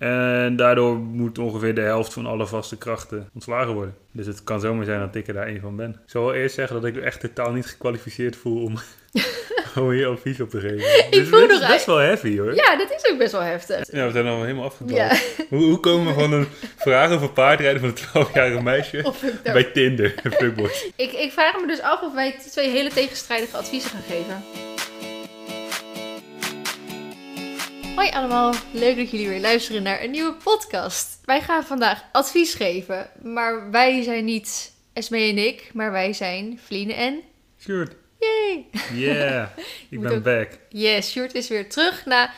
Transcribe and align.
En 0.00 0.56
daardoor 0.56 0.96
moet 0.96 1.38
ongeveer 1.38 1.74
de 1.74 1.80
helft 1.80 2.12
van 2.12 2.26
alle 2.26 2.46
vaste 2.46 2.78
krachten 2.78 3.30
ontslagen 3.34 3.74
worden. 3.74 3.94
Dus 4.12 4.26
het 4.26 4.44
kan 4.44 4.60
zomaar 4.60 4.84
zijn 4.84 5.00
dat 5.00 5.14
ik 5.14 5.28
er 5.28 5.34
daar 5.34 5.46
één 5.46 5.60
van 5.60 5.76
ben. 5.76 5.90
Ik 5.90 6.10
zal 6.10 6.24
wel 6.24 6.34
eerst 6.34 6.54
zeggen 6.54 6.76
dat 6.76 6.84
ik 6.84 6.94
me 6.94 7.00
echt 7.00 7.20
totaal 7.20 7.52
niet 7.52 7.66
gekwalificeerd 7.66 8.36
voel 8.36 8.64
om, 8.64 8.78
om 9.84 9.90
hier 9.90 10.06
advies 10.06 10.40
op 10.40 10.50
te 10.50 10.60
geven. 10.60 11.10
Dus 11.10 11.28
voel 11.28 11.40
dit 11.40 11.50
is 11.50 11.66
best 11.66 11.86
wel 11.86 11.96
heavy 11.96 12.38
hoor. 12.38 12.54
Ja, 12.54 12.76
dat 12.76 12.90
is 12.90 13.10
ook 13.10 13.18
best 13.18 13.32
wel 13.32 13.40
heftig. 13.40 13.92
Ja, 13.92 14.06
we 14.06 14.12
zijn 14.12 14.26
al 14.26 14.42
helemaal 14.42 14.64
afgedwaald. 14.64 15.10
Ja. 15.36 15.44
Hoe, 15.48 15.64
hoe 15.64 15.80
komen 15.80 16.06
we 16.06 16.20
van 16.20 16.32
een 16.32 16.46
vraag 16.76 17.10
over 17.10 17.30
paardrijden 17.30 17.80
van 17.80 17.88
een 17.88 18.26
12-jarige 18.26 18.62
meisje 18.72 18.98
ik, 18.98 19.04
nou, 19.22 19.52
bij 19.52 19.64
Tinder, 19.64 20.14
ik, 20.96 21.12
ik 21.12 21.32
vraag 21.32 21.60
me 21.60 21.66
dus 21.66 21.80
af 21.80 22.02
of 22.02 22.14
wij 22.14 22.36
twee 22.50 22.70
hele 22.70 22.90
tegenstrijdige 22.90 23.56
adviezen 23.56 23.90
gaan 23.90 24.02
geven. 24.08 24.44
Hoi 28.00 28.12
allemaal, 28.12 28.54
leuk 28.72 28.96
dat 28.96 29.10
jullie 29.10 29.28
weer 29.28 29.40
luisteren 29.40 29.82
naar 29.82 30.02
een 30.02 30.10
nieuwe 30.10 30.34
podcast. 30.34 31.18
Wij 31.24 31.42
gaan 31.42 31.64
vandaag 31.64 32.04
advies 32.12 32.54
geven, 32.54 33.10
maar 33.22 33.70
wij 33.70 34.02
zijn 34.02 34.24
niet 34.24 34.72
Esme 34.92 35.18
en 35.18 35.38
ik, 35.38 35.70
maar 35.74 35.90
wij 35.92 36.12
zijn 36.12 36.58
Vliene 36.58 36.92
en... 36.92 37.20
Sjoerd. 37.58 37.94
Yay! 38.18 38.66
Yeah, 38.92 39.48
ik 39.90 40.00
ben 40.00 40.12
ook- 40.12 40.22
back. 40.22 40.58
Yes, 40.68 41.10
Sjoerd 41.10 41.34
is 41.34 41.48
weer 41.48 41.70
terug 41.70 42.04
na 42.06 42.30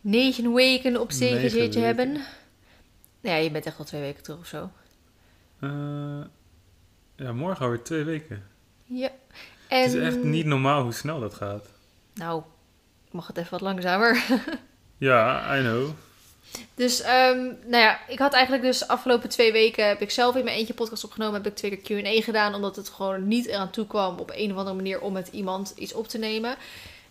negen 0.00 0.52
weken 0.54 1.00
op 1.00 1.12
zee 1.12 1.38
gezeten 1.38 1.82
hebben. 1.82 2.20
Ja, 3.20 3.34
je 3.34 3.50
bent 3.50 3.66
echt 3.66 3.78
al 3.78 3.84
twee 3.84 4.00
weken 4.00 4.22
terug 4.22 4.38
of 4.38 4.46
zo. 4.46 4.70
Eh, 5.60 6.24
ja, 7.16 7.32
morgen 7.32 7.64
alweer 7.64 7.82
twee 7.82 8.04
weken. 8.04 8.46
Ja. 8.84 9.10
En... 9.68 9.82
Het 9.82 9.94
is 9.94 10.02
echt 10.02 10.22
niet 10.22 10.46
normaal 10.46 10.82
hoe 10.82 10.92
snel 10.92 11.20
dat 11.20 11.34
gaat. 11.34 11.72
Nou, 12.14 12.42
mag 13.10 13.26
het 13.26 13.36
even 13.36 13.50
wat 13.50 13.60
langzamer. 13.60 14.24
Ja, 15.00 15.56
I 15.56 15.60
know. 15.60 15.90
Dus, 16.74 17.00
ehm, 17.00 17.38
nou 17.44 17.82
ja, 17.82 18.00
ik 18.08 18.18
had 18.18 18.32
eigenlijk 18.32 18.62
dus 18.64 18.88
afgelopen 18.88 19.28
twee 19.28 19.52
weken... 19.52 19.88
heb 19.88 20.00
ik 20.00 20.10
zelf 20.10 20.36
in 20.36 20.44
mijn 20.44 20.56
eentje 20.56 20.74
podcast 20.74 21.04
opgenomen. 21.04 21.34
Heb 21.34 21.46
ik 21.46 21.56
twee 21.56 21.76
keer 21.76 22.02
Q&A 22.02 22.22
gedaan. 22.22 22.54
Omdat 22.54 22.76
het 22.76 22.88
gewoon 22.88 23.28
niet 23.28 23.46
eraan 23.46 23.70
toe 23.70 23.86
kwam 23.86 24.18
op 24.18 24.30
een 24.34 24.50
of 24.50 24.56
andere 24.56 24.76
manier... 24.76 25.00
om 25.00 25.12
met 25.12 25.28
iemand 25.28 25.72
iets 25.76 25.92
op 25.92 26.08
te 26.08 26.18
nemen. 26.18 26.56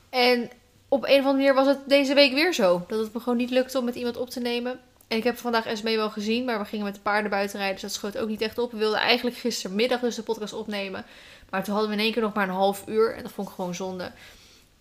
En 0.09 0.49
op 0.87 1.03
een 1.03 1.19
of 1.19 1.25
andere 1.25 1.33
manier 1.33 1.53
was 1.53 1.67
het 1.67 1.79
deze 1.85 2.13
week 2.13 2.33
weer 2.33 2.53
zo. 2.53 2.85
Dat 2.87 2.99
het 2.99 3.13
me 3.13 3.19
gewoon 3.19 3.37
niet 3.37 3.49
lukte 3.49 3.77
om 3.77 3.85
met 3.85 3.95
iemand 3.95 4.17
op 4.17 4.29
te 4.29 4.39
nemen. 4.39 4.79
En 5.07 5.17
ik 5.17 5.23
heb 5.23 5.37
vandaag 5.37 5.65
Esmee 5.65 5.97
wel 5.97 6.09
gezien. 6.09 6.45
Maar 6.45 6.59
we 6.59 6.65
gingen 6.65 6.85
met 6.85 6.95
de 6.95 7.01
paarden 7.01 7.29
buiten 7.29 7.57
rijden. 7.57 7.81
Dus 7.81 7.91
dat 7.91 7.93
schoot 7.93 8.17
ook 8.17 8.29
niet 8.29 8.41
echt 8.41 8.57
op. 8.57 8.71
We 8.71 8.77
wilden 8.77 8.99
eigenlijk 8.99 9.37
gistermiddag 9.37 9.99
dus 9.99 10.15
de 10.15 10.23
podcast 10.23 10.53
opnemen. 10.53 11.05
Maar 11.49 11.63
toen 11.63 11.73
hadden 11.73 11.91
we 11.91 11.97
in 11.97 12.03
één 12.03 12.13
keer 12.13 12.21
nog 12.21 12.33
maar 12.33 12.47
een 12.47 12.53
half 12.53 12.83
uur. 12.87 13.15
En 13.15 13.23
dat 13.23 13.31
vond 13.31 13.47
ik 13.47 13.53
gewoon 13.53 13.75
zonde. 13.75 14.11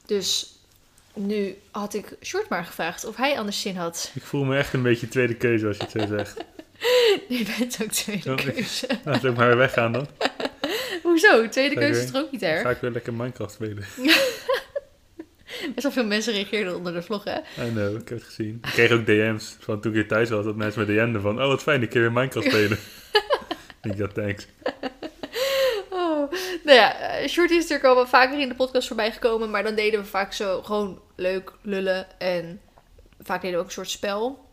Dus 0.06 0.57
nu 1.18 1.56
had 1.70 1.94
ik 1.94 2.16
Short 2.22 2.48
maar 2.48 2.64
gevraagd 2.64 3.04
of 3.04 3.16
hij 3.16 3.38
anders 3.38 3.60
zin 3.60 3.76
had. 3.76 4.10
Ik 4.14 4.22
voel 4.22 4.44
me 4.44 4.56
echt 4.56 4.72
een 4.72 4.82
beetje 4.82 5.08
tweede 5.08 5.34
keuze 5.34 5.66
als 5.66 5.76
je 5.76 5.82
het 5.82 5.92
zo 5.92 6.06
zegt. 6.06 6.36
Je 7.28 7.54
bent 7.58 7.78
ook 7.82 7.90
tweede 7.90 8.52
keuze. 8.52 8.86
Laten 9.04 9.30
we 9.30 9.36
maar 9.36 9.56
weggaan 9.56 9.92
dan. 9.92 10.08
Hoezo? 11.02 11.48
Tweede 11.48 11.74
keuze 11.74 12.00
is 12.00 12.10
toch 12.10 12.22
ook 12.22 12.32
niet 12.32 12.42
erg? 12.42 12.62
ga 12.62 12.70
ik 12.70 12.80
weer 12.80 12.90
lekker 12.90 13.14
Minecraft 13.14 13.52
spelen. 13.52 13.84
Best 15.74 15.82
wel 15.82 15.92
veel 15.92 16.04
mensen 16.04 16.32
reageerden 16.32 16.76
onder 16.76 16.92
de 16.92 17.02
vlog, 17.02 17.24
hè? 17.24 17.38
I 17.66 17.70
know, 17.70 18.00
ik 18.00 18.08
heb 18.08 18.18
het 18.18 18.26
gezien. 18.26 18.58
Ik 18.62 18.70
kreeg 18.70 18.90
ook 18.90 19.06
DM's 19.06 19.56
van 19.60 19.80
toen 19.80 19.90
ik 19.90 19.96
hier 19.96 20.08
thuis 20.08 20.30
was, 20.30 20.44
dat 20.44 20.56
mensen 20.56 20.86
me 20.86 20.94
DM'den 20.94 21.20
van, 21.20 21.42
oh 21.42 21.46
wat 21.46 21.62
fijn, 21.62 21.82
ik 21.82 21.90
kan 21.90 22.00
weer 22.00 22.12
Minecraft 22.12 22.46
spelen. 22.46 22.78
ik 23.82 23.96
dacht, 23.96 24.14
thanks. 24.14 24.46
Nou 26.68 26.80
ja, 26.80 26.94
eh, 26.94 27.28
Shorty 27.28 27.52
is 27.52 27.60
natuurlijk 27.60 27.88
al 27.88 27.94
wel 27.94 28.06
vaker 28.06 28.40
in 28.40 28.48
de 28.48 28.54
podcast 28.54 28.86
voorbij 28.86 29.12
gekomen. 29.12 29.50
Maar 29.50 29.62
dan 29.62 29.74
deden 29.74 30.00
we 30.00 30.06
vaak 30.06 30.32
zo 30.32 30.62
gewoon 30.62 31.00
leuk 31.16 31.52
lullen. 31.62 32.20
En 32.20 32.60
vaak 33.20 33.40
deden 33.40 33.56
we 33.56 33.60
ook 33.62 33.66
een 33.66 33.72
soort 33.72 33.90
spel. 33.90 34.46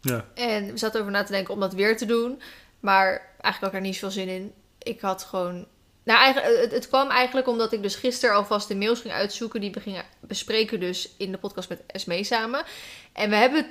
Ja, 0.00 0.24
En 0.34 0.66
we 0.66 0.78
zaten 0.78 1.00
over 1.00 1.12
na 1.12 1.22
te 1.22 1.32
denken 1.32 1.54
om 1.54 1.60
dat 1.60 1.74
weer 1.74 1.96
te 1.96 2.06
doen. 2.06 2.42
Maar 2.80 3.08
eigenlijk 3.40 3.60
had 3.60 3.68
ik 3.68 3.74
er 3.74 3.80
niet 3.80 3.94
zoveel 3.94 4.10
zin 4.10 4.28
in. 4.28 4.52
Ik 4.78 5.00
had 5.00 5.22
gewoon. 5.22 5.66
Nou, 6.02 6.20
eigenlijk, 6.20 6.62
het, 6.62 6.72
het 6.72 6.88
kwam 6.88 7.08
eigenlijk 7.08 7.48
omdat 7.48 7.72
ik 7.72 7.82
dus 7.82 7.94
gisteren 7.94 8.36
alvast 8.36 8.68
de 8.68 8.76
mails 8.76 9.00
ging 9.00 9.14
uitzoeken. 9.14 9.60
Die 9.60 9.70
we 9.70 9.80
gingen 9.80 10.04
bespreken, 10.20 10.80
dus 10.80 11.14
in 11.18 11.32
de 11.32 11.38
podcast 11.38 11.68
met 11.68 11.82
Esmee 11.86 12.24
samen. 12.24 12.64
En 13.12 13.30
we 13.30 13.36
hebben. 13.36 13.66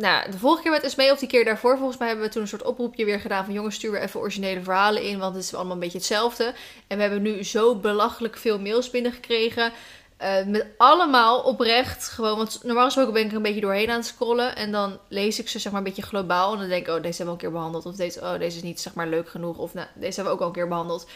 Nou, 0.00 0.30
de 0.30 0.38
vorige 0.38 0.62
keer 0.62 0.70
met 0.70 0.82
Esmee 0.82 1.12
of 1.12 1.18
die 1.18 1.28
keer 1.28 1.44
daarvoor, 1.44 1.76
volgens 1.76 1.98
mij 1.98 2.08
hebben 2.08 2.26
we 2.26 2.32
toen 2.32 2.42
een 2.42 2.48
soort 2.48 2.62
oproepje 2.62 3.04
weer 3.04 3.20
gedaan 3.20 3.44
van 3.44 3.54
jongens, 3.54 3.74
stuur 3.74 3.90
weer 3.90 4.02
even 4.02 4.20
originele 4.20 4.62
verhalen 4.62 5.02
in, 5.02 5.18
want 5.18 5.34
het 5.34 5.44
is 5.44 5.54
allemaal 5.54 5.72
een 5.72 5.80
beetje 5.80 5.98
hetzelfde. 5.98 6.54
En 6.86 6.96
we 6.96 7.02
hebben 7.02 7.22
nu 7.22 7.44
zo 7.44 7.74
belachelijk 7.76 8.36
veel 8.36 8.58
mails 8.58 8.90
binnengekregen. 8.90 9.72
eh, 10.16 10.46
met 10.46 10.66
allemaal 10.76 11.40
oprecht 11.40 12.08
gewoon, 12.08 12.36
want 12.36 12.60
normaal 12.62 12.84
gesproken 12.84 13.12
ben 13.12 13.22
ik 13.22 13.30
er 13.30 13.36
een 13.36 13.42
beetje 13.42 13.60
doorheen 13.60 13.90
aan 13.90 13.96
het 13.96 14.06
scrollen. 14.06 14.56
En 14.56 14.72
dan 14.72 14.98
lees 15.08 15.38
ik 15.38 15.48
ze 15.48 15.58
zeg 15.58 15.72
maar 15.72 15.80
een 15.80 15.86
beetje 15.86 16.02
globaal. 16.02 16.52
En 16.52 16.58
dan 16.58 16.68
denk 16.68 16.86
ik, 16.86 16.94
oh, 16.94 17.02
deze 17.02 17.16
hebben 17.16 17.24
we 17.24 17.24
al 17.24 17.32
een 17.32 17.38
keer 17.38 17.50
behandeld. 17.52 17.86
Of 17.86 17.94
deze, 17.94 18.20
oh, 18.20 18.38
deze 18.38 18.56
is 18.56 18.62
niet 18.62 18.80
zeg 18.80 18.94
maar 18.94 19.06
leuk 19.08 19.28
genoeg. 19.28 19.58
Of 19.58 19.74
nou, 19.74 19.86
deze 19.94 20.14
hebben 20.14 20.24
we 20.24 20.30
ook 20.30 20.40
al 20.40 20.46
een 20.46 20.52
keer 20.52 20.68
behandeld. 20.68 21.06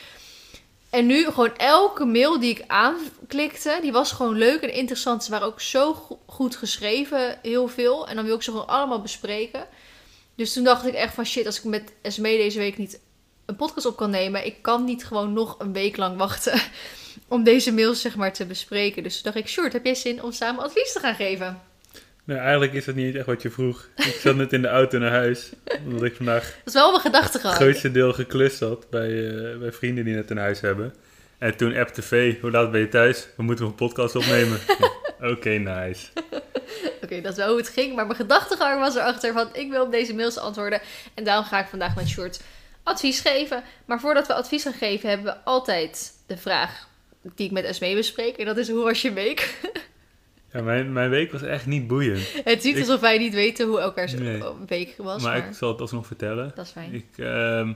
En 0.94 1.06
nu 1.06 1.25
gewoon 1.25 1.56
elke 1.56 2.05
mail 2.05 2.41
die 2.41 2.50
ik 2.50 2.65
aanklikte, 2.66 3.78
die 3.81 3.93
was 3.93 4.12
gewoon 4.12 4.37
leuk 4.37 4.60
en 4.60 4.72
interessant. 4.72 5.25
Ze 5.25 5.31
waren 5.31 5.47
ook 5.47 5.60
zo 5.60 5.94
go- 5.94 6.21
goed 6.27 6.56
geschreven, 6.56 7.38
heel 7.43 7.69
veel. 7.69 8.09
En 8.09 8.16
dan 8.16 8.25
wil 8.25 8.34
ik 8.34 8.43
ze 8.43 8.50
gewoon 8.50 8.66
allemaal 8.66 9.00
bespreken. 9.00 9.66
Dus 10.34 10.53
toen 10.53 10.65
dacht 10.65 10.87
ik 10.87 10.94
echt 10.94 11.15
van 11.15 11.27
shit, 11.27 11.47
als 11.47 11.59
ik 11.59 11.65
met 11.65 11.93
Esme 12.03 12.37
deze 12.37 12.59
week 12.59 12.78
niet 12.78 13.00
een 13.47 13.56
podcast 13.56 13.87
op 13.87 13.97
kan 13.97 14.10
nemen, 14.10 14.47
ik 14.47 14.62
kan 14.62 14.84
niet 14.84 15.05
gewoon 15.05 15.32
nog 15.32 15.55
een 15.59 15.72
week 15.72 15.97
lang 15.97 16.16
wachten 16.16 16.60
om 17.28 17.43
deze 17.44 17.72
mails 17.72 18.00
zeg 18.00 18.16
maar 18.16 18.32
te 18.32 18.47
bespreken. 18.47 19.03
Dus 19.03 19.15
toen 19.15 19.32
dacht 19.32 19.44
ik, 19.44 19.49
Short, 19.53 19.72
heb 19.72 19.84
jij 19.84 19.94
zin 19.94 20.22
om 20.22 20.32
samen 20.32 20.65
advies 20.65 20.93
te 20.93 21.00
gaan 21.00 21.15
geven? 21.15 21.62
Nou, 22.25 22.41
eigenlijk 22.41 22.73
is 22.73 22.85
dat 22.85 22.95
niet 22.95 23.15
echt 23.15 23.27
wat 23.27 23.43
je 23.43 23.51
vroeg. 23.51 23.89
Ik 23.97 24.19
zat 24.21 24.37
net 24.37 24.53
in 24.53 24.62
de 24.62 24.69
auto 24.69 24.99
naar 24.99 25.11
huis, 25.11 25.53
omdat 25.85 26.03
ik 26.03 26.17
vandaag 26.17 26.43
Dat 26.43 26.67
is 26.67 26.73
wel 26.73 26.91
mijn 26.91 27.01
gedachte 27.01 27.33
het 27.33 27.41
gehad. 27.41 27.57
grootste 27.57 27.91
deel 27.91 28.12
geklust 28.12 28.61
had 28.61 28.91
bij, 28.91 29.29
eh, 29.29 29.59
bij 29.59 29.73
vrienden 29.73 30.05
die 30.05 30.15
net 30.15 30.31
een 30.31 30.37
huis 30.37 30.61
hebben. 30.61 30.95
En 31.39 31.57
toen 31.57 31.77
app 31.77 31.89
tv, 31.89 32.41
hoe 32.41 32.51
laat 32.51 32.71
ben 32.71 32.81
je 32.81 32.89
thuis? 32.89 33.29
We 33.37 33.43
moeten 33.43 33.67
een 33.67 33.75
podcast 33.75 34.17
opnemen. 34.17 34.59
Oké, 35.33 35.51
nice. 35.51 36.07
Oké, 37.03 37.21
dat 37.21 37.33
is 37.33 37.39
wel 37.39 37.49
hoe 37.49 37.57
het 37.57 37.69
ging. 37.69 37.95
Maar 37.95 38.07
mijn 38.07 38.19
gedachtegang 38.19 38.81
was 38.81 38.95
erachter 38.95 39.33
van 39.33 39.49
ik 39.53 39.71
wil 39.71 39.85
op 39.85 39.91
deze 39.91 40.15
mails 40.15 40.39
antwoorden. 40.39 40.81
En 41.15 41.25
daarom 41.25 41.45
ga 41.45 41.61
ik 41.61 41.67
vandaag 41.67 41.95
met 41.95 42.09
Short 42.09 42.41
advies 42.83 43.21
geven. 43.21 43.62
Maar 43.85 44.01
voordat 44.01 44.27
we 44.27 44.35
advies 44.35 44.62
gaan 44.62 44.73
geven, 44.73 45.09
hebben 45.09 45.27
we 45.27 45.45
altijd 45.45 46.12
de 46.27 46.37
vraag 46.37 46.89
die 47.35 47.47
ik 47.47 47.53
met 47.53 47.65
Esmee 47.65 47.95
bespreek. 47.95 48.37
En 48.37 48.45
dat 48.47 48.56
is 48.56 48.69
hoe 48.69 48.85
was 48.85 49.03
je 49.03 49.12
week? 49.12 49.55
Ja, 50.54 50.62
mijn, 50.62 50.92
mijn 50.92 51.10
week 51.10 51.32
was 51.32 51.42
echt 51.42 51.66
niet 51.66 51.87
boeiend. 51.87 52.32
het 52.44 52.62
ziet 52.62 52.75
Ik- 52.75 52.81
alsof 52.81 53.00
wij 53.00 53.19
niet 53.19 53.34
weten 53.34 53.66
hoe 53.66 53.78
elkaars 53.81 54.15
Nee. 54.15 54.42
week 54.66 54.94
was. 54.98 55.22
maar 55.22 55.38
Maar, 55.38 55.48
ik 55.48 55.54
zal 55.54 55.69
het 55.69 55.81
alsnog 55.81 56.06
vertellen. 56.06 56.53
dat 56.54 56.65
is 56.65 56.70
fijn. 56.70 56.92
Ik, 56.94 57.06
ehm, 57.16 57.72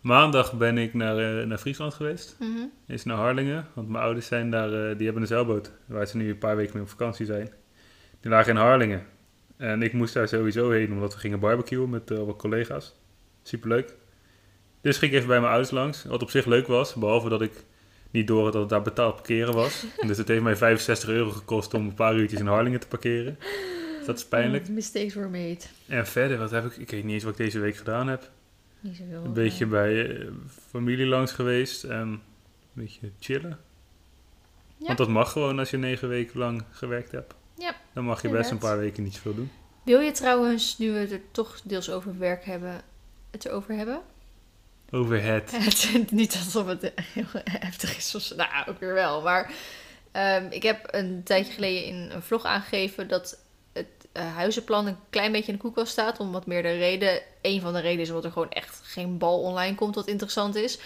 maandag 0.00 0.52
ben 0.52 0.78
ik 0.78 0.94
naar, 0.94 1.38
eh, 1.40 1.46
naar 1.46 1.58
Friesland 1.58 1.94
geweest. 1.94 2.36
Mhm. 2.38 2.48
Is 2.86 3.04
naar 3.04 3.16
Harlingen. 3.16 3.66
Want 3.74 3.88
mijn 3.88 4.04
ouders 4.04 4.26
zijn 4.26 4.50
daar, 4.50 4.72
eh, 4.72 4.96
die 4.96 5.04
hebben 5.04 5.22
een 5.22 5.28
zeilboot. 5.28 5.72
Waar 5.86 6.06
ze 6.06 6.16
nu 6.16 6.28
een 6.30 6.38
paar 6.38 6.56
weken 6.56 6.72
mee 6.74 6.82
op 6.82 6.88
vakantie 6.88 7.26
zijn. 7.26 7.50
Die 8.20 8.30
lagen 8.30 8.52
in 8.52 8.58
Harlingen. 8.60 9.06
En 9.56 9.82
ik 9.82 9.92
moest 9.92 10.14
daar 10.14 10.28
sowieso 10.28 10.70
heen 10.70 10.92
omdat 10.92 11.12
we 11.14 11.20
gingen 11.20 11.40
barbecuen 11.40 11.90
met 11.90 12.10
eh, 12.10 12.18
wat 12.18 12.36
collega's. 12.36 12.94
Superleuk. 13.42 13.94
Dus 14.80 14.98
ging 14.98 15.10
ik 15.10 15.16
even 15.16 15.28
bij 15.28 15.38
mijn 15.40 15.50
ouders 15.52 15.72
langs. 15.72 16.04
Wat 16.04 16.22
op 16.22 16.30
zich 16.30 16.46
leuk 16.46 16.66
was. 16.66 16.94
Behalve 16.94 17.28
dat 17.28 17.42
ik 17.42 17.52
niet 18.10 18.26
door 18.26 18.44
dat 18.44 18.60
het 18.60 18.68
daar 18.68 18.82
betaald 18.82 19.14
parkeren 19.14 19.54
was. 19.54 19.84
dus 20.06 20.16
het 20.18 20.28
heeft 20.28 20.42
mij 20.42 20.56
65 20.56 21.08
euro 21.08 21.30
gekost 21.30 21.74
om 21.74 21.86
een 21.86 21.94
paar 21.94 22.16
uurtjes 22.16 22.40
in 22.40 22.46
Harlingen 22.46 22.80
te 22.80 22.88
parkeren. 22.88 23.38
Dus 23.98 24.06
dat 24.06 24.16
is 24.16 24.24
pijnlijk. 24.24 24.64
Oh, 24.66 24.70
mistakes 24.70 25.14
were 25.14 25.28
made. 25.28 25.60
En 25.86 26.06
verder, 26.06 26.38
wat 26.38 26.50
heb 26.50 26.64
ik? 26.64 26.76
Ik 26.76 26.90
weet 26.90 27.04
niet 27.04 27.12
eens 27.12 27.22
wat 27.24 27.32
ik 27.32 27.38
deze 27.38 27.58
week 27.58 27.76
gedaan 27.76 28.08
heb. 28.08 28.30
Niet 28.80 28.96
zoveel. 28.96 29.24
Een 29.24 29.32
beetje 29.32 29.66
bij 29.66 30.16
eh, 30.16 30.26
familie 30.68 31.06
langs 31.06 31.32
geweest 31.32 31.84
en 31.84 32.00
een 32.00 32.20
beetje 32.72 33.10
chillen. 33.20 33.58
Ja. 34.76 34.86
Want 34.86 34.98
dat 34.98 35.08
mag 35.08 35.32
gewoon 35.32 35.58
als 35.58 35.70
je 35.70 35.76
negen 35.76 36.08
weken 36.08 36.38
lang 36.38 36.62
gewerkt 36.70 37.12
hebt. 37.12 37.34
Ja, 37.54 37.76
Dan 37.92 38.04
mag 38.04 38.22
je 38.22 38.28
best 38.28 38.50
een 38.50 38.58
paar 38.58 38.78
weken 38.78 39.02
niet 39.02 39.14
zoveel 39.14 39.34
doen. 39.34 39.50
Wil 39.84 40.00
je 40.00 40.10
trouwens, 40.10 40.78
nu 40.78 40.92
we 40.92 40.98
het 40.98 41.12
er 41.12 41.20
toch 41.30 41.60
deels 41.64 41.90
over 41.90 42.18
werk 42.18 42.44
hebben, 42.44 42.80
het 43.30 43.44
erover 43.44 43.74
hebben? 43.74 44.00
Over 44.90 45.22
het. 45.22 45.50
Het, 45.92 46.10
niet 46.10 46.34
alsof 46.44 46.66
het 46.66 46.92
heel 47.12 47.42
heftig 47.44 47.96
is. 47.96 48.14
Of, 48.14 48.36
nou, 48.36 48.68
ook 48.68 48.80
weer 48.80 48.94
wel. 48.94 49.22
Maar 49.22 49.52
ehm, 50.12 50.46
ik 50.50 50.62
heb 50.62 50.88
een 50.90 51.22
tijdje 51.24 51.52
geleden 51.52 51.84
in 51.84 52.10
een 52.10 52.22
vlog 52.22 52.44
aangegeven 52.44 53.08
dat 53.08 53.38
het 53.72 53.86
eh, 54.12 54.34
huizenplan 54.34 54.86
een 54.86 54.98
klein 55.10 55.32
beetje 55.32 55.46
in 55.46 55.54
de 55.54 55.60
koelkast 55.60 55.92
staat. 55.92 56.20
Om 56.20 56.32
wat 56.32 56.46
meerdere 56.46 56.76
redenen. 56.76 57.22
Een 57.42 57.60
van 57.60 57.72
de 57.72 57.80
redenen 57.80 58.02
is 58.02 58.08
omdat 58.08 58.24
er 58.24 58.32
gewoon 58.32 58.50
echt 58.50 58.80
geen 58.82 59.18
bal 59.18 59.40
online 59.40 59.74
komt 59.74 59.94
wat 59.94 60.08
interessant 60.08 60.54
is. 60.54 60.78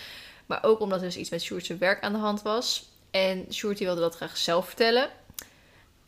Maar 0.46 0.64
ook 0.64 0.80
omdat 0.80 0.98
er 0.98 1.06
dus 1.06 1.16
iets 1.16 1.30
met 1.30 1.42
Sjoerd 1.42 1.78
werk 1.78 2.02
aan 2.02 2.12
de 2.12 2.18
hand 2.18 2.42
was. 2.42 2.90
En 3.10 3.46
Sjoerd 3.50 3.78
wilde 3.78 4.00
dat 4.00 4.16
graag 4.16 4.36
zelf 4.36 4.66
vertellen. 4.66 5.08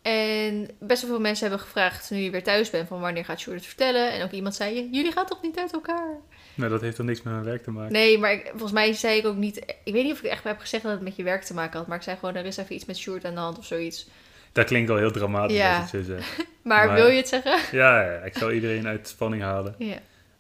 En 0.03 0.71
best 0.79 1.03
wel 1.03 1.11
veel 1.11 1.21
mensen 1.21 1.49
hebben 1.49 1.67
gevraagd, 1.67 2.11
nu 2.11 2.19
je 2.19 2.31
weer 2.31 2.43
thuis 2.43 2.71
bent, 2.71 2.89
van 2.89 3.01
wanneer 3.01 3.25
gaat 3.25 3.41
Sjoerd 3.41 3.57
het 3.57 3.67
vertellen? 3.67 4.13
En 4.13 4.23
ook 4.23 4.31
iemand 4.31 4.55
zei, 4.55 4.89
jullie 4.93 5.13
gaan 5.13 5.27
toch 5.27 5.43
niet 5.43 5.59
uit 5.59 5.73
elkaar? 5.73 6.19
Nou, 6.55 6.71
dat 6.71 6.81
heeft 6.81 6.97
dan 6.97 7.07
niks 7.07 7.23
met 7.23 7.33
mijn 7.33 7.45
werk 7.45 7.63
te 7.63 7.71
maken. 7.71 7.93
Nee, 7.93 8.19
maar 8.19 8.33
ik- 8.33 8.49
volgens 8.51 8.73
mij 8.73 8.93
zei 8.93 9.19
ik 9.19 9.27
ook 9.27 9.37
niet... 9.37 9.57
Ik 9.85 9.93
weet 9.93 10.03
niet 10.05 10.13
of 10.13 10.19
ik 10.23 10.31
echt 10.31 10.45
heb 10.45 10.59
gezegd 10.59 10.83
dat 10.83 10.93
het 10.93 11.01
met 11.01 11.17
je 11.17 11.23
werk 11.23 11.43
te 11.43 11.55
maken 11.55 11.79
had. 11.79 11.87
Maar 11.87 11.97
ik 11.97 12.03
zei 12.03 12.17
gewoon, 12.17 12.35
er 12.35 12.45
is 12.45 12.57
even 12.57 12.75
iets 12.75 12.85
met 12.85 12.97
Sjoerd 12.97 13.25
aan 13.25 13.35
de 13.35 13.41
hand 13.41 13.59
of 13.59 13.65
zoiets. 13.65 14.09
Dat 14.53 14.65
klinkt 14.67 14.91
al 14.91 14.97
heel 14.97 15.11
dramatisch 15.11 15.57
Ja. 15.57 15.79
als 15.81 15.93
het 15.93 16.05
zo 16.07 16.13
zeg. 16.13 16.37
Maar, 16.63 16.87
Maar- 16.87 16.97
wil 16.97 17.07
je 17.07 17.17
het 17.17 17.29
zeggen? 17.29 17.59
Ja, 17.79 18.03
ja, 18.03 18.19
ik 18.19 18.37
zal 18.37 18.53
iedereen 18.53 18.87
uit 18.87 19.09
spanning 19.09 19.43
halen. 19.43 19.75
Ja. 19.79 19.95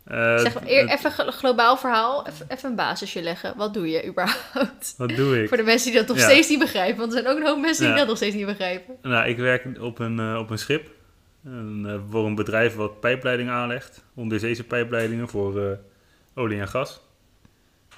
Eh, 0.04 0.38
Zeg 0.38 0.54
maar, 0.54 0.62
even 0.62 1.04
een 1.04 1.12
glo- 1.12 1.30
globaal 1.30 1.76
verhaal, 1.76 2.26
even, 2.26 2.46
even 2.48 2.70
een 2.70 2.76
basisje 2.76 3.22
leggen. 3.22 3.56
Wat 3.56 3.74
doe 3.74 3.90
je 3.90 4.06
überhaupt? 4.06 4.94
wat 4.96 5.08
doe 5.08 5.42
ik? 5.42 5.48
Voor 5.48 5.56
de 5.56 5.62
mensen 5.62 5.90
die 5.90 5.98
dat 6.00 6.08
nog 6.08 6.16
Ja. 6.16 6.22
steeds 6.22 6.48
niet 6.48 6.58
begrijpen. 6.58 6.98
Want 6.98 7.14
er 7.14 7.22
zijn 7.22 7.36
ook 7.36 7.42
hoop 7.46 7.60
mensen 7.60 7.86
die 7.86 7.94
dat 7.96 8.06
nog 8.06 8.16
steeds 8.16 8.34
niet 8.34 8.46
begrijpen. 8.46 8.94
Nou, 9.02 9.28
ik 9.28 9.36
werk 9.36 9.66
op 9.80 9.98
een, 9.98 10.18
eh, 10.18 10.36
op 10.38 10.50
een 10.50 10.58
schip. 10.58 10.90
Een, 11.44 11.84
eh, 11.88 11.94
voor 12.10 12.26
een 12.26 12.34
bedrijf 12.34 12.74
wat 12.74 13.00
pijpleidingen 13.00 13.52
aanlegt. 13.52 14.04
Onderzeese 14.14 14.64
pijpleidingen 14.64 15.28
voor 15.28 15.78
olie 16.34 16.60
en 16.60 16.68
gas. 16.68 17.00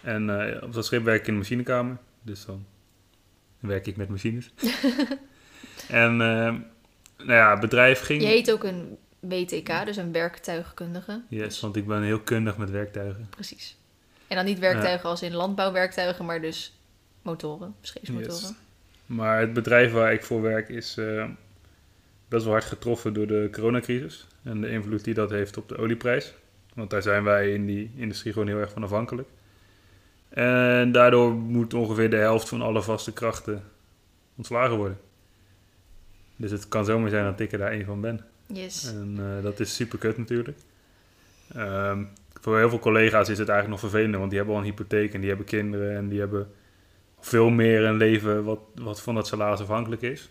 En 0.03 0.41
eh, 0.41 0.63
op 0.63 0.73
dat 0.73 0.85
schip 0.85 1.05
werk 1.05 1.21
ik 1.21 1.27
in 1.27 1.33
de 1.33 1.39
machinekamer. 1.39 1.97
Dus 2.23 2.45
dan 2.45 2.67
werk 3.59 3.87
ik 3.87 3.97
met 3.97 4.09
machines. 4.09 4.51
en 5.89 6.11
eh, 6.11 6.55
nou 7.17 7.33
ja, 7.33 7.51
het 7.51 7.61
bedrijf 7.61 8.01
ging... 8.01 8.23
Je 8.23 8.29
heet 8.29 8.51
ook 8.53 8.65
een 8.65 8.99
WTK, 9.21 9.85
dus 9.85 9.97
een 9.97 10.13
werktuigkundige. 10.13 11.23
Yes, 11.29 11.61
want 11.61 11.77
ik 11.77 11.87
ben 11.87 12.03
heel 12.03 12.21
kundig 12.21 12.57
met 12.57 12.71
werktuigen. 12.71 13.27
Precies. 13.31 13.77
En 14.27 14.37
dan 14.37 14.45
niet 14.45 14.59
werktuigen 14.59 15.09
als 15.09 15.23
in 15.23 15.35
landbouwwerktuigen, 15.35 16.25
maar 16.25 16.41
dus 16.41 16.79
motoren, 17.23 17.75
scheepsmotoren. 17.81 18.35
Yes. 18.35 18.53
Maar 19.07 19.41
het 19.41 19.53
bedrijf 19.53 19.93
waar 19.93 20.13
ik 20.13 20.25
voor 20.25 20.43
werk 20.43 20.69
is 20.69 20.97
eh, 20.97 21.29
best 22.29 22.45
wel 22.45 22.53
hard 22.53 22.65
getroffen 22.65 23.13
door 23.13 23.27
de 23.27 23.49
coronacrisis. 23.53 24.27
En 24.43 24.61
de 24.61 24.71
invloed 24.71 25.05
die 25.05 25.15
dat 25.15 25.31
heeft 25.31 25.57
op 25.57 25.69
de 25.69 25.77
olieprijs. 25.77 26.35
Want 26.77 26.91
daar 26.91 27.03
zijn 27.03 27.25
wij 27.25 27.53
in 27.53 27.67
die 27.67 27.91
industrie 27.97 28.33
gewoon 28.33 28.49
heel 28.49 28.59
erg 28.59 28.71
van 28.71 28.83
afhankelijk. 28.83 29.29
En 30.29 30.93
daardoor 30.93 31.33
moet 31.33 31.75
ongeveer 31.75 32.11
de 32.11 32.17
helft 32.17 32.49
van 32.49 32.63
alle 32.63 32.83
vaste 32.83 33.13
krachten 33.13 33.63
ontslagen 34.37 34.77
worden. 34.77 34.99
Dus 36.37 36.51
het 36.51 36.69
kan 36.69 36.85
zomaar 36.85 37.11
zijn 37.11 37.25
dat 37.25 37.41
ik 37.41 37.53
er 37.53 37.59
daar 37.59 37.71
één 37.71 37.85
van 37.85 38.01
ben. 38.01 38.25
Yes. 38.47 38.93
En 38.93 39.17
eh, 39.19 39.43
dat 39.43 39.61
is 39.61 39.75
super 39.75 39.99
kut 39.99 40.19
natuurlijk. 40.19 40.59
Ehm, 41.55 42.05
voor 42.41 42.59
heel 42.59 42.69
veel 42.69 42.79
collega's 42.79 43.29
is 43.29 43.39
het 43.39 43.49
eigenlijk 43.49 43.81
nog 43.81 43.91
vervelender, 43.91 44.19
want 44.19 44.31
die 44.31 44.39
hebben 44.39 44.57
al 44.57 44.63
een 44.63 44.69
hypotheek 44.71 45.15
en 45.15 45.21
die 45.21 45.29
hebben 45.29 45.47
kinderen 45.47 45.97
en 45.97 46.09
die 46.09 46.19
hebben 46.19 46.51
veel 47.21 47.51
meer 47.51 47.85
een 47.85 47.97
leven 47.97 48.45
wat, 48.45 48.61
wat 48.75 49.03
van 49.03 49.15
dat 49.15 49.27
salaris 49.27 49.61
afhankelijk 49.61 50.03
is. 50.03 50.31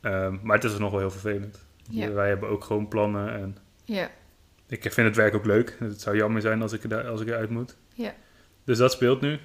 Ehm, 0.00 0.36
maar 0.42 0.54
het 0.56 0.64
is 0.64 0.70
dus 0.70 0.80
nog 0.80 0.90
wel 0.90 1.00
heel 1.00 1.10
vervelend. 1.10 1.64
Ja. 1.90 2.12
Wij 2.12 2.28
hebben 2.28 2.48
ook 2.48 2.64
gewoon 2.64 2.88
plannen 2.88 3.34
en 3.34 3.56
Ja. 3.84 4.10
Ik 4.82 4.92
vind 4.92 5.06
het 5.06 5.16
werk 5.16 5.34
ook 5.34 5.46
leuk. 5.46 5.76
Het 5.78 6.00
zou 6.00 6.16
jammer 6.16 6.40
zijn 6.40 6.62
als 6.62 6.72
ik, 6.72 6.84
er, 6.84 7.08
als 7.08 7.20
ik 7.20 7.28
eruit 7.28 7.50
moet. 7.50 7.76
Ja. 7.94 8.14
Dus 8.64 8.78
dat 8.78 8.92
speelt 8.92 9.20
nu. 9.20 9.38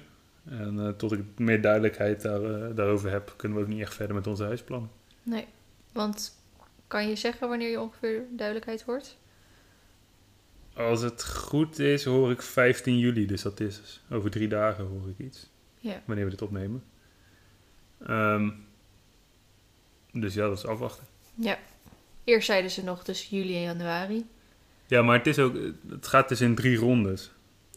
En 0.44 0.80
eh, 0.80 0.88
tot 0.88 1.12
ik 1.12 1.20
meer 1.36 1.60
duidelijkheid 1.60 2.22
daar, 2.22 2.42
eh, 2.44 2.76
daarover 2.76 3.10
heb, 3.10 3.34
kunnen 3.36 3.58
we 3.58 3.64
ook 3.64 3.70
niet 3.70 3.80
echt 3.80 3.94
verder 3.94 4.14
met 4.14 4.26
onze 4.26 4.44
huisplannen. 4.44 4.90
Nee. 5.22 5.46
Want 5.92 6.38
kan 6.86 7.08
je 7.08 7.16
zeggen 7.16 7.48
wanneer 7.48 7.70
je 7.70 7.80
ongeveer 7.80 8.22
duidelijkheid 8.30 8.82
hoort? 8.82 9.16
Als 10.74 11.02
het 11.02 11.24
goed 11.24 11.78
is, 11.78 12.04
hoor 12.04 12.30
ik 12.30 12.42
15 12.42 12.98
juli. 12.98 13.26
Dus 13.26 13.42
dat 13.42 13.60
is 13.60 13.80
dus 13.80 14.00
over 14.10 14.30
drie 14.30 14.48
dagen 14.48 14.84
hoor 14.84 15.08
ik 15.08 15.26
iets. 15.26 15.50
Ja. 15.78 16.02
Wanneer 16.04 16.24
we 16.24 16.30
dit 16.30 16.42
opnemen. 16.42 16.84
Ehm, 18.06 18.50
dus 20.12 20.34
ja, 20.34 20.48
dat 20.48 20.58
is 20.58 20.66
afwachten. 20.66 21.06
Ja. 21.34 21.58
Eerst 22.24 22.46
zeiden 22.46 22.70
ze 22.70 22.84
nog 22.84 23.04
dus 23.04 23.28
juli 23.28 23.54
en 23.54 23.62
januari. 23.62 24.26
Ja, 24.90 25.02
maar 25.02 25.16
het, 25.16 25.26
is 25.26 25.38
ook, 25.38 25.54
het 25.90 26.06
gaat 26.06 26.28
dus 26.28 26.40
in 26.40 26.54
drie 26.54 26.76
rondes. 26.76 27.30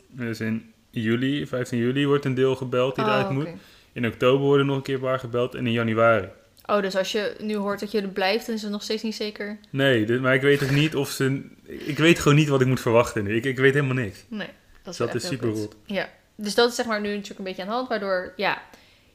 Dus 0.07 0.39
in 0.39 0.73
juli, 0.89 1.47
15 1.47 1.79
juli, 1.79 2.07
wordt 2.07 2.25
een 2.25 2.33
deel 2.33 2.55
gebeld 2.55 2.95
die 2.95 3.03
Oh, 3.03 3.09
eruit 3.09 3.29
moet. 3.29 3.47
In 3.91 4.05
oktober 4.05 4.45
worden 4.45 4.65
nog 4.65 4.75
een 4.75 4.81
keer 4.81 4.99
paar 4.99 5.19
gebeld. 5.19 5.55
En 5.55 5.65
in 5.65 5.71
januari. 5.71 6.27
Oh, 6.65 6.81
dus 6.81 6.95
als 6.95 7.11
je 7.11 7.35
nu 7.39 7.55
hoort 7.55 7.79
dat 7.79 7.91
je 7.91 8.01
er 8.01 8.07
blijft, 8.07 8.45
dan 8.45 8.55
is 8.55 8.61
het 8.61 8.71
nog 8.71 8.83
steeds 8.83 9.03
niet 9.03 9.15
zeker? 9.15 9.57
Nee, 9.69 10.19
maar 10.19 10.33
ik 10.33 10.41
weet 10.41 10.63
ook 10.63 10.71
niet 10.71 10.95
of 10.95 11.09
ze... 11.09 11.41
Ik 11.65 11.97
weet 11.97 12.19
gewoon 12.19 12.37
niet 12.37 12.47
wat 12.47 12.61
ik 12.61 12.67
moet 12.67 12.79
verwachten 12.81 13.23
nu. 13.23 13.35
Ik, 13.35 13.45
ik 13.45 13.57
weet 13.57 13.73
helemaal 13.73 13.95
niks. 13.95 14.23
Nee. 14.27 14.49
Dat 14.83 14.93
is, 14.93 14.99
Dat 14.99 15.11
heel 15.11 15.19
super 15.19 15.49
rot. 15.49 15.75
Ja. 15.85 16.09
Dus 16.35 16.55
dat 16.55 16.69
is 16.69 16.75
zeg 16.75 16.85
maar 16.85 17.01
nu 17.01 17.09
natuurlijk 17.09 17.39
een 17.39 17.45
beetje 17.45 17.61
aan 17.61 17.67
de 17.67 17.73
hand, 17.73 17.87
waardoor 17.89 18.33
ja, 18.35 18.61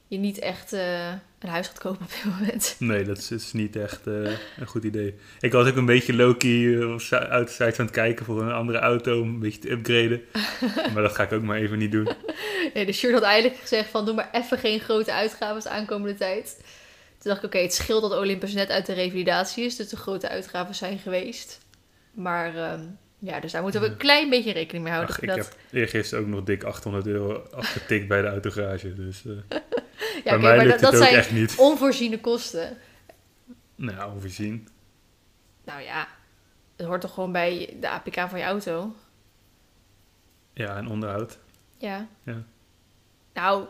je 0.07 0.17
niet 0.17 0.39
echt 0.39 0.73
eh, 0.73 1.13
een 1.39 1.49
huis 1.49 1.67
gaat 1.67 1.79
kopen 1.79 2.01
op 2.05 2.09
dit 2.09 2.39
moment. 2.39 2.75
Nee, 2.79 3.03
dat 3.03 3.17
is, 3.17 3.31
is 3.31 3.53
niet 3.53 3.75
echt 3.75 4.07
eh, 4.07 4.13
een 4.57 4.67
goed 4.67 4.83
idee. 4.83 5.15
Ik 5.39 5.51
was 5.51 5.67
ook 5.67 5.75
een 5.75 5.85
beetje 5.85 6.13
low-key 6.13 6.83
op 6.83 7.01
si- 7.01 7.15
uit 7.15 7.47
de 7.47 7.53
sites 7.53 7.79
aan 7.79 7.85
het 7.85 7.95
kijken 7.95 8.25
voor 8.25 8.41
een 8.41 8.51
andere 8.51 8.77
auto, 8.79 9.21
om 9.21 9.27
een 9.27 9.39
beetje 9.39 9.59
te 9.59 9.71
upgraden. 9.71 10.21
maar 10.93 11.03
dat 11.03 11.15
ga 11.15 11.23
ik 11.23 11.31
ook 11.31 11.41
maar 11.43 11.57
even 11.57 11.77
niet 11.77 11.91
doen. 11.91 12.09
Nee, 12.73 12.85
de 12.85 12.91
shirt 12.91 13.13
had 13.13 13.23
eigenlijk 13.23 13.61
gezegd 13.61 13.89
van 13.89 14.05
doe 14.05 14.13
maar 14.15 14.29
even 14.31 14.57
geen 14.57 14.79
grote 14.79 15.13
uitgaven 15.13 15.63
de 15.63 15.69
aankomende 15.69 16.15
tijd. 16.17 16.57
Toen 17.17 17.31
dacht 17.31 17.37
ik, 17.37 17.45
oké, 17.45 17.57
het 17.57 17.73
scheelt 17.73 18.01
dat 18.01 18.17
Olympus 18.17 18.53
net 18.53 18.69
uit 18.69 18.85
de 18.85 18.93
revalidatie 18.93 19.65
is, 19.65 19.75
dus 19.75 19.89
de 19.89 19.97
grote 19.97 20.29
uitgaven 20.29 20.75
zijn 20.75 20.97
geweest. 20.97 21.59
Maar 22.13 22.55
ehm, 22.55 22.81
ja, 23.19 23.39
dus 23.39 23.51
daar 23.51 23.61
moeten 23.61 23.81
we 23.81 23.87
een 23.87 23.97
klein 23.97 24.29
beetje 24.29 24.51
rekening 24.51 24.83
mee 24.83 24.93
houden. 24.93 25.15
Ach, 25.15 25.21
ik 25.21 25.27
dat, 25.27 25.37
heb 25.37 25.55
eergisteren 25.71 26.23
ook 26.23 26.29
nog 26.29 26.43
dik 26.43 26.63
800 26.63 27.07
euro 27.07 27.47
afgetikt 27.51 28.07
bij 28.07 28.21
de 28.21 28.27
autogarage. 28.27 28.93
Dus 28.93 29.23
eh, 29.25 29.57
ja, 30.25 30.37
maar 30.37 30.67
dat, 30.67 30.79
dat 30.79 30.95
zijn 30.95 31.49
onvoorziene 31.57 32.19
kosten. 32.19 32.77
Nou, 33.75 34.13
onvoorzien. 34.13 34.67
Nou 35.65 35.81
ja, 35.81 36.07
het 36.75 36.85
hoort 36.85 37.01
toch 37.01 37.13
gewoon 37.13 37.31
bij 37.31 37.77
de 37.79 37.89
APK 37.89 38.19
van 38.29 38.39
je 38.39 38.45
auto? 38.45 38.95
Ja, 40.53 40.77
en 40.77 40.87
onderhoud. 40.87 41.37
Ja. 41.77 42.07
Ja. 42.23 42.43
Nou, 43.33 43.65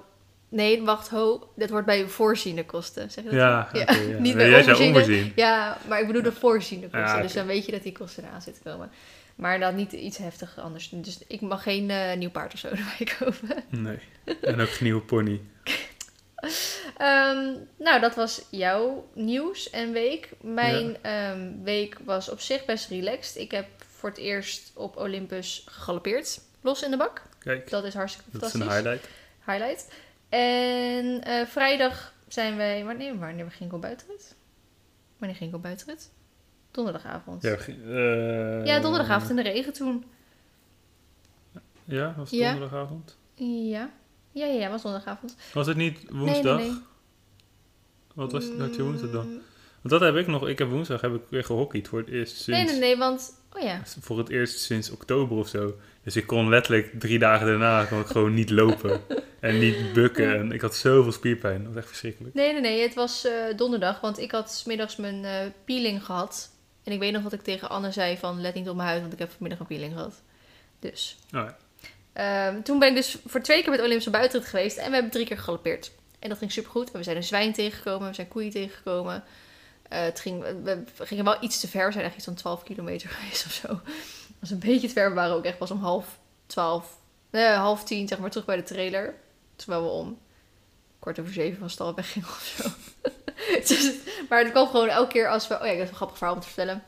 nee, 0.50 0.84
wacht, 0.84 1.10
ho. 1.10 1.52
Dat 1.56 1.70
wordt 1.70 1.86
bij 1.86 1.98
je 1.98 2.08
voorziene 2.08 2.66
kosten. 2.66 3.12
Zeg 3.12 3.24
je 3.24 3.30
dat 3.30 3.40
Ja, 3.40 3.70
ja. 3.74 3.94
Niet 4.20 4.36
bij 4.36 4.50
jij 4.50 4.60
onvoorziene. 4.60 4.98
onvoorzien. 5.00 5.32
Ja, 5.36 5.78
maar 5.88 6.00
ik 6.00 6.08
bedoel 6.08 6.22
de 6.22 6.32
voorziene 6.32 6.90
kosten. 6.90 7.22
Dus 7.22 7.34
dan 7.34 7.46
weet 7.46 7.66
je 7.66 7.72
dat 7.72 7.84
die 7.84 7.92
kosten 7.92 8.24
eraan 8.24 8.42
zitten 8.42 8.64
komen. 8.64 8.92
Maar 9.36 9.60
dan 9.60 9.76
niet 9.76 9.92
iets 9.92 10.18
heftig 10.18 10.60
anders. 10.60 10.90
Dus 10.90 11.20
ik 11.28 11.42
mag 11.42 11.64
geen 11.64 11.90
eh, 11.90 12.18
nieuw 12.18 12.30
paard 12.30 12.54
of 12.54 12.60
zo 12.60 12.68
erbij 12.76 13.16
kopen. 13.20 13.64
Nee. 13.70 14.00
En 14.42 14.60
ook 14.60 14.70
geen 14.70 14.84
nieuwe 14.84 15.02
pony. 15.02 15.42
Ehm, 16.98 17.54
nou, 17.78 18.00
dat 18.00 18.16
was 18.16 18.42
jouw 18.50 19.10
nieuws 19.14 19.70
en 19.70 19.92
week. 19.92 20.30
Mijn 20.42 20.98
ehm, 21.02 21.52
week 21.64 21.98
was 22.06 22.30
op 22.30 22.40
zich 22.40 22.66
best 22.66 22.90
relaxed. 22.90 23.36
Ik 23.42 23.52
heb 23.52 23.66
voor 23.88 24.10
het 24.10 24.18
eerst 24.18 24.72
op 24.76 24.98
Olympus 24.98 25.64
gegalopeerd. 25.70 26.42
Los 26.62 26.84
in 26.84 26.92
de 26.92 26.98
bak. 26.98 27.22
Kijk, 27.40 27.70
Dat 27.70 27.84
is 27.84 27.94
hartstikke 27.94 28.30
dat 28.32 28.42
is 28.44 28.50
fantastisch. 28.52 28.78
een 28.78 28.84
highlight. 28.92 29.10
highlight. 29.46 29.92
En 30.30 31.24
eh, 31.24 31.46
vrijdag 31.46 32.14
zijn 32.28 32.58
wij... 32.58 32.84
Wanneer, 32.86 33.18
wanneer 33.18 33.52
ging 33.52 33.70
ik 33.70 33.76
op 33.76 33.82
buitenrit? 33.82 34.36
Wanneer 35.18 35.38
ging 35.38 35.50
ik 35.50 35.56
op 35.56 35.62
buitenrit? 35.62 36.10
Donderdagavond. 36.72 37.42
Ja, 37.42 37.56
eh, 37.56 38.66
Ja, 38.66 38.80
donderdagavond 38.80 39.30
in 39.30 39.36
de 39.36 39.42
regen 39.42 39.74
toen. 39.74 40.06
Ja, 41.86 42.14
was 42.18 42.30
het 42.32 42.40
Ja. 42.40 42.52
donderdagavond? 42.52 43.18
Ja. 43.36 43.90
Ja, 44.32 44.46
ja, 44.46 44.60
ja, 44.60 44.70
was 44.70 44.82
donderdagavond. 44.82 45.36
Was 45.54 45.68
het 45.68 45.78
niet 45.78 46.00
woensdag? 46.10 46.58
nee, 46.58 46.70
nee. 46.70 46.78
Wat 48.14 48.32
was 48.32 48.46
had 48.58 48.76
je 48.76 48.84
woensdag 48.84 49.12
dan? 49.12 49.28
Mm, 49.28 49.42
Want 49.82 49.90
dat 49.90 50.02
heb 50.02 50.16
ik 50.16 50.28
nog. 50.28 50.48
Ik 50.48 50.58
heb 50.58 50.70
woensdag 50.70 51.02
heb 51.02 51.16
ik 51.16 51.22
weer 51.30 51.44
gehockeyd 51.44 51.88
voor 51.88 52.00
het 52.00 52.10
eerst 52.10 52.36
sinds... 52.36 52.48
Nee, 52.48 52.66
nee, 52.66 52.80
nee, 52.80 52.98
want... 52.98 53.38
Oh 53.54 53.62
ja. 53.62 53.82
Voor 54.00 54.18
het 54.18 54.30
eerst 54.30 54.60
sinds 54.60 54.90
oktober 54.90 55.38
of 55.38 55.48
zo. 55.48 55.76
Dus 56.04 56.16
ik 56.16 56.28
kon 56.28 56.50
letterlijk 56.50 57.00
drie 57.00 57.20
dagen 57.20 57.48
daarna 57.48 57.86
kon 57.86 58.00
ik 58.00 58.08
gewoon 58.08 58.34
niet 58.34 58.50
lopen. 58.50 59.02
En 59.40 59.60
niet 59.60 59.94
bukken. 59.94 60.38
En 60.38 60.52
ik 60.52 60.62
had 60.62 60.76
zoveel 60.76 61.12
spierpijn. 61.12 61.58
Dat 61.58 61.68
was 61.68 61.76
echt 61.78 61.88
verschrikkelijk. 61.88 62.36
Nee, 62.36 62.52
nee, 62.52 62.62
nee, 62.62 62.82
het 62.82 62.94
was 62.94 63.26
eh, 63.26 63.34
donderdag, 63.56 64.00
want 64.00 64.20
ik 64.20 64.32
had 64.32 64.52
's 64.52 64.64
middags 64.64 64.96
mijn 64.96 65.26
eh, 65.26 65.52
peeling 65.66 66.06
gehad. 66.06 66.52
En 66.84 66.92
ik 66.92 67.00
weet 67.00 67.12
nog 67.12 67.24
dat 67.24 67.34
ik 67.34 67.42
tegen 67.42 67.70
Anne 67.70 67.92
zei 67.92 68.18
van, 68.18 68.42
let 68.42 68.54
niet 68.54 68.70
op 68.70 68.76
mijn 68.76 68.88
huid, 68.88 69.02
want 69.02 69.14
ik 69.14 69.20
heb 69.20 69.32
vanmiddag 69.32 69.60
een 69.60 69.66
peeling 69.66 69.94
gehad. 69.94 70.22
Dus... 70.80 71.18
Oh 71.26 71.42
ja. 71.42 71.58
Ehm, 72.14 72.62
toen 72.62 72.80
ben 72.80 72.90
ik 72.90 72.96
dus 72.96 73.18
voor 73.26 73.42
twee 73.42 73.62
keer 73.62 73.72
met 73.72 73.80
Olympische 73.80 74.10
buitenrit 74.10 74.48
geweest 74.50 74.78
en 74.78 74.88
we 74.88 74.94
hebben 74.94 75.12
drie 75.12 75.26
keer 75.26 75.38
gegalopeerd. 75.38 75.92
En 76.20 76.30
dat 76.30 76.38
ging 76.38 76.52
supergoed. 76.52 76.92
We 76.92 77.04
zijn 77.04 77.16
een 77.16 77.24
zwijn 77.24 77.54
tegengekomen, 77.54 78.08
we 78.08 78.14
zijn 78.14 78.28
koeien 78.28 78.52
tegengekomen. 78.52 79.24
Eh, 79.90 80.02
het 80.02 80.20
ging, 80.20 80.44
we 80.64 80.86
gingen 80.98 81.24
wel 81.24 81.38
iets 81.44 81.60
te 81.60 81.68
ver, 81.68 81.86
we 81.86 81.92
zijn 81.92 82.06
echt 82.06 82.16
iets 82.16 82.26
van 82.26 82.34
12 82.34 82.64
kilometer 82.64 83.10
geweest 83.16 83.46
of 83.46 83.52
zo. 83.52 83.68
Dat 83.68 84.40
was 84.40 84.50
een 84.50 84.60
beetje 84.60 84.88
te 84.88 84.94
ver, 84.94 85.10
we 85.10 85.16
waren 85.16 85.36
ook 85.36 85.46
echt 85.46 85.58
pas 85.58 85.72
om 85.72 85.80
half 85.80 86.20
12, 86.46 86.98
nee, 87.30 87.48
half 87.48 87.84
tien 87.84 88.08
zeg 88.08 88.20
maar 88.20 88.30
terug 88.30 88.46
bij 88.46 88.56
de 88.56 88.64
trailer. 88.64 89.14
Terwijl 89.56 89.84
we 89.84 89.90
om 89.90 90.20
kwart 91.00 91.20
over 91.20 91.34
zeven 91.34 91.60
van 91.60 91.70
stal 91.70 91.96
weggingen 91.96 92.28
of 92.28 92.56
zo. 92.58 92.70
dus, 93.68 93.94
maar 94.30 94.40
het 94.40 94.52
kwam 94.52 94.68
gewoon 94.68 94.88
elke 94.88 95.12
keer 95.12 95.30
als 95.30 95.48
we, 95.48 95.54
oh 95.54 95.66
ja, 95.66 95.72
ik 95.72 95.78
heb 95.78 95.90
een 95.90 95.96
grappig 95.96 96.18
verhaal 96.18 96.36
om 96.36 96.42
te 96.42 96.48
vertellen. 96.48 96.84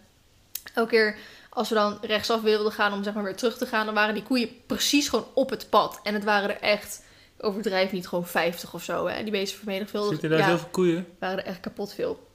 Elke 0.73 0.89
keer 0.89 1.17
als 1.53 1.69
we 1.69 1.75
dan 1.75 1.97
rechtsaf 2.01 2.41
wilden 2.41 2.71
gaan 2.71 2.93
om 2.93 3.03
zeg 3.03 3.13
maar 3.13 3.23
weer 3.23 3.35
terug 3.35 3.57
te 3.57 3.65
gaan, 3.65 3.85
dan 3.85 3.95
waren 3.95 4.13
die 4.13 4.23
koeien 4.23 4.49
precies 4.65 5.09
gewoon 5.09 5.27
op 5.33 5.49
het 5.49 5.69
pad. 5.69 5.99
En 6.03 6.13
het 6.13 6.23
waren 6.23 6.49
er 6.49 6.61
echt, 6.61 7.03
ik 7.37 7.45
overdrijf 7.45 7.91
niet, 7.91 8.07
gewoon 8.07 8.27
50 8.27 8.73
of 8.73 8.83
zo. 8.83 9.07
Hè? 9.07 9.23
Die 9.23 9.31
beesten 9.31 9.57
vermenigvuldigd. 9.57 10.21
Zitten 10.21 10.29
daar 10.29 10.47
ja, 10.47 10.53
zoveel 10.53 10.69
koeien? 10.71 11.07
waren 11.19 11.37
er 11.37 11.45
echt 11.45 11.59
kapot 11.59 11.93
veel. 11.93 12.27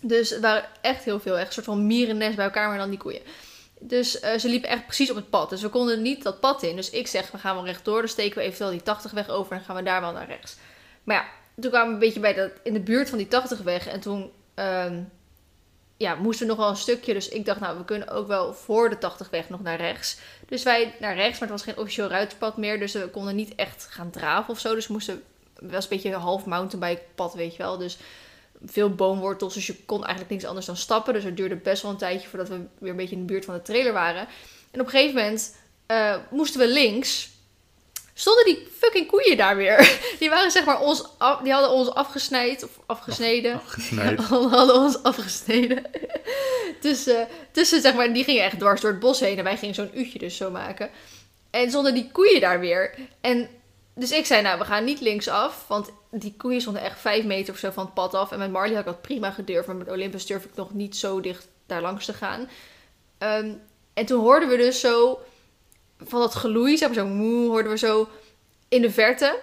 Dus 0.00 0.30
het 0.30 0.40
waren 0.40 0.64
echt 0.80 1.04
heel 1.04 1.20
veel. 1.20 1.38
Echt 1.38 1.46
een 1.46 1.52
soort 1.52 1.66
van 1.66 1.86
mierennest 1.86 2.36
bij 2.36 2.44
elkaar, 2.44 2.68
maar 2.68 2.78
dan 2.78 2.90
die 2.90 2.98
koeien. 2.98 3.22
Dus 3.78 4.20
eh, 4.20 4.38
ze 4.38 4.48
liepen 4.48 4.68
echt 4.68 4.86
precies 4.86 5.10
op 5.10 5.16
het 5.16 5.30
pad. 5.30 5.50
Dus 5.50 5.62
we 5.62 5.68
konden 5.68 6.02
niet 6.02 6.22
dat 6.22 6.40
pad 6.40 6.62
in. 6.62 6.76
Dus 6.76 6.90
ik 6.90 7.06
zeg, 7.06 7.30
we 7.30 7.38
gaan 7.38 7.54
wel 7.54 7.66
rechtdoor. 7.66 7.98
Dan 7.98 8.08
steken 8.08 8.38
we 8.38 8.44
eventueel 8.44 8.70
die 8.70 8.82
80 8.82 9.10
weg 9.10 9.28
over 9.28 9.56
en 9.56 9.62
gaan 9.62 9.76
we 9.76 9.82
daar 9.82 10.00
wel 10.00 10.12
naar 10.12 10.26
rechts. 10.26 10.56
Maar 11.04 11.16
ja, 11.16 11.24
toen 11.60 11.70
kwamen 11.70 11.88
we 11.88 11.94
een 11.94 11.98
beetje 11.98 12.20
bij 12.20 12.34
dat, 12.34 12.50
in 12.62 12.72
de 12.72 12.80
buurt 12.80 13.08
van 13.08 13.18
die 13.18 13.28
80 13.28 13.58
weg. 13.58 13.86
En 13.86 14.00
toen 14.00 14.30
ehm, 14.54 15.02
ja, 16.00 16.14
moesten 16.14 16.46
nog 16.46 16.56
wel 16.56 16.68
een 16.68 16.76
stukje. 16.76 17.12
Dus 17.12 17.28
ik 17.28 17.44
dacht, 17.44 17.60
nou, 17.60 17.78
we 17.78 17.84
kunnen 17.84 18.08
ook 18.08 18.26
wel 18.26 18.54
voor 18.54 18.90
de 18.90 18.98
80 18.98 19.30
weg 19.30 19.48
nog 19.48 19.62
naar 19.62 19.76
rechts. 19.76 20.18
Dus 20.48 20.62
wij 20.62 20.94
naar 21.00 21.14
rechts, 21.14 21.38
maar 21.38 21.48
het 21.48 21.58
was 21.58 21.62
geen 21.66 21.82
officieel 21.82 22.06
ruiterpad 22.06 22.56
meer. 22.56 22.78
Dus 22.78 22.92
we 22.92 23.08
konden 23.08 23.36
niet 23.36 23.54
echt 23.54 23.86
gaan 23.90 24.10
draven 24.10 24.50
of 24.50 24.60
zo. 24.60 24.74
Dus 24.74 24.86
we 24.86 24.92
moesten, 24.92 25.22
was 25.60 25.82
een 25.82 25.90
beetje 25.90 26.08
een 26.08 26.20
half 26.20 26.44
mountainbike 26.46 27.02
pad, 27.14 27.34
weet 27.34 27.56
je 27.56 27.62
wel. 27.62 27.78
Dus 27.78 27.98
veel 28.64 28.94
boomwortels, 28.94 29.54
dus 29.54 29.66
je 29.66 29.84
kon 29.84 30.00
eigenlijk 30.00 30.30
niks 30.30 30.44
anders 30.44 30.66
dan 30.66 30.76
stappen. 30.76 31.14
Dus 31.14 31.24
het 31.24 31.36
duurde 31.36 31.56
best 31.56 31.82
wel 31.82 31.90
een 31.90 31.96
tijdje 31.96 32.28
voordat 32.28 32.48
we 32.48 32.60
weer 32.78 32.90
een 32.90 32.96
beetje 32.96 33.16
in 33.16 33.26
de 33.26 33.32
buurt 33.32 33.44
van 33.44 33.54
de 33.54 33.62
trailer 33.62 33.92
waren. 33.92 34.26
En 34.70 34.80
op 34.80 34.86
een 34.86 34.92
gegeven 34.92 35.14
moment 35.14 35.56
eh, 35.86 36.16
moesten 36.30 36.60
we 36.60 36.68
links. 36.68 37.30
Stonden 38.20 38.44
die 38.44 38.66
fucking 38.78 39.06
koeien 39.06 39.36
daar 39.36 39.56
weer. 39.56 39.98
Die 40.18 40.28
waren 40.30 40.50
zeg 40.50 40.64
maar 40.64 40.80
ons, 40.80 41.04
af- 41.18 41.40
die 41.40 41.52
hadden 41.52 41.70
ons 41.70 41.90
afgesnijd 41.90 42.62
of 42.62 42.70
afgesneden. 42.86 43.54
Afgesneden. 43.54 44.24
hadden 44.56 44.74
ons 44.74 45.02
afgesneden. 45.02 45.82
tussen, 46.80 47.28
tussen, 47.52 47.80
zeg 47.80 47.94
maar, 47.94 48.12
die 48.12 48.24
gingen 48.24 48.44
echt 48.44 48.58
dwars 48.58 48.80
door 48.80 48.90
het 48.90 49.00
bos 49.00 49.20
heen. 49.20 49.38
En 49.38 49.44
wij 49.44 49.56
gingen 49.56 49.74
zo'n 49.74 49.98
uurtje 49.98 50.18
dus 50.18 50.36
zo 50.36 50.50
maken. 50.50 50.90
En 51.50 51.68
stonden 51.68 51.94
die 51.94 52.10
koeien 52.12 52.40
daar 52.40 52.60
weer. 52.60 52.94
En 53.20 53.48
dus 53.94 54.10
ik 54.10 54.26
zei, 54.26 54.42
nou, 54.42 54.58
we 54.58 54.64
gaan 54.64 54.84
niet 54.84 55.00
linksaf. 55.00 55.64
Want 55.68 55.90
die 56.10 56.34
koeien 56.36 56.60
stonden 56.60 56.82
echt 56.82 57.00
vijf 57.00 57.24
meter 57.24 57.52
of 57.54 57.58
zo 57.60 57.70
van 57.70 57.84
het 57.84 57.94
pad 57.94 58.14
af. 58.14 58.32
En 58.32 58.38
met 58.38 58.50
Marley 58.50 58.74
had 58.74 58.86
ik 58.86 58.92
dat 58.92 59.02
prima 59.02 59.30
gedurfd. 59.30 59.66
Maar 59.66 59.76
met 59.76 59.90
Olympus 59.90 60.26
durf 60.26 60.44
ik 60.44 60.54
nog 60.54 60.72
niet 60.74 60.96
zo 60.96 61.20
dicht 61.20 61.48
daar 61.66 61.82
langs 61.82 62.04
te 62.04 62.12
gaan. 62.12 62.48
Ehm, 63.18 63.52
en 63.94 64.06
toen 64.06 64.20
hoorden 64.20 64.48
we 64.48 64.56
dus 64.56 64.80
zo 64.80 65.20
van 66.04 66.20
dat 66.20 66.34
geloei, 66.34 66.76
zeg 66.76 66.88
maar 66.88 66.98
zo 66.98 67.06
moe, 67.06 67.48
hoorden 67.48 67.72
we 67.72 67.78
zo 67.78 68.08
in 68.68 68.82
de 68.82 68.90
verte. 68.90 69.38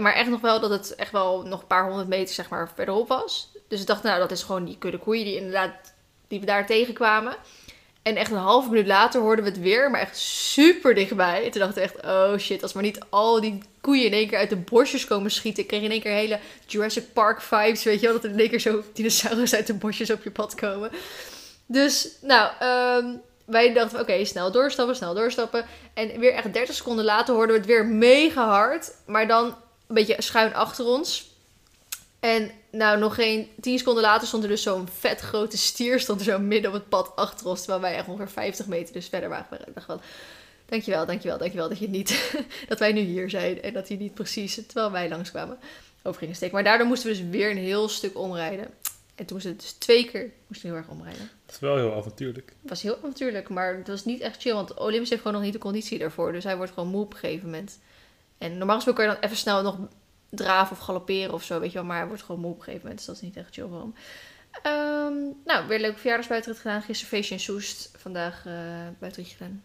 Maar 0.00 0.14
echt 0.14 0.30
nog 0.30 0.40
wel 0.40 0.60
dat 0.60 0.70
het 0.70 0.94
echt 0.94 1.12
wel 1.12 1.42
nog 1.42 1.60
een 1.60 1.66
paar 1.66 1.86
honderd 1.86 2.08
meter 2.08 2.34
zeg 2.34 2.48
maar 2.48 2.70
verderop 2.74 3.08
was. 3.08 3.52
Dus 3.68 3.80
ik 3.80 3.86
dacht, 3.86 4.02
nou, 4.02 4.18
dat 4.18 4.30
is 4.30 4.42
gewoon 4.42 4.64
die 4.64 4.78
kudde 4.78 4.98
koeien 4.98 5.24
die 5.24 5.36
inderdaad, 5.36 5.72
die 6.28 6.40
we 6.40 6.46
daar 6.46 6.66
tegenkwamen. 6.66 7.36
En 8.02 8.16
echt 8.16 8.30
een 8.30 8.36
halve 8.36 8.68
minuut 8.68 8.86
later 8.86 9.20
hoorden 9.20 9.44
we 9.44 9.50
het 9.50 9.60
weer, 9.60 9.90
maar 9.90 10.00
echt 10.00 10.16
super 10.18 10.94
dichtbij. 10.94 11.44
En 11.44 11.50
toen 11.50 11.60
dachten 11.60 11.82
we 11.82 11.88
echt, 11.88 12.04
oh 12.04 12.38
shit, 12.38 12.62
als 12.62 12.72
maar 12.72 12.82
niet 12.82 13.00
al 13.08 13.40
die 13.40 13.58
koeien 13.80 14.06
in 14.06 14.12
één 14.12 14.28
keer 14.28 14.38
uit 14.38 14.50
de 14.50 14.56
bosjes 14.56 15.06
komen 15.06 15.30
schieten. 15.30 15.62
Ik 15.62 15.68
kreeg 15.68 15.82
in 15.82 15.90
één 15.90 16.00
keer 16.00 16.12
hele 16.12 16.38
Jurassic 16.66 17.12
Park 17.12 17.40
vibes, 17.40 17.82
weet 17.82 18.00
je 18.00 18.06
wel. 18.06 18.14
Dat 18.14 18.24
er 18.24 18.30
in 18.30 18.38
één 18.38 18.48
keer 18.48 18.60
zo 18.60 18.82
dinosaurus 18.92 19.54
uit 19.54 19.66
de 19.66 19.74
bosjes 19.74 20.10
op 20.10 20.22
je 20.22 20.30
pad 20.30 20.54
komen. 20.54 20.90
Dus, 21.66 22.08
nou, 22.20 22.52
ehm, 22.58 23.16
wij 23.46 23.72
dachten, 23.72 24.00
oké, 24.00 24.24
snel 24.24 24.52
doorstappen, 24.52 24.96
snel 24.96 25.14
doorstappen. 25.14 25.64
En 25.94 26.18
weer 26.18 26.32
echt 26.32 26.52
30 26.52 26.74
seconden 26.74 27.04
later 27.04 27.34
hoorden 27.34 27.54
we 27.54 27.60
het 27.60 27.70
weer 27.70 27.86
mega 27.86 28.48
hard. 28.48 28.92
Maar 29.06 29.28
dan 29.28 29.46
een 29.86 29.94
beetje 29.94 30.16
schuin 30.18 30.54
achter 30.54 30.84
ons. 30.84 31.34
En 32.20 32.50
nou, 32.70 32.98
nog 32.98 33.14
geen 33.14 33.48
10 33.60 33.78
seconden 33.78 34.02
later 34.02 34.26
stond 34.26 34.42
er 34.42 34.48
dus 34.48 34.62
zo'n 34.62 34.88
vet 34.98 35.20
grote 35.20 35.58
stier. 35.58 36.00
Stond 36.00 36.20
er 36.20 36.26
zo 36.26 36.38
midden 36.38 36.70
op 36.70 36.76
het 36.76 36.88
pad 36.88 37.12
achter 37.16 37.46
ons. 37.46 37.58
Terwijl 37.58 37.80
wij 37.80 37.94
echt 37.94 38.08
ongeveer 38.08 38.30
50 38.30 38.66
meter 38.66 38.92
dus 38.92 39.08
verder 39.08 39.28
waren. 39.28 39.58
Ik 39.66 39.74
dacht 39.74 39.86
wel, 39.86 40.00
dankjewel, 40.66 41.06
dankjewel, 41.06 41.38
dankjewel 41.38 41.68
dat 41.68 41.78
je 41.78 41.88
niet... 41.88 42.34
dat 42.68 42.78
wij 42.78 42.92
nu 42.92 43.00
hier 43.00 43.30
zijn. 43.30 43.62
En 43.62 43.72
dat 43.72 43.88
hij 43.88 43.96
niet 43.96 44.14
precies, 44.14 44.54
terwijl 44.54 44.90
wij 44.90 45.08
langskwamen, 45.08 45.58
over 46.02 46.18
gingen 46.18 46.36
steken. 46.36 46.54
Maar 46.54 46.64
daardoor 46.64 46.86
moesten 46.86 47.10
we 47.10 47.16
dus 47.16 47.28
weer 47.30 47.50
een 47.50 47.56
heel 47.56 47.88
stuk 47.88 48.18
omrijden. 48.18 48.68
En 49.16 49.26
toen 49.26 49.36
moesten 49.36 49.52
we 49.52 49.58
dus 49.58 49.72
twee 49.72 50.10
keer 50.10 50.32
moesten 50.46 50.68
we 50.68 50.74
heel 50.74 50.84
erg 50.84 50.92
omrijden. 50.92 51.30
Dat 51.46 51.54
is 51.54 51.60
wel 51.60 51.76
heel 51.76 51.94
avontuurlijk. 51.94 52.52
Het 52.60 52.70
was 52.70 52.82
heel 52.82 52.98
natuurlijk, 53.02 53.48
maar 53.48 53.76
het 53.76 53.88
was 53.88 54.04
niet 54.04 54.20
echt 54.20 54.40
chill. 54.40 54.54
Want 54.54 54.74
Olympus 54.74 55.08
heeft 55.10 55.22
gewoon 55.22 55.36
nog 55.36 55.46
niet 55.46 55.52
de 55.52 55.58
conditie 55.58 55.98
daarvoor. 55.98 56.32
Dus 56.32 56.44
hij 56.44 56.56
wordt 56.56 56.72
gewoon 56.72 56.88
moe 56.88 57.04
op 57.04 57.12
een 57.12 57.18
gegeven 57.18 57.44
moment. 57.44 57.78
En 58.38 58.58
normaal 58.58 58.74
gesproken 58.74 59.04
kan 59.04 59.12
je 59.12 59.20
dan 59.20 59.30
even 59.30 59.42
snel 59.42 59.62
nog 59.62 59.78
draven 60.28 60.76
of 60.76 60.82
galopperen 60.82 61.34
of 61.34 61.42
zo, 61.42 61.60
weet 61.60 61.72
je 61.72 61.78
wel. 61.78 61.86
Maar 61.86 61.98
hij 61.98 62.06
wordt 62.06 62.22
gewoon 62.22 62.40
moe 62.40 62.50
op 62.50 62.56
een 62.56 62.62
gegeven 62.62 62.82
moment. 62.82 62.98
Dus 62.98 63.06
dat 63.06 63.16
is 63.16 63.22
niet 63.22 63.36
echt 63.36 63.54
chill 63.54 63.66
voor 63.68 63.78
hem. 63.78 63.94
Ehm, 64.62 65.14
nou, 65.44 65.66
weer 65.66 65.76
een 65.76 65.80
leuke 65.80 65.98
verjaardagsbuitenrit 65.98 66.60
gedaan. 66.60 66.82
Gisteren 66.82 67.10
feestje 67.10 67.34
in 67.34 67.40
Soest. 67.40 67.90
Vandaag 67.96 68.46
eh 68.46 68.54
buitenrit 68.98 69.32
gedaan. 69.32 69.64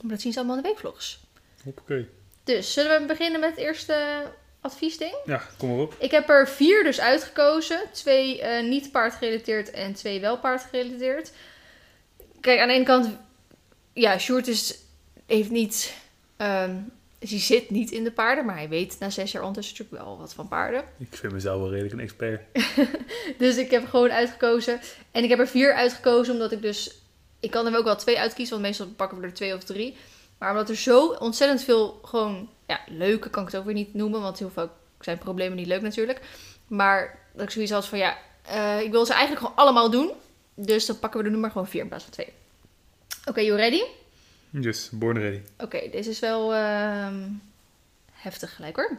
Maar 0.00 0.10
dat 0.10 0.20
zien 0.20 0.32
ze 0.32 0.38
allemaal 0.38 0.56
in 0.56 0.62
de 0.62 0.68
weekvlogs. 0.68 1.20
Oké. 1.64 2.06
Dus, 2.44 2.72
zullen 2.72 3.00
we 3.00 3.06
beginnen 3.06 3.40
met 3.40 3.50
het 3.50 3.58
eerste 3.58 4.22
adviesding? 4.60 5.14
Ja, 5.24 5.42
kom 5.56 5.68
maar 5.68 5.78
op. 5.78 5.94
Ik 5.98 6.10
heb 6.10 6.28
er 6.28 6.48
vier 6.48 6.84
dus 6.84 7.00
uitgekozen. 7.00 7.80
Twee 7.92 8.40
eh, 8.40 8.68
niet 8.68 8.90
paardgerelateerd 8.90 9.70
en 9.70 9.94
twee 9.94 10.20
wel 10.20 10.38
paardgerelateerd. 10.38 11.32
Kijk, 12.40 12.60
aan 12.60 12.68
de 12.68 12.74
ene 12.74 12.84
kant... 12.84 13.08
Ja, 13.92 14.18
Sjoerd 14.18 14.48
is, 14.48 14.78
heeft 15.26 15.50
niet... 15.50 15.94
ehm 16.36 16.76
dus 17.20 17.30
hij 17.30 17.38
zit 17.38 17.70
niet 17.70 17.90
in 17.90 18.04
de 18.04 18.10
paarden, 18.10 18.46
maar 18.46 18.56
hij 18.56 18.68
weet 18.68 18.96
na 18.98 19.10
zes 19.10 19.32
jaar 19.32 19.42
ondertussen 19.42 19.76
natuurlijk 19.78 20.04
wel 20.04 20.18
wat 20.18 20.34
van 20.34 20.48
paarden. 20.48 20.84
Ik 20.98 21.16
vind 21.16 21.32
mezelf 21.32 21.60
wel 21.60 21.70
redelijk 21.70 21.94
een 21.94 22.00
expert. 22.00 22.42
Dus 23.38 23.56
ik 23.56 23.70
heb 23.70 23.88
gewoon 23.88 24.10
uitgekozen. 24.10 24.80
En 25.10 25.22
ik 25.22 25.30
heb 25.30 25.38
er 25.38 25.48
vier 25.48 25.72
uitgekozen 25.72 26.32
omdat 26.32 26.52
ik 26.52 26.62
dus... 26.62 26.98
Ik 27.40 27.50
kan 27.50 27.66
er 27.66 27.78
ook 27.78 27.84
wel 27.84 27.96
twee 27.96 28.18
uitkiezen, 28.18 28.54
want 28.54 28.66
meestal 28.66 28.86
pakken 28.86 29.20
we 29.20 29.26
er 29.26 29.34
twee 29.34 29.54
of 29.54 29.64
drie. 29.64 29.96
Maar 30.40 30.50
omdat 30.50 30.68
er 30.68 30.76
zo 30.76 31.06
ontzettend 31.06 31.62
veel 31.62 32.00
gewoon... 32.04 32.48
Ja, 32.66 32.80
leuke 32.86 33.30
kan 33.30 33.42
ik 33.42 33.50
het 33.50 33.60
ook 33.60 33.66
weer 33.66 33.74
niet 33.74 33.94
noemen, 33.94 34.20
want 34.20 34.38
heel 34.38 34.50
vaak 34.50 34.70
zijn 35.00 35.18
problemen 35.18 35.56
niet 35.56 35.66
leuk 35.66 35.82
natuurlijk. 35.82 36.20
Maar 36.66 37.18
dat 37.32 37.42
ik 37.42 37.50
zoiets 37.50 37.72
had 37.72 37.86
van 37.86 37.98
ja, 37.98 38.18
eh, 38.42 38.80
ik 38.80 38.90
wil 38.90 39.06
ze 39.06 39.12
eigenlijk 39.12 39.40
gewoon 39.42 39.58
allemaal 39.58 39.90
doen. 39.90 40.10
Dus 40.54 40.86
dan 40.86 40.98
pakken 40.98 41.20
we 41.20 41.26
er 41.26 41.32
nu 41.32 41.38
maar 41.38 41.50
gewoon 41.50 41.68
vier 41.68 41.80
in 41.80 41.88
plaats 41.88 42.04
van 42.04 42.12
twee. 42.12 42.32
Oké, 43.24 43.40
you 43.40 43.56
ready? 43.56 43.82
Yes, 44.50 44.90
born 44.90 45.18
ready. 45.18 45.40
Oké, 45.58 45.90
deze 45.90 46.10
is 46.10 46.18
wel 46.18 46.54
ehm, 46.54 47.28
heftig 48.12 48.54
gelijk 48.54 48.76
hoor. 48.76 48.98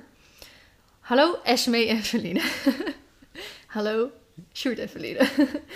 Hallo 0.99 1.39
Esme 1.43 1.87
en 1.87 2.03
Feline. 2.03 2.41
Hallo 3.65 4.09
Sjoerd 4.53 4.79
en. 4.79 5.29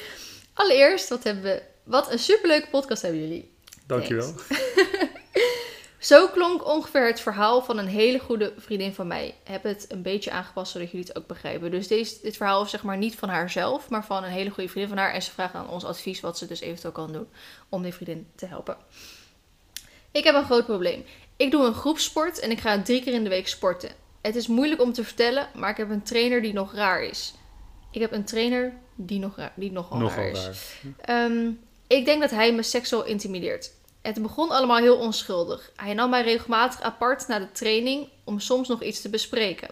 Allereerst, 0.54 1.10
wat, 1.10 1.24
hebben 1.24 1.44
we, 1.44 1.62
wat 1.84 2.12
een 2.12 2.20
superleuke 2.20 2.68
podcast 2.70 3.02
hebben 3.02 3.22
jullie. 3.22 3.54
Dankjewel. 3.86 4.34
Zo 6.06 6.28
klonk 6.28 6.66
ongeveer 6.66 7.08
het 7.08 7.20
verhaal 7.20 7.62
van 7.64 7.78
een 7.78 7.88
hele 7.88 8.20
goede 8.20 8.54
vriendin 8.58 8.94
van 8.94 9.08
mij. 9.08 9.36
Heb 9.44 9.64
het 9.64 9.86
een 9.90 10.02
beetje 10.02 10.32
aangepast 10.32 10.72
zodat 10.72 10.92
jullie 10.92 11.06
het 11.08 11.18
ook 11.18 11.28
begrijpen. 11.28 11.72
Dus 11.72 11.88
deze, 11.88 12.16
dit 12.22 12.38
verhaal 12.38 12.64
is 12.64 12.70
zeg 12.70 12.84
maar 12.84 12.98
niet 12.98 13.16
van 13.16 13.30
haarzelf, 13.30 13.90
maar 13.90 14.06
van 14.06 14.24
een 14.24 14.30
hele 14.30 14.50
goede 14.50 14.70
vriendin 14.70 14.94
van 14.96 15.04
haar. 15.04 15.14
En 15.14 15.22
ze 15.22 15.32
vraagt 15.32 15.54
aan 15.54 15.70
ons 15.70 15.86
advies 15.86 16.20
wat 16.20 16.38
ze 16.38 16.48
dus 16.48 16.60
eventueel 16.60 16.94
kan 16.94 17.12
doen 17.14 17.28
om 17.70 17.82
die 17.84 17.94
vriendin 17.94 18.28
te 18.36 18.46
helpen. 18.46 18.78
Ik 20.12 20.24
heb 20.24 20.36
een 20.36 20.46
groot 20.46 20.66
probleem. 20.66 21.06
Ik 21.36 21.52
doe 21.52 21.66
een 21.66 21.74
groepsport 21.74 22.40
en 22.40 22.52
ik 22.52 22.60
ga 22.60 22.82
drie 22.82 23.04
keer 23.04 23.14
in 23.14 23.24
de 23.24 23.30
week 23.30 23.48
sporten. 23.48 23.90
Het 24.22 24.36
is 24.36 24.48
moeilijk 24.48 24.82
om 24.82 24.94
te 24.94 25.04
vertellen, 25.04 25.50
maar 25.54 25.70
ik 25.70 25.78
heb 25.78 25.90
een 25.90 26.04
trainer 26.04 26.42
die 26.42 26.54
nog 26.54 26.74
raar 26.74 27.04
is. 27.04 27.34
Ik 27.92 28.02
heb 28.02 28.12
een 28.12 28.26
trainer 28.26 28.74
die, 28.96 29.20
nog 29.20 29.36
raar, 29.36 29.54
die 29.56 29.72
nogal, 29.72 29.98
Nogal 29.98 30.24
raar 30.24 30.32
is. 30.32 30.46
raar. 30.46 31.26
Ehm, 31.26 31.50
ik 31.88 32.06
denk 32.06 32.22
dat 32.22 32.32
hij 32.32 32.54
me 32.54 32.64
seksueel 32.64 33.06
intimideert. 33.06 33.72
Het 34.06 34.22
begon 34.22 34.50
allemaal 34.50 34.78
heel 34.78 34.98
onschuldig. 34.98 35.72
Hij 35.76 35.94
nam 35.94 36.10
mij 36.10 36.22
regelmatig 36.24 36.82
apart 36.82 37.28
na 37.28 37.40
de 37.40 37.52
training 37.52 38.10
om 38.24 38.40
soms 38.40 38.68
nog 38.68 38.84
iets 38.84 39.02
te 39.02 39.10
bespreken. 39.10 39.70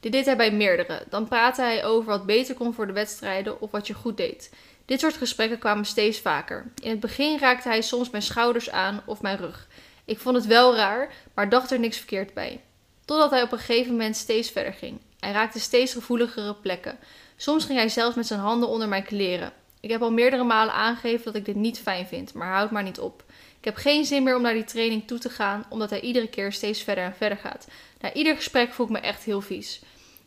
Dit 0.00 0.12
deed 0.12 0.24
hij 0.24 0.36
bij 0.36 0.52
meerdere. 0.52 1.02
Dan 1.10 1.28
praatte 1.28 1.62
hij 1.62 1.84
over 1.84 2.10
wat 2.10 2.26
beter 2.26 2.54
kon 2.54 2.74
voor 2.74 2.86
de 2.86 2.92
wedstrijden 2.92 3.60
of 3.60 3.70
wat 3.70 3.86
je 3.86 3.94
goed 3.94 4.16
deed. 4.16 4.50
Dit 4.84 5.00
soort 5.00 5.16
gesprekken 5.16 5.58
kwamen 5.58 5.84
steeds 5.84 6.20
vaker. 6.20 6.72
In 6.82 6.90
het 6.90 7.00
begin 7.00 7.38
raakte 7.38 7.68
hij 7.68 7.82
soms 7.82 8.10
mijn 8.10 8.22
schouders 8.22 8.70
aan 8.70 9.02
of 9.06 9.22
mijn 9.22 9.36
rug. 9.36 9.68
Ik 10.04 10.18
vond 10.18 10.36
het 10.36 10.46
wel 10.46 10.76
raar, 10.76 11.12
maar 11.34 11.48
dacht 11.48 11.70
er 11.70 11.78
niks 11.78 11.96
verkeerd 11.96 12.34
bij. 12.34 12.60
Totdat 13.04 13.30
hij 13.30 13.42
op 13.42 13.52
een 13.52 13.58
gegeven 13.58 13.92
moment 13.92 14.16
steeds 14.16 14.50
verder 14.50 14.72
ging. 14.72 15.00
Hij 15.20 15.32
raakte 15.32 15.60
steeds 15.60 15.92
gevoeligere 15.92 16.54
plekken. 16.54 16.98
Soms 17.36 17.64
ging 17.64 17.78
hij 17.78 17.88
zelfs 17.88 18.16
met 18.16 18.26
zijn 18.26 18.40
handen 18.40 18.68
onder 18.68 18.88
mijn 18.88 19.04
kleren. 19.04 19.52
Ik 19.80 19.90
heb 19.90 20.02
al 20.02 20.12
meerdere 20.12 20.44
malen 20.44 20.74
aangegeven 20.74 21.24
dat 21.24 21.34
ik 21.34 21.44
dit 21.44 21.54
niet 21.54 21.78
fijn 21.78 22.06
vind, 22.06 22.34
maar 22.34 22.52
houd 22.52 22.70
maar 22.70 22.82
niet 22.82 23.00
op. 23.00 23.24
Ik 23.66 23.72
heb 23.72 23.80
geen 23.80 24.04
zin 24.04 24.22
meer 24.22 24.36
om 24.36 24.42
naar 24.42 24.52
die 24.52 24.64
training 24.64 25.06
toe 25.06 25.18
te 25.18 25.30
gaan, 25.30 25.64
omdat 25.68 25.90
hij 25.90 26.00
iedere 26.00 26.28
keer 26.28 26.52
steeds 26.52 26.82
verder 26.82 27.04
en 27.04 27.14
verder 27.14 27.38
gaat. 27.38 27.68
Na 28.00 28.12
ieder 28.12 28.36
gesprek 28.36 28.72
voel 28.72 28.86
ik 28.86 28.92
me 28.92 28.98
echt 28.98 29.24
heel 29.24 29.40
vies. 29.40 29.80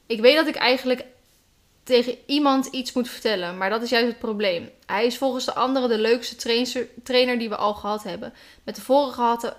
Ik 0.06 0.22
weet 0.22 0.36
dat 0.36 0.48
ik 0.48 0.56
eigenlijk 0.56 1.06
tegen 1.84 2.18
iemand 2.26 2.66
iets 2.66 2.94
moet 2.94 3.10
vertellen, 3.10 3.58
maar 3.58 3.70
dat 3.70 3.82
is 3.82 3.90
juist 3.90 4.08
het 4.08 4.20
probleem. 4.20 4.70
Hij 4.86 5.06
is 5.06 5.18
volgens 5.18 5.46
de 5.46 5.54
anderen 5.54 5.90
de 5.90 5.98
leukste 5.98 6.36
trainer 7.04 7.40
die 7.40 7.50
we 7.50 7.56
al 7.56 7.74
gehad 7.74 8.04
hebben. 8.04 8.34
Met 8.64 8.76
de 8.76 8.82
vorige 8.82 9.22
had, 9.22 9.56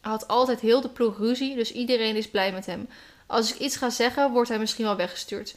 had 0.00 0.28
altijd 0.28 0.60
heel 0.60 0.80
de 0.80 0.88
ploeg 0.88 1.18
ruzie, 1.18 1.56
dus 1.56 1.72
iedereen 1.72 2.16
is 2.16 2.28
blij 2.28 2.52
met 2.52 2.66
hem. 2.66 2.88
Als 3.26 3.54
ik 3.54 3.60
iets 3.60 3.76
ga 3.76 3.90
zeggen, 3.90 4.30
wordt 4.32 4.48
hij 4.48 4.58
misschien 4.58 4.84
wel 4.84 4.96
weggestuurd. 4.96 5.54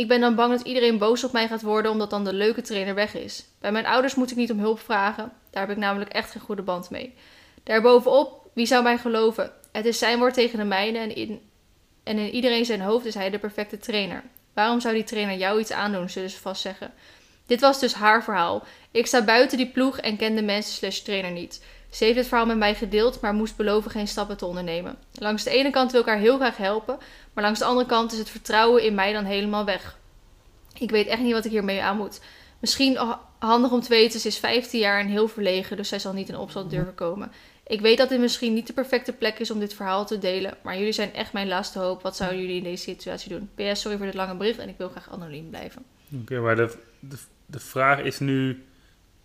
Ik 0.00 0.08
ben 0.08 0.20
dan 0.20 0.34
bang 0.34 0.52
dat 0.52 0.66
iedereen 0.66 0.98
boos 0.98 1.24
op 1.24 1.32
mij 1.32 1.48
gaat 1.48 1.62
worden 1.62 1.90
omdat 1.90 2.10
dan 2.10 2.24
de 2.24 2.32
leuke 2.32 2.62
trainer 2.62 2.94
weg 2.94 3.14
is. 3.14 3.44
Bij 3.58 3.72
mijn 3.72 3.86
ouders 3.86 4.14
moet 4.14 4.30
ik 4.30 4.36
niet 4.36 4.50
om 4.50 4.58
hulp 4.58 4.80
vragen. 4.80 5.32
Daar 5.50 5.66
heb 5.66 5.76
ik 5.76 5.82
namelijk 5.82 6.10
echt 6.10 6.30
geen 6.30 6.42
goede 6.42 6.62
band 6.62 6.90
mee. 6.90 7.14
Daarbovenop, 7.62 8.50
wie 8.54 8.66
zou 8.66 8.82
mij 8.82 8.98
geloven? 8.98 9.52
Het 9.72 9.84
is 9.84 9.98
zijn 9.98 10.18
woord 10.18 10.34
tegen 10.34 10.58
de 10.58 10.64
mijne 10.64 10.98
en 10.98 11.16
in, 11.16 11.40
en 12.02 12.18
in 12.18 12.30
iedereen 12.30 12.64
zijn 12.64 12.80
hoofd 12.80 13.06
is 13.06 13.14
hij 13.14 13.30
de 13.30 13.38
perfecte 13.38 13.78
trainer. 13.78 14.22
Waarom 14.54 14.80
zou 14.80 14.94
die 14.94 15.04
trainer 15.04 15.36
jou 15.36 15.60
iets 15.60 15.72
aandoen, 15.72 16.10
zullen 16.10 16.30
ze 16.30 16.40
vast 16.40 16.62
zeggen. 16.62 16.92
Dit 17.46 17.60
was 17.60 17.80
dus 17.80 17.94
haar 17.94 18.24
verhaal. 18.24 18.64
Ik 18.90 19.06
sta 19.06 19.24
buiten 19.24 19.58
die 19.58 19.70
ploeg 19.70 19.98
en 19.98 20.16
ken 20.16 20.34
de 20.34 20.42
mensen 20.42 20.72
slash 20.72 20.98
trainer 20.98 21.30
niet. 21.30 21.64
Ze 21.90 22.04
heeft 22.04 22.16
het 22.16 22.26
verhaal 22.26 22.46
met 22.46 22.56
mij 22.56 22.74
gedeeld, 22.74 23.20
maar 23.20 23.34
moest 23.34 23.56
beloven 23.56 23.90
geen 23.90 24.08
stappen 24.08 24.36
te 24.36 24.46
ondernemen. 24.46 24.96
Langs 25.12 25.44
de 25.44 25.50
ene 25.50 25.70
kant 25.70 25.92
wil 25.92 26.00
ik 26.00 26.06
haar 26.06 26.18
heel 26.18 26.36
graag 26.36 26.56
helpen, 26.56 26.98
maar 27.32 27.44
langs 27.44 27.58
de 27.58 27.64
andere 27.64 27.86
kant 27.86 28.12
is 28.12 28.18
het 28.18 28.30
vertrouwen 28.30 28.82
in 28.82 28.94
mij 28.94 29.12
dan 29.12 29.24
helemaal 29.24 29.64
weg. 29.64 29.98
Ik 30.78 30.90
weet 30.90 31.06
echt 31.06 31.22
niet 31.22 31.32
wat 31.32 31.44
ik 31.44 31.50
hiermee 31.50 31.82
aan 31.82 31.96
moet. 31.96 32.20
Misschien 32.58 32.96
ha- 32.96 33.20
handig 33.38 33.70
om 33.70 33.80
te 33.80 33.88
weten, 33.88 34.20
ze 34.20 34.28
is 34.28 34.38
15 34.38 34.80
jaar 34.80 35.00
en 35.00 35.06
heel 35.06 35.28
verlegen, 35.28 35.76
dus 35.76 35.88
zij 35.88 35.98
zal 35.98 36.12
niet 36.12 36.28
in 36.28 36.36
opstand 36.36 36.70
durven 36.70 36.94
komen. 36.94 37.32
Ik 37.66 37.80
weet 37.80 37.98
dat 37.98 38.08
dit 38.08 38.20
misschien 38.20 38.54
niet 38.54 38.66
de 38.66 38.72
perfecte 38.72 39.12
plek 39.12 39.38
is 39.38 39.50
om 39.50 39.58
dit 39.58 39.74
verhaal 39.74 40.06
te 40.06 40.18
delen, 40.18 40.56
maar 40.62 40.76
jullie 40.78 40.92
zijn 40.92 41.14
echt 41.14 41.32
mijn 41.32 41.48
laatste 41.48 41.78
hoop. 41.78 42.02
Wat 42.02 42.16
zouden 42.16 42.40
jullie 42.40 42.56
in 42.56 42.62
deze 42.62 42.82
situatie 42.82 43.30
doen? 43.30 43.50
PS, 43.54 43.80
sorry 43.80 43.96
voor 43.96 44.06
dit 44.06 44.14
lange 44.14 44.34
bericht 44.34 44.58
en 44.58 44.68
ik 44.68 44.78
wil 44.78 44.88
graag 44.88 45.10
anoniem 45.10 45.48
blijven. 45.50 45.84
Oké, 46.20 46.38
maar 46.40 46.56
de, 46.56 46.76
de, 47.00 47.16
de 47.46 47.60
vraag 47.60 48.00
is 48.00 48.18
nu 48.18 48.64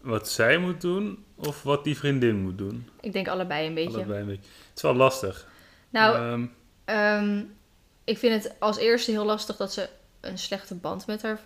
wat 0.05 0.29
zij 0.29 0.57
moet 0.57 0.81
doen 0.81 1.25
of 1.35 1.63
wat 1.63 1.83
die 1.83 1.97
vriendin 1.97 2.35
moet 2.35 2.57
doen. 2.57 2.89
Ik 3.01 3.13
denk 3.13 3.27
allebei 3.27 3.67
een 3.67 3.73
beetje. 3.73 3.97
Allebei 3.97 4.19
een 4.19 4.25
beetje. 4.27 4.49
Het 4.67 4.75
is 4.75 4.81
wel 4.81 4.95
lastig. 4.95 5.47
Nou, 5.89 6.15
Ehm, 6.15 6.45
Ehm, 6.85 7.43
ik 8.03 8.17
vind 8.17 8.43
het 8.43 8.55
als 8.59 8.77
eerste 8.77 9.11
heel 9.11 9.25
lastig 9.25 9.55
dat 9.55 9.73
ze 9.73 9.89
een 10.21 10.37
slechte 10.37 10.75
band 10.75 11.07
met 11.07 11.21
haar 11.21 11.39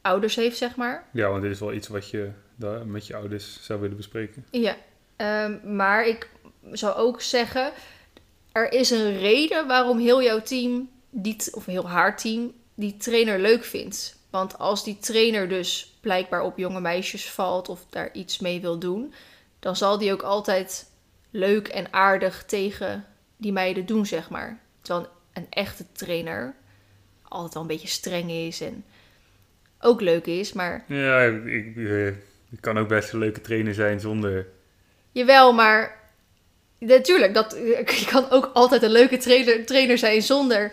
ouders 0.00 0.36
heeft, 0.36 0.56
zeg 0.56 0.76
maar. 0.76 1.08
ja, 1.12 1.28
want 1.28 1.42
dit 1.42 1.50
is 1.50 1.60
wel 1.60 1.72
iets 1.72 1.88
wat 1.88 2.10
je 2.10 2.30
daar 2.54 2.86
met 2.86 3.06
je 3.06 3.16
ouders 3.16 3.58
zou 3.62 3.80
willen 3.80 3.96
bespreken. 3.96 4.46
Ja, 4.50 4.76
ehm, 5.16 5.76
maar 5.76 6.06
ik 6.06 6.30
zou 6.72 6.94
ook 6.96 7.20
zeggen, 7.20 7.72
er 8.52 8.72
is 8.72 8.90
een 8.90 9.18
reden 9.18 9.66
waarom 9.66 9.98
heel 9.98 10.22
jouw 10.22 10.40
team, 10.42 10.88
die, 11.10 11.36
of 11.52 11.66
heel 11.66 11.88
haar 11.88 12.16
team, 12.16 12.52
die 12.74 12.96
trainer 12.96 13.38
leuk 13.38 13.64
vindt. 13.64 14.16
Want 14.30 14.58
als 14.58 14.84
die 14.84 14.98
trainer 14.98 15.48
dus 15.48 15.95
blijkbaar 16.06 16.42
op 16.42 16.58
jonge 16.58 16.80
meisjes 16.80 17.30
valt 17.30 17.68
of 17.68 17.86
daar 17.90 18.12
iets 18.12 18.38
mee 18.38 18.60
wil 18.60 18.78
doen, 18.78 19.14
dan 19.58 19.76
zal 19.76 19.98
die 19.98 20.12
ook 20.12 20.22
altijd 20.22 20.90
leuk 21.30 21.68
en 21.68 21.92
aardig 21.92 22.44
tegen 22.44 23.04
die 23.36 23.52
meiden 23.52 23.86
doen, 23.86 24.06
zeg 24.06 24.30
maar. 24.30 24.58
Terwijl 24.80 25.08
een 25.32 25.46
echte 25.50 25.84
trainer 25.92 26.54
altijd 27.22 27.54
wel 27.54 27.62
een 27.62 27.68
beetje 27.68 27.88
streng 27.88 28.30
is 28.30 28.60
en 28.60 28.84
ook 29.80 30.00
leuk 30.00 30.26
is, 30.26 30.52
maar 30.52 30.84
Ja, 30.88 31.22
ik, 31.22 31.44
ik, 31.44 31.76
eh, 31.76 32.12
kan 32.60 32.78
ook 32.78 32.88
best 32.88 33.12
een 33.12 33.18
leuke 33.18 33.40
trainer 33.40 33.74
zijn 33.74 34.00
zonder... 34.00 34.46
Jawel, 35.12 35.52
maar 35.52 35.98
natuurlijk, 36.78 37.34
dat, 37.34 37.52
je 38.00 38.06
kan 38.10 38.30
ook 38.30 38.50
altijd 38.54 38.82
een 38.82 38.90
leuke 38.90 39.16
trainer, 39.16 39.64
trainer 39.64 39.98
zijn 39.98 40.22
zonder 40.22 40.72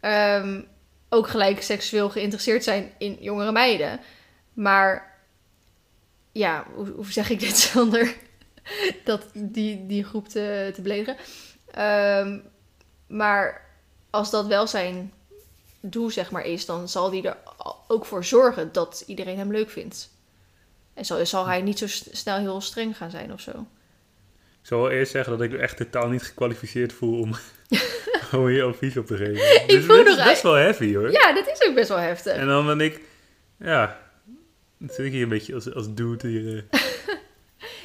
ehm, 0.00 0.60
ook 1.08 1.28
gelijk 1.28 1.62
seksueel 1.62 2.10
geïnteresseerd 2.10 2.64
zijn 2.64 2.92
in 2.98 3.16
jongere 3.20 3.52
meiden. 3.52 4.00
Maar 4.54 5.18
ja, 6.32 6.66
hoe, 6.74 6.88
hoe 6.88 7.12
zeg 7.12 7.30
ik 7.30 7.40
dit 7.40 7.56
zonder 7.72 8.14
dat 9.04 9.26
die, 9.34 9.86
die 9.86 10.04
groep 10.04 10.28
te, 10.28 10.70
te 10.74 10.82
beledigen? 10.82 11.16
Ehm, 11.70 12.38
maar 13.06 13.70
als 14.10 14.30
dat 14.30 14.46
wel 14.46 14.66
zijn 14.66 15.12
doel 15.80 16.10
zeg 16.10 16.30
maar 16.30 16.44
is, 16.44 16.66
dan 16.66 16.88
zal 16.88 17.10
die 17.10 17.28
er 17.28 17.36
ook 17.88 18.06
voor 18.06 18.24
zorgen 18.24 18.72
dat 18.72 19.04
iedereen 19.06 19.38
hem 19.38 19.50
leuk 19.52 19.70
vindt. 19.70 20.12
En 20.94 21.04
zal, 21.04 21.26
zal 21.26 21.46
hij 21.46 21.62
niet 21.62 21.78
zo 21.78 21.86
snel 21.88 22.38
heel 22.38 22.60
streng 22.60 22.96
gaan 22.96 23.10
zijn 23.10 23.32
of 23.32 23.40
zo. 23.40 23.50
Ik 24.60 24.70
zal 24.70 24.80
wel 24.80 24.90
eerst 24.90 25.12
zeggen 25.12 25.32
dat 25.32 25.42
ik 25.42 25.50
me 25.50 25.58
echt 25.58 25.76
totaal 25.76 26.08
niet 26.08 26.22
gekwalificeerd 26.22 26.92
voel 26.92 27.20
om, 27.20 27.34
om 28.40 28.46
hier 28.46 28.64
advies 28.64 28.96
op 28.96 29.06
te 29.06 29.16
geven. 29.16 29.66
Dus 29.66 29.84
voel 29.84 29.96
dit 29.96 30.06
is 30.06 30.16
nog 30.16 30.26
best 30.26 30.42
wel 30.42 30.54
heavy 30.54 30.94
hoor. 30.94 31.10
Ja, 31.10 31.32
dat 31.32 31.46
is 31.46 31.68
ook 31.68 31.74
best 31.74 31.88
wel 31.88 31.98
heftig. 31.98 32.32
En 32.32 32.46
dan 32.46 32.66
ben 32.66 32.80
ik... 32.80 33.00
Ja, 33.58 34.03
zit 34.88 35.06
ik 35.06 35.12
hier 35.12 35.22
een 35.22 35.28
beetje 35.28 35.54
als, 35.54 35.74
als 35.74 35.94
dude 35.94 36.28
hier... 36.28 36.56
eh. 36.70 36.80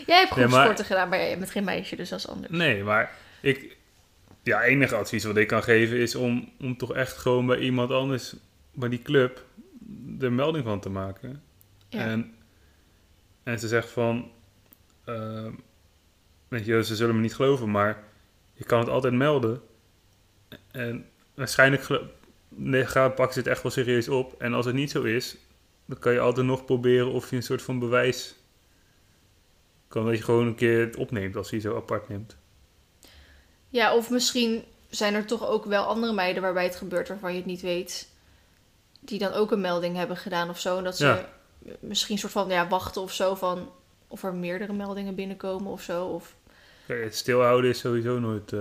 Jij 0.07 0.17
hebt 0.17 0.35
Nee, 0.35 0.43
goed 0.45 0.53
maar- 0.53 0.63
sporten 0.63 0.85
gedaan, 0.85 1.09
maar 1.09 1.17
jij 1.19 1.37
bent 1.39 1.51
geen 1.51 1.63
meisje, 1.63 1.95
dus 1.95 2.09
dat 2.09 2.19
is 2.19 2.27
anders. 2.27 2.51
Nee, 2.51 2.83
maar 2.83 3.11
ik... 3.41 3.77
Ja, 4.43 4.61
enige 4.63 4.95
advies 4.95 5.23
wat 5.23 5.37
ik 5.37 5.47
kan 5.47 5.63
geven 5.63 5.97
is 5.97 6.15
om, 6.15 6.51
om 6.59 6.77
toch 6.77 6.93
echt 6.93 7.17
gewoon 7.17 7.45
bij 7.45 7.57
iemand 7.59 7.91
anders, 7.91 8.35
bij 8.73 8.89
die 8.89 9.01
club, 9.01 9.45
de 10.17 10.29
melding 10.29 10.63
van 10.65 10.79
te 10.79 10.89
maken. 10.89 11.41
Ja. 11.89 11.99
En, 11.99 12.33
en 13.43 13.59
ze 13.59 13.67
zegt 13.67 13.89
van, 13.89 14.31
ehm, 15.05 15.51
weet 16.47 16.65
je, 16.65 16.83
ze 16.83 16.95
zullen 16.95 17.15
me 17.15 17.21
niet 17.21 17.35
geloven, 17.35 17.71
maar 17.71 18.03
je 18.53 18.63
kan 18.63 18.79
het 18.79 18.89
altijd 18.89 19.13
melden. 19.13 19.61
En 20.71 21.05
waarschijnlijk 21.33 21.88
nee, 22.49 22.85
gaan, 22.85 23.13
pakken 23.13 23.33
ze 23.33 23.39
het 23.39 23.47
echt 23.49 23.63
wel 23.63 23.71
serieus 23.71 24.07
op. 24.09 24.41
En 24.41 24.53
als 24.53 24.65
het 24.65 24.75
niet 24.75 24.91
zo 24.91 25.03
is, 25.03 25.38
dan 25.89 25.99
kan 25.99 26.13
je 26.13 26.19
altijd 26.19 26.45
nog 26.45 26.65
proberen 26.65 27.12
of 27.12 27.30
je 27.30 27.36
een 27.36 27.43
soort 27.43 27.62
van 27.62 27.80
bewijs 27.80 28.36
kan 29.88 30.06
dat 30.06 30.17
je 30.17 30.23
gewoon 30.23 30.47
een 30.47 30.56
keer 30.56 30.80
het 30.80 30.95
opneemt 30.95 31.36
als 31.36 31.49
je 31.49 31.60
zo 31.60 31.75
apart 31.75 32.10
neemt. 32.10 32.36
Ja, 33.69 33.95
of 33.95 34.10
misschien 34.10 34.63
zijn 34.89 35.13
er 35.13 35.25
toch 35.25 35.47
ook 35.47 35.65
wel 35.65 35.84
andere 35.84 36.13
meiden 36.13 36.41
waarbij 36.41 36.63
het 36.63 36.75
gebeurt 36.75 37.08
waarvan 37.08 37.32
je 37.32 37.38
het 37.38 37.45
niet 37.45 37.62
weet. 37.62 38.10
Die 38.99 39.19
dan 39.19 39.34
ook 39.34 39.52
een 39.52 39.62
melding 39.62 39.95
hebben 39.95 40.17
gedaan 40.17 40.49
of 40.49 40.60
zo. 40.60 40.78
En 40.78 40.84
dat 40.84 40.97
ze 40.97 41.06
Ja. 41.06 41.30
misschien 41.80 42.13
een 42.13 42.19
soort 42.21 42.32
van 42.34 42.49
ja, 42.49 42.67
wachten 42.67 43.02
of 43.02 43.13
zo 43.13 43.36
van 43.36 43.71
of 44.08 44.23
er 44.23 44.34
meerdere 44.34 44.73
meldingen 44.73 45.15
binnenkomen 45.15 45.71
of 45.71 45.82
zo. 45.82 46.06
Of, 46.06 46.36
Kijk, 46.88 47.04
het 47.04 47.15
stilhouden 47.15 47.69
is 47.69 47.80
sowieso 47.80 48.19
nooit... 48.19 48.54
eh, 48.54 48.60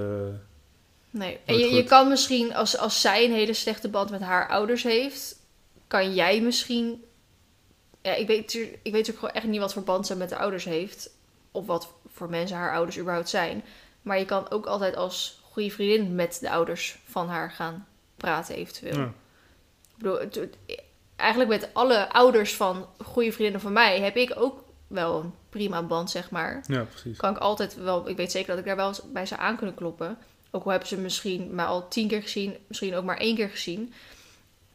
nee. 1.10 1.38
En 1.44 1.58
je, 1.58 1.74
je 1.74 1.84
kan 1.84 2.08
misschien, 2.08 2.54
als, 2.54 2.76
als 2.78 3.00
zij 3.00 3.24
een 3.24 3.32
hele 3.32 3.52
slechte 3.54 3.88
band 3.88 4.10
met 4.10 4.20
haar 4.20 4.48
ouders 4.48 4.82
heeft, 4.82 5.36
kan 5.86 6.14
jij 6.14 6.40
misschien. 6.40 7.02
Ja, 8.08 8.14
ik 8.14 8.26
weet, 8.26 8.40
natuurlijk- 8.40 8.72
ik 8.74 8.80
weet 8.82 8.92
natuurlijk 8.92 9.18
gewoon 9.18 9.34
echt 9.34 9.46
niet 9.46 9.60
wat 9.60 9.72
voor 9.72 9.82
band 9.82 10.06
ze 10.06 10.16
met 10.16 10.28
de 10.28 10.36
ouders 10.38 10.64
heeft. 10.64 11.10
Of 11.50 11.66
wat 11.66 11.92
voor 12.12 12.30
mensen 12.30 12.56
haar 12.56 12.72
ouders 12.74 12.98
überhaupt 12.98 13.28
zijn. 13.28 13.64
Maar 14.02 14.18
je 14.18 14.24
kan 14.24 14.50
ook 14.50 14.66
altijd 14.66 14.96
als 14.96 15.40
goede 15.50 15.70
vriendin 15.70 16.14
met 16.14 16.38
de 16.40 16.50
ouders 16.50 16.98
van 17.04 17.28
haar 17.28 17.50
gaan 17.50 17.86
praten, 18.16 18.54
eventueel. 18.54 18.96
ja. 18.98 19.04
Ik 19.96 20.04
bedoel, 20.04 20.48
eigenlijk 21.16 21.50
met 21.50 21.68
alle 21.72 22.12
ouders 22.12 22.54
van 22.56 22.86
goede 23.04 23.32
vriendinnen 23.32 23.60
van 23.60 23.72
mij 23.72 24.00
heb 24.00 24.16
ik 24.16 24.32
ook 24.36 24.64
wel 24.86 25.20
een 25.20 25.32
prima 25.48 25.82
band, 25.82 26.10
zeg 26.10 26.30
maar. 26.30 26.64
ja, 26.66 26.82
precies. 26.84 27.16
Kan 27.18 27.30
ik 27.30 27.38
altijd 27.38 27.74
wel, 27.74 28.08
ik 28.08 28.16
weet 28.16 28.30
zeker 28.30 28.48
dat 28.48 28.58
ik 28.58 28.64
daar 28.64 28.76
wel 28.76 28.88
eens 28.88 29.02
bij 29.12 29.26
ze 29.26 29.36
aan 29.36 29.56
kunnen 29.56 29.74
kloppen. 29.74 30.18
Ook 30.50 30.64
al 30.64 30.70
hebben 30.70 30.88
ze 30.88 30.96
misschien 30.96 31.54
maar 31.54 31.66
al 31.66 31.88
tien 31.88 32.08
keer 32.08 32.22
gezien, 32.22 32.56
misschien 32.66 32.94
ook 32.94 33.04
maar 33.04 33.16
één 33.16 33.36
keer 33.36 33.48
gezien. 33.48 33.92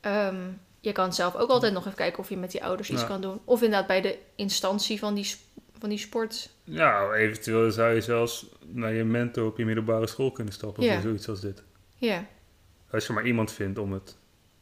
Ehm, 0.02 0.42
je 0.84 0.92
kan 0.92 1.14
zelf 1.14 1.36
ook 1.36 1.50
altijd 1.50 1.74
nog 1.74 1.86
even 1.86 1.98
kijken 1.98 2.20
of 2.20 2.30
je 2.30 2.38
met 2.38 2.52
die 2.52 2.64
ouders 2.64 2.90
iets 2.90 3.06
kan 3.08 3.22
doen. 3.22 3.42
Of 3.44 3.62
inderdaad 3.62 3.88
bij 3.88 4.02
de 4.02 4.18
instantie 4.36 5.00
van 5.00 5.14
die, 5.14 5.36
van 5.80 5.90
die 5.90 5.98
sport. 5.98 6.50
Ja, 6.64 7.12
eventueel 7.12 7.72
zou 7.72 7.94
je 7.94 8.02
zelfs 8.02 8.46
naar 8.68 8.94
je 8.94 9.04
mentor 9.04 9.46
op 9.46 9.58
je 9.58 9.66
middelbare 9.66 10.08
school 10.08 10.32
kunnen 10.32 10.54
stappen 10.54 10.84
Ja. 10.84 10.94
voor 10.94 11.02
zoiets 11.02 11.30
als 11.30 11.42
dit. 11.42 11.64
Ja, 11.98 12.26
Als 12.92 13.08
je 13.08 13.14
maar 13.14 13.26
iemand 13.26 13.52
vindt 13.52 13.80
om 13.80 13.94
het 13.94 14.16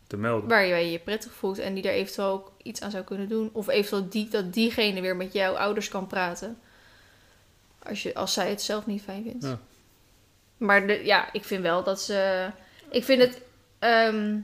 te 0.07 0.17
melden. 0.17 0.49
waar 0.49 0.65
je 0.65 0.91
je 0.91 0.99
prettig 0.99 1.31
voelt 1.33 1.59
en 1.59 1.73
die 1.73 1.83
daar 1.83 1.93
eventueel 1.93 2.27
ook 2.27 2.51
iets 2.63 2.81
aan 2.81 2.91
zou 2.91 3.03
kunnen 3.03 3.29
doen. 3.29 3.49
Of 3.53 3.67
eventueel 3.67 4.09
die, 4.09 4.29
dat 4.29 4.53
diegene 4.53 5.01
weer 5.01 5.15
met 5.15 5.33
jouw 5.33 5.53
ouders 5.55 5.87
kan 5.89 6.07
praten. 6.07 6.57
Als, 7.83 8.03
je, 8.03 8.13
als 8.15 8.33
zij 8.33 8.49
het 8.49 8.61
zelf 8.61 8.85
niet 8.85 9.01
fijn 9.01 9.23
vindt. 9.23 9.45
Ja. 9.45 9.59
Maar 10.57 10.87
de, 10.87 11.01
ja, 11.05 11.33
ik 11.33 11.43
vind 11.43 11.61
wel 11.61 11.83
dat 11.83 12.01
ze. 12.01 12.49
Ik 12.89 13.03
vind 13.03 13.21
het 13.21 13.41
ehm, 13.79 14.39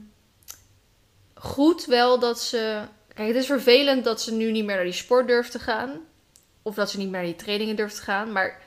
goed 1.40 1.86
wel 1.86 2.20
dat 2.20 2.42
ze. 2.42 2.82
Kijk, 3.14 3.28
het 3.28 3.38
is 3.38 3.46
vervelend 3.46 4.04
dat 4.04 4.22
ze 4.22 4.34
nu 4.34 4.52
niet 4.52 4.66
meer 4.66 4.76
naar 4.76 4.84
die 4.84 4.94
sport 4.94 5.28
durft 5.28 5.52
te 5.52 5.60
gaan. 5.60 6.00
Of 6.62 6.76
dat 6.76 6.90
ze 6.90 6.98
niet 6.98 7.10
meer 7.10 7.20
naar 7.22 7.30
die 7.30 7.36
trainingen 7.36 7.76
durft 7.76 7.96
te 7.96 8.02
gaan. 8.02 8.32
Maar 8.32 8.62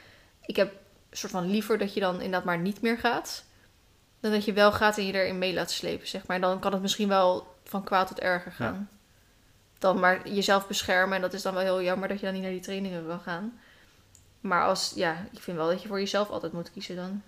ik 0.47 0.57
heb 0.57 0.73
een 1.11 1.17
soort 1.17 1.33
van 1.33 1.51
liever 1.51 1.79
dat 1.79 1.95
je 1.95 2.01
dan 2.01 2.15
inderdaad 2.15 2.45
maar 2.45 2.59
niet 2.59 2.81
meer 2.81 2.99
gaat. 2.99 3.45
Dan 4.21 4.31
dat 4.33 4.45
je 4.45 4.53
wel 4.53 4.73
gaat 4.73 4.99
en 4.99 5.07
je 5.07 5.13
erin 5.13 5.39
mee 5.39 5.55
laat 5.55 5.71
slepen, 5.71 6.09
zeg 6.09 6.27
maar. 6.27 6.41
Dan 6.41 6.61
kan 6.61 6.73
het 6.73 6.83
misschien 6.83 7.09
wel 7.09 7.57
van 7.65 7.85
kwaad 7.85 8.09
tot 8.09 8.21
erger 8.21 8.53
gaan. 8.53 8.91
Dan 9.79 10.01
maar 10.01 10.29
jezelf 10.29 10.67
beschermen. 10.67 11.17
En 11.17 11.23
dat 11.23 11.33
is 11.33 11.43
dan 11.43 11.55
wel 11.55 11.63
heel 11.63 11.83
jammer 11.83 12.09
dat 12.09 12.19
je 12.19 12.25
dan 12.25 12.35
niet 12.35 12.43
naar 12.43 12.53
die 12.53 12.61
trainingen 12.61 13.07
kan 13.07 13.21
gaan. 13.21 13.61
Maar 14.41 14.65
als, 14.65 14.93
ja, 14.95 15.27
ik 15.33 15.41
vind 15.41 15.57
wel 15.57 15.69
dat 15.69 15.83
je 15.83 15.89
voor 15.89 15.99
jezelf 15.99 16.31
altijd 16.31 16.53
moet 16.53 16.73
kiezen 16.73 16.97
dan. 16.97 17.23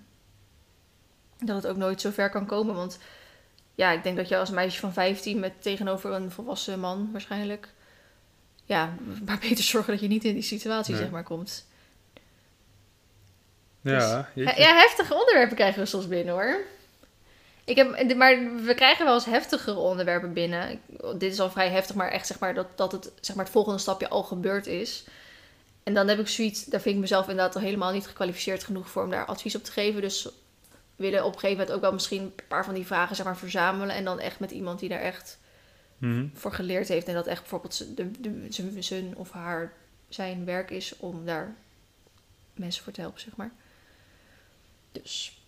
Dat 1.39 1.57
het 1.57 1.67
ook 1.67 1.77
nooit 1.77 2.01
zo 2.01 2.11
ver 2.11 2.31
kan 2.31 2.47
komen. 2.47 2.75
Want 2.75 2.99
ja, 3.83 3.91
ik 3.93 4.03
denk 4.03 4.17
dat 4.17 4.29
je 4.29 4.37
als 4.39 4.51
meisje 4.51 4.81
van 4.81 4.93
15 4.93 5.41
met 5.41 5.63
tegenover 5.63 6.13
een 6.13 6.31
volwassen 6.31 6.81
man 6.81 7.09
waarschijnlijk. 7.13 7.69
Ja, 8.65 8.95
maar 9.25 9.39
beter 9.39 9.65
zorgen 9.65 9.93
dat 9.93 10.01
je 10.03 10.09
niet 10.09 10.25
in 10.25 10.35
die 10.35 10.43
situatie, 10.43 10.93
Nee. 10.95 11.03
zeg 11.03 11.11
maar, 11.13 11.23
komt. 11.25 11.67
Ja, 13.81 14.29
jeetje. 14.35 14.61
Ja, 14.61 14.75
heftige 14.75 15.15
onderwerpen 15.15 15.57
krijgen 15.57 15.81
we 15.81 15.87
soms 15.87 16.09
binnen 16.09 16.35
hoor. 16.35 16.57
Ik 17.65 17.77
heb, 17.77 18.17
maar 18.17 18.55
we 18.65 18.75
krijgen 18.75 19.05
wel 19.05 19.15
eens 19.15 19.25
heftigere 19.25 19.79
onderwerpen 19.79 20.33
binnen. 20.33 20.71
Ik- 20.71 20.81
Dit 21.21 21.33
is 21.33 21.41
al 21.41 21.51
vrij 21.51 21.69
heftig, 21.71 21.97
maar 21.97 22.09
echt 22.11 22.27
zeg 22.27 22.39
maar 22.39 22.55
dat, 22.55 22.67
dat 22.77 22.93
het, 22.93 23.13
zeg 23.21 23.37
maar 23.37 23.45
het 23.45 23.55
volgende 23.55 23.79
stapje 23.79 24.09
al 24.09 24.23
gebeurd 24.23 24.67
is. 24.67 25.05
En 25.83 25.95
dan 25.95 26.09
heb 26.09 26.19
ik 26.19 26.29
zoiets, 26.29 26.65
daar 26.65 26.81
vind 26.81 26.95
ik 26.95 27.01
mezelf 27.01 27.29
inderdaad 27.29 27.55
al 27.55 27.61
helemaal 27.61 27.93
niet 27.93 28.07
gekwalificeerd 28.07 28.65
genoeg 28.65 28.89
voor 28.91 29.03
om 29.03 29.11
daar 29.11 29.25
advies 29.25 29.55
op 29.57 29.65
te 29.65 29.73
geven. 29.73 30.01
Dus 30.01 30.29
willen 31.03 31.25
op 31.25 31.33
een 31.33 31.39
gegeven 31.39 31.57
moment 31.59 31.75
ook 31.77 31.81
wel 31.83 31.93
misschien 31.93 32.23
een 32.23 32.33
paar 32.49 32.65
van 32.65 32.75
die 32.75 32.87
vragen 32.87 33.17
zeg 33.17 33.25
maar, 33.25 33.37
verzamelen. 33.37 33.95
En 33.97 34.05
dan 34.05 34.19
echt 34.19 34.39
met 34.39 34.51
iemand 34.51 34.81
die 34.81 34.89
daar 34.89 35.01
echt 35.01 35.39
Mhm. 35.99 36.27
voor 36.35 36.53
geleerd 36.53 36.89
heeft. 36.89 37.07
En 37.09 37.15
dat 37.15 37.27
echt 37.27 37.41
bijvoorbeeld 37.41 37.87
zijn- 38.85 39.17
of 39.17 39.31
haar 39.31 39.73
zijn 40.09 40.45
werk 40.45 40.71
is 40.71 40.97
om 40.97 41.25
daar 41.27 41.55
mensen 42.55 42.85
voor 42.85 42.93
te 42.93 43.01
helpen, 43.01 43.21
zeg 43.21 43.37
maar. 43.37 43.51
Dus, 44.93 45.43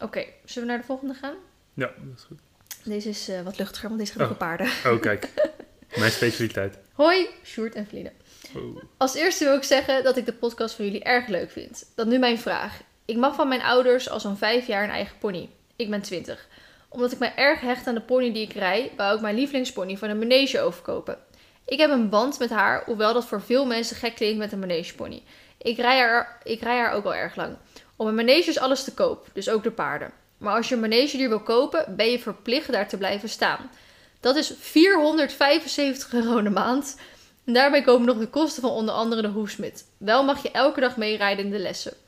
oké. 0.00 0.24
Zullen 0.44 0.68
we 0.68 0.74
naar 0.74 0.80
de 0.80 0.86
volgende 0.86 1.14
gaan? 1.14 1.34
Ja, 1.74 1.86
dat 1.86 2.16
is 2.18 2.22
goed. 2.24 2.38
Deze 2.84 3.08
is 3.08 3.28
eh, 3.28 3.42
wat 3.42 3.58
luchtiger, 3.58 3.88
want 3.88 4.00
deze 4.00 4.12
gaat 4.12 4.20
Oh. 4.20 4.26
over 4.26 4.36
paarden. 4.36 4.66
Oh, 4.86 5.00
kijk. 5.00 5.28
Mijn 5.98 6.10
specialiteit. 6.12 6.78
Hoi, 6.92 7.26
Sjoerd 7.44 7.74
en 7.74 7.86
Vliene. 7.86 8.12
Oh. 8.56 8.82
Als 8.96 9.14
eerste 9.14 9.44
wil 9.44 9.56
ik 9.56 9.62
zeggen 9.62 10.04
dat 10.04 10.16
ik 10.16 10.26
de 10.26 10.32
podcast 10.32 10.74
van 10.74 10.84
jullie 10.84 11.02
erg 11.02 11.26
leuk 11.26 11.50
vind. 11.50 11.86
Dan 11.94 12.08
nu 12.08 12.18
mijn 12.18 12.38
vraag. 12.38 12.80
Ik 13.08 13.16
mag 13.16 13.34
van 13.34 13.48
mijn 13.48 13.62
ouders 13.62 14.10
al 14.10 14.20
zo'n 14.20 14.36
vijf 14.36 14.66
jaar 14.66 14.84
een 14.84 14.90
eigen 14.90 15.18
pony. 15.18 15.48
Ik 15.76 15.90
ben 15.90 16.02
20. 16.02 16.48
Omdat 16.88 17.12
ik 17.12 17.18
mij 17.18 17.32
erg 17.36 17.60
hecht 17.60 17.86
aan 17.86 17.94
de 17.94 18.00
pony 18.00 18.32
die 18.32 18.42
ik 18.42 18.52
rij, 18.52 18.92
wou 18.96 19.14
ik 19.14 19.20
mijn 19.20 19.34
lievelingspony 19.34 19.96
van 19.96 20.08
een 20.08 20.18
manege 20.18 20.60
overkopen. 20.60 21.18
Ik 21.64 21.78
heb 21.78 21.90
een 21.90 22.08
band 22.08 22.38
met 22.38 22.50
haar, 22.50 22.82
hoewel 22.84 23.12
dat 23.12 23.24
voor 23.24 23.42
veel 23.42 23.66
mensen 23.66 23.96
gek 23.96 24.14
klinkt 24.14 24.38
met 24.38 24.52
een 24.52 24.58
manegepony. 24.58 25.22
Ik 25.58 25.76
rij 25.76 25.98
haar, 25.98 26.40
ik 26.42 26.60
rij 26.60 26.78
haar 26.78 26.92
ook 26.92 27.04
al 27.04 27.14
erg 27.14 27.36
lang. 27.36 27.56
Op 27.96 28.06
een 28.06 28.14
manege 28.14 28.50
is 28.50 28.58
alles 28.58 28.84
te 28.84 28.94
koop, 28.94 29.28
dus 29.32 29.48
ook 29.48 29.62
de 29.62 29.70
paarden. 29.70 30.12
Maar 30.38 30.56
als 30.56 30.68
je 30.68 30.74
een 30.74 30.80
manegedier 30.80 31.28
wil 31.28 31.42
kopen, 31.42 31.96
ben 31.96 32.10
je 32.10 32.18
verplicht 32.18 32.72
daar 32.72 32.88
te 32.88 32.98
blijven 32.98 33.28
staan. 33.28 33.70
Dat 34.20 34.36
is 34.36 34.52
475 34.58 36.12
euro 36.12 36.42
de 36.42 36.50
maand. 36.50 36.96
En 37.44 37.52
daarbij 37.52 37.82
komen 37.82 38.06
nog 38.06 38.18
de 38.18 38.28
kosten 38.28 38.62
van 38.62 38.70
onder 38.70 38.94
andere 38.94 39.22
de 39.22 39.28
hoefsmid. 39.28 39.84
Wel 39.98 40.24
mag 40.24 40.42
je 40.42 40.50
elke 40.50 40.80
dag 40.80 40.96
meerijden 40.96 41.44
in 41.44 41.50
de 41.50 41.58
lessen. 41.58 42.06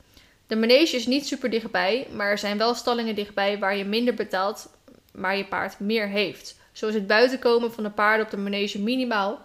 De 0.51 0.57
manege 0.57 0.95
is 0.95 1.05
niet 1.05 1.27
super 1.27 1.49
dichtbij, 1.49 2.07
maar 2.13 2.29
er 2.29 2.37
zijn 2.37 2.57
wel 2.57 2.73
stallingen 2.73 3.15
dichtbij 3.15 3.59
waar 3.59 3.75
je 3.75 3.85
minder 3.85 4.13
betaalt, 4.13 4.69
maar 5.13 5.37
je 5.37 5.45
paard 5.45 5.79
meer 5.79 6.07
heeft. 6.07 6.55
Zo 6.71 6.87
is 6.87 6.93
het 6.93 7.07
buitenkomen 7.07 7.73
van 7.73 7.83
de 7.83 7.89
paarden 7.89 8.25
op 8.25 8.31
de 8.31 8.37
manege 8.37 8.79
minimaal. 8.79 9.41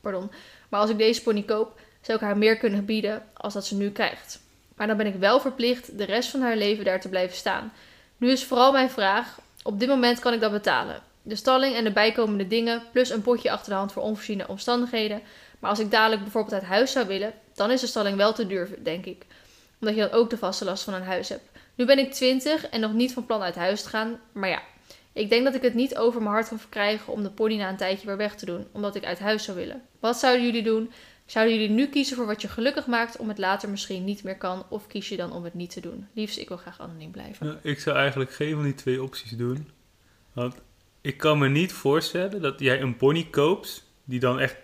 Pardon. 0.00 0.30
Maar 0.68 0.80
als 0.80 0.90
ik 0.90 0.98
deze 0.98 1.22
pony 1.22 1.42
koop, 1.42 1.80
zou 2.00 2.18
ik 2.18 2.24
haar 2.24 2.38
meer 2.38 2.56
kunnen 2.56 2.84
bieden 2.84 3.22
als 3.32 3.54
dat 3.54 3.66
ze 3.66 3.76
nu 3.76 3.90
krijgt. 3.90 4.40
Maar 4.76 4.86
dan 4.86 4.96
ben 4.96 5.06
ik 5.06 5.14
wel 5.14 5.40
verplicht 5.40 5.98
de 5.98 6.04
rest 6.04 6.30
van 6.30 6.40
haar 6.40 6.56
leven 6.56 6.84
daar 6.84 7.00
te 7.00 7.08
blijven 7.08 7.36
staan. 7.36 7.72
Nu 8.16 8.30
is 8.30 8.44
vooral 8.44 8.72
mijn 8.72 8.90
vraag: 8.90 9.38
op 9.62 9.80
dit 9.80 9.88
moment 9.88 10.18
kan 10.18 10.32
ik 10.32 10.40
dat 10.40 10.52
betalen. 10.52 11.02
De 11.22 11.36
stalling 11.36 11.74
en 11.74 11.84
de 11.84 11.92
bijkomende 11.92 12.46
dingen, 12.46 12.82
plus 12.92 13.10
een 13.10 13.22
potje 13.22 13.50
achter 13.50 13.72
de 13.72 13.78
hand 13.78 13.92
voor 13.92 14.02
onvoorziene 14.02 14.48
omstandigheden. 14.48 15.22
Maar 15.58 15.70
als 15.70 15.78
ik 15.78 15.90
dadelijk 15.90 16.22
bijvoorbeeld 16.22 16.54
uit 16.54 16.70
huis 16.70 16.92
zou 16.92 17.06
willen, 17.06 17.32
dan 17.54 17.70
is 17.70 17.80
de 17.80 17.86
stalling 17.86 18.16
wel 18.16 18.32
te 18.32 18.46
duur, 18.46 18.68
denk 18.82 19.06
ik. 19.06 19.26
Omdat 19.84 20.02
je 20.02 20.08
dan 20.08 20.20
ook 20.20 20.30
de 20.30 20.38
vaste 20.38 20.64
last 20.64 20.84
van 20.84 20.94
een 20.94 21.02
huis 21.02 21.28
hebt. 21.28 21.50
Nu 21.74 21.84
ben 21.86 21.98
ik 21.98 22.12
20 22.12 22.68
en 22.68 22.80
nog 22.80 22.92
niet 22.92 23.12
van 23.12 23.26
plan 23.26 23.42
uit 23.42 23.54
huis 23.54 23.82
te 23.82 23.88
gaan, 23.88 24.20
maar 24.32 24.48
ja. 24.48 24.62
Ik 25.12 25.30
denk 25.30 25.44
dat 25.44 25.54
ik 25.54 25.62
het 25.62 25.74
niet 25.74 25.96
over 25.96 26.20
mijn 26.20 26.32
hart 26.32 26.48
kan 26.48 26.58
verkrijgen 26.58 27.12
om 27.12 27.22
de 27.22 27.30
pony 27.30 27.56
na 27.56 27.68
een 27.68 27.76
tijdje 27.76 28.06
weer 28.06 28.16
weg 28.16 28.34
te 28.34 28.46
doen, 28.46 28.66
omdat 28.72 28.94
ik 28.94 29.04
uit 29.04 29.18
huis 29.18 29.44
zou 29.44 29.56
willen. 29.56 29.82
Wat 30.00 30.18
zouden 30.18 30.44
jullie 30.44 30.62
doen? 30.62 30.90
Zouden 31.26 31.54
jullie 31.54 31.70
nu 31.70 31.86
kiezen 31.86 32.16
voor 32.16 32.26
wat 32.26 32.42
je 32.42 32.48
gelukkig 32.48 32.86
maakt, 32.86 33.16
om 33.16 33.28
het 33.28 33.38
later 33.38 33.68
misschien 33.68 34.04
niet 34.04 34.24
meer 34.24 34.36
kan, 34.36 34.64
of 34.68 34.86
kies 34.86 35.08
je 35.08 35.16
dan 35.16 35.32
om 35.32 35.44
het 35.44 35.54
niet 35.54 35.70
te 35.70 35.80
doen? 35.80 36.06
Liefst, 36.14 36.38
ik 36.38 36.48
wil 36.48 36.56
graag 36.56 36.80
anoniem 36.80 37.10
blijven. 37.10 37.46
Nou, 37.46 37.58
ik 37.62 37.80
zou 37.80 37.96
eigenlijk 37.96 38.32
geen 38.32 38.54
van 38.54 38.62
die 38.62 38.74
twee 38.74 39.02
opties 39.02 39.30
doen. 39.30 39.70
Want 40.32 40.54
ik 41.00 41.16
kan 41.16 41.38
me 41.38 41.48
niet 41.48 41.72
voorstellen 41.72 42.42
dat 42.42 42.60
jij 42.60 42.80
een 42.80 42.96
pony 42.96 43.26
koopt, 43.30 43.84
die 44.04 44.20
dan 44.20 44.40
echt, 44.40 44.56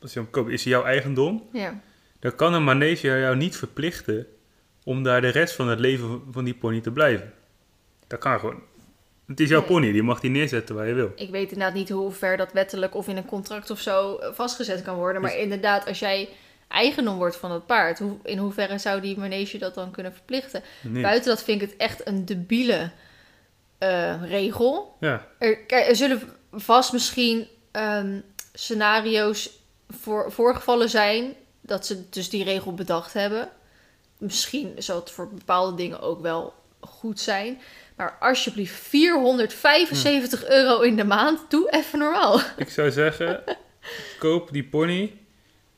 als 0.00 0.12
je 0.12 0.20
hem 0.20 0.30
koopt, 0.30 0.50
is 0.50 0.64
hij 0.64 0.72
jouw 0.72 0.84
eigendom. 0.84 1.48
Ja. 1.52 1.80
Dan 2.18 2.34
kan 2.34 2.54
een 2.54 2.64
manege 2.64 3.06
jou 3.06 3.36
niet 3.36 3.56
verplichten 3.56 4.26
om 4.90 5.02
daar 5.02 5.20
de 5.20 5.28
rest 5.28 5.54
van 5.54 5.68
het 5.68 5.78
leven 5.80 6.22
van 6.30 6.44
die 6.44 6.54
pony 6.54 6.80
te 6.80 6.90
blijven. 6.90 7.32
Dat 8.06 8.18
kan 8.18 8.40
gewoon. 8.40 8.62
Het 9.26 9.40
is 9.40 9.48
jouw 9.48 9.58
Nee. 9.60 9.68
pony, 9.68 9.92
die 9.92 10.02
mag 10.02 10.20
die 10.20 10.30
neerzetten 10.30 10.74
waar 10.74 10.86
je 10.86 10.94
wil. 10.94 11.12
Ik 11.16 11.30
weet 11.30 11.52
inderdaad 11.52 11.74
niet 11.74 11.88
hoe 11.88 12.12
ver 12.12 12.36
dat 12.36 12.52
wettelijk 12.52 12.94
of 12.94 13.08
in 13.08 13.16
een 13.16 13.24
contract 13.26 13.70
of 13.70 13.80
zo 13.80 14.16
eh, 14.16 14.32
vastgezet 14.32 14.82
kan 14.82 14.94
worden. 14.96 15.22
Maar 15.22 15.30
Dus- 15.30 15.40
inderdaad, 15.40 15.86
als 15.86 15.98
jij 15.98 16.28
eigendom 16.68 17.16
wordt 17.16 17.36
van 17.36 17.50
het 17.50 17.66
paard, 17.66 17.98
hoe, 17.98 18.16
in 18.22 18.38
hoeverre 18.38 18.78
zou 18.78 19.00
die 19.00 19.18
manege 19.18 19.58
dat 19.58 19.74
dan 19.74 19.90
kunnen 19.90 20.12
verplichten? 20.12 20.62
Nee. 20.82 21.02
Buiten 21.02 21.28
dat 21.28 21.42
vind 21.42 21.62
ik 21.62 21.68
het 21.68 21.78
echt 21.78 22.06
een 22.06 22.24
debiele 22.24 22.90
eh, 23.78 24.22
regel. 24.30 24.96
Ja, 25.00 25.26
Er, 25.38 25.58
er 25.68 25.96
zullen 25.96 26.20
vast 26.52 26.92
misschien 26.92 27.46
ehm, 27.70 28.20
scenario's 28.52 29.50
voor, 29.88 30.32
voorgevallen 30.32 30.88
zijn 30.90 31.34
dat 31.60 31.86
ze 31.86 32.08
dus 32.08 32.28
die 32.30 32.44
regel 32.44 32.74
bedacht 32.74 33.12
hebben. 33.12 33.48
Misschien 34.20 34.74
zal 34.78 34.96
het 34.96 35.10
voor 35.10 35.28
bepaalde 35.28 35.76
dingen 35.76 36.00
ook 36.00 36.20
wel 36.20 36.54
goed 36.80 37.20
zijn. 37.20 37.60
Maar 37.96 38.16
alsjeblieft, 38.20 38.74
475 38.74 40.48
euro 40.48 40.80
in 40.80 40.96
de 40.96 41.04
maand, 41.04 41.40
doe 41.48 41.70
even 41.70 41.98
normaal. 41.98 42.40
ik 42.56 42.68
zou 42.68 42.90
zeggen, 42.90 43.42
koop 44.18 44.52
die 44.52 44.64
pony, 44.64 45.12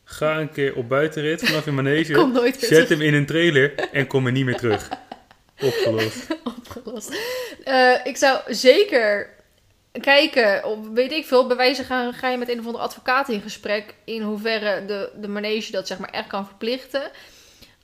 ga 0.04 0.40
een 0.40 0.52
keer 0.52 0.76
op 0.76 0.88
buitenrit 0.88 1.42
vanaf 1.42 1.64
je 1.64 1.70
manege, 1.70 2.12
Kom 2.12 2.32
nooit 2.32 2.60
weer 2.60 2.70
zet 2.70 2.86
terug 2.86 2.88
hem 2.88 3.00
in 3.00 3.14
een 3.14 3.26
trailer 3.26 3.74
en 3.74 4.06
kom 4.06 4.26
er 4.26 4.32
niet 4.32 4.44
meer 4.44 4.56
terug. 4.56 4.88
Opgelost. 5.60 6.26
opgelost. 6.44 7.16
Eh, 7.64 7.94
ik 8.04 8.16
zou 8.16 8.40
zeker 8.46 9.30
kijken, 10.00 10.64
of 10.64 10.78
weet 10.94 11.12
ik 11.12 11.26
veel, 11.26 11.46
bij 11.46 11.56
wijze 11.56 11.84
gaan 11.84 12.12
ga 12.12 12.30
je 12.30 12.36
met 12.36 12.48
een 12.48 12.58
of 12.58 12.66
andere 12.66 12.84
advocaat 12.84 13.28
in 13.28 13.40
gesprek 13.40 13.94
in 14.04 14.22
hoeverre 14.22 14.84
de, 14.84 15.10
de 15.16 15.28
manege 15.28 15.72
dat 15.72 15.86
zeg 15.86 15.98
maar 15.98 16.10
echt 16.10 16.26
kan 16.26 16.46
verplichten. 16.46 17.10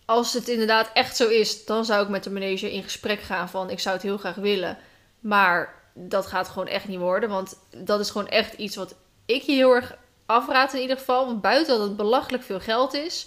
Als 0.09 0.33
het 0.33 0.49
inderdaad 0.49 0.91
echt 0.93 1.17
zo 1.17 1.29
is, 1.29 1.65
dan 1.65 1.85
zou 1.85 2.03
ik 2.03 2.09
met 2.09 2.25
de 2.25 2.31
manege 2.31 2.73
in 2.73 2.83
gesprek 2.83 3.21
gaan 3.21 3.49
van 3.49 3.71
ik 3.71 3.81
zou 3.81 3.95
het 3.95 4.05
heel 4.05 4.19
graag 4.19 4.35
willen, 4.35 4.79
maar 5.21 5.75
dat 5.95 6.27
gaat 6.27 6.49
gewoon 6.49 6.69
echt 6.69 6.89
niet 6.89 6.99
worden, 6.99 7.29
want 7.29 7.59
dat 7.77 8.01
is 8.01 8.11
gewoon 8.11 8.29
echt 8.29 8.53
iets 8.53 8.77
wat 8.77 8.95
ik 9.27 9.43
je 9.43 9.53
heel 9.53 9.75
erg 9.75 9.97
afraad 10.27 10.75
in 10.75 10.81
ieder 10.81 10.97
geval, 10.97 11.27
want 11.27 11.41
buiten 11.41 11.79
dat 11.79 11.89
het 11.89 11.97
belachelijk 11.97 12.43
veel 12.43 12.61
geld 12.61 12.95
is, 12.95 13.27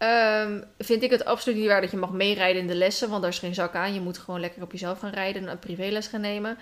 Ehm, 0.00 0.60
vind 0.78 1.02
ik 1.02 1.10
het 1.10 1.24
absoluut 1.24 1.58
niet 1.58 1.66
waar 1.66 1.80
dat 1.80 1.90
je 1.90 1.96
mag 1.96 2.12
meerijden 2.12 2.62
in 2.62 2.68
de 2.68 2.74
lessen, 2.74 3.08
want 3.08 3.22
daar 3.22 3.30
is 3.30 3.38
geen 3.38 3.54
zak 3.54 3.74
aan. 3.74 3.94
Je 3.94 4.00
moet 4.00 4.18
gewoon 4.18 4.40
lekker 4.40 4.62
op 4.62 4.72
jezelf 4.72 4.98
gaan 4.98 5.10
rijden 5.10 5.42
en 5.42 5.48
een 5.48 5.58
privéles 5.58 6.06
gaan 6.06 6.20
nemen. 6.20 6.58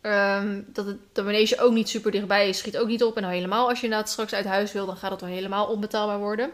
Ehm, 0.00 0.62
dat 0.66 0.86
het, 0.86 0.96
de 1.12 1.22
manege 1.22 1.60
ook 1.60 1.72
niet 1.72 1.88
super 1.88 2.10
dichtbij 2.10 2.48
is, 2.48 2.58
schiet 2.58 2.78
ook 2.78 2.86
niet 2.86 3.04
op. 3.04 3.16
En 3.16 3.24
helemaal 3.24 3.68
als 3.68 3.78
je 3.78 3.84
inderdaad 3.84 4.08
straks 4.08 4.32
uit 4.32 4.44
huis 4.44 4.72
wil, 4.72 4.86
dan 4.86 4.96
gaat 4.96 5.10
het 5.10 5.20
wel 5.20 5.30
helemaal 5.30 5.66
onbetaalbaar 5.66 6.18
worden. 6.18 6.50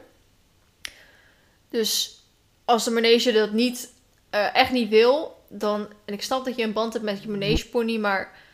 Dus 1.70 2.20
als 2.64 2.84
de 2.84 2.90
manege 2.90 3.32
dat 3.32 3.52
niet, 3.52 3.92
eh, 4.30 4.54
echt 4.54 4.70
niet 4.72 4.88
wil, 4.88 5.44
dan... 5.48 5.88
En 6.04 6.14
ik 6.14 6.22
snap 6.22 6.44
dat 6.44 6.56
je 6.56 6.62
een 6.62 6.72
band 6.72 6.92
hebt 6.92 7.04
met 7.04 7.22
je 7.22 7.28
manegepony, 7.28 7.96
maar... 7.98 8.44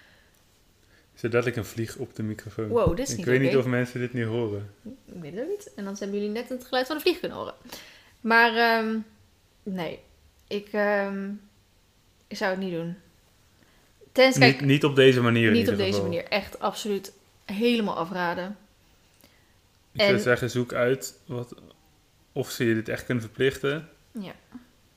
Zodat 1.15 1.47
ik 1.47 1.57
een 1.57 1.65
vlieg 1.65 1.97
op 1.97 2.15
de 2.15 2.23
microfoon. 2.23 2.69
Wow, 2.69 2.97
dit 2.97 3.07
is 3.07 3.11
ik 3.11 3.17
niet 3.17 3.27
weet 3.27 3.37
oké. 3.39 3.47
niet 3.47 3.57
of 3.57 3.67
mensen 3.67 4.01
dit 4.01 4.13
nu 4.13 4.25
horen. 4.27 4.71
Ik 5.07 5.21
weet 5.21 5.33
het 5.35 5.43
ook 5.43 5.49
niet. 5.49 5.71
En 5.77 5.85
dan 5.85 5.97
hebben 5.99 6.19
jullie 6.19 6.33
net 6.33 6.49
het 6.49 6.65
geluid 6.65 6.87
van 6.87 6.97
de 6.97 7.03
vlieg 7.03 7.19
kunnen 7.21 7.39
horen. 7.39 7.55
Maar 8.21 8.57
ehm, 8.57 8.99
nee, 9.63 9.99
ik, 10.49 10.69
ehm, 10.73 11.31
ik 12.27 12.37
zou 12.37 12.51
het 12.51 12.61
niet 12.61 12.73
doen. 12.73 12.97
Tenzij, 14.13 14.41
kijk, 14.41 14.61
Niet, 14.61 14.69
niet 14.71 14.85
op 14.85 14.97
deze 14.97 15.21
manier 15.21 15.51
niet 15.51 15.69
op 15.69 15.77
deze 15.77 15.87
geval. 15.93 16.03
manier. 16.03 16.25
Echt 16.25 16.59
absoluut 16.61 17.13
helemaal 17.45 17.97
afraden. 17.97 18.57
Ik 19.93 20.01
zou 20.01 20.13
En- 20.13 20.21
zeggen, 20.21 20.51
zoek 20.51 20.73
uit 20.73 21.19
wat, 21.27 21.55
of 22.33 22.51
ze 22.51 22.65
je 22.65 22.75
dit 22.75 22.89
echt 22.89 23.05
kunnen 23.05 23.25
verplichten. 23.25 23.89
Ja. 24.21 24.33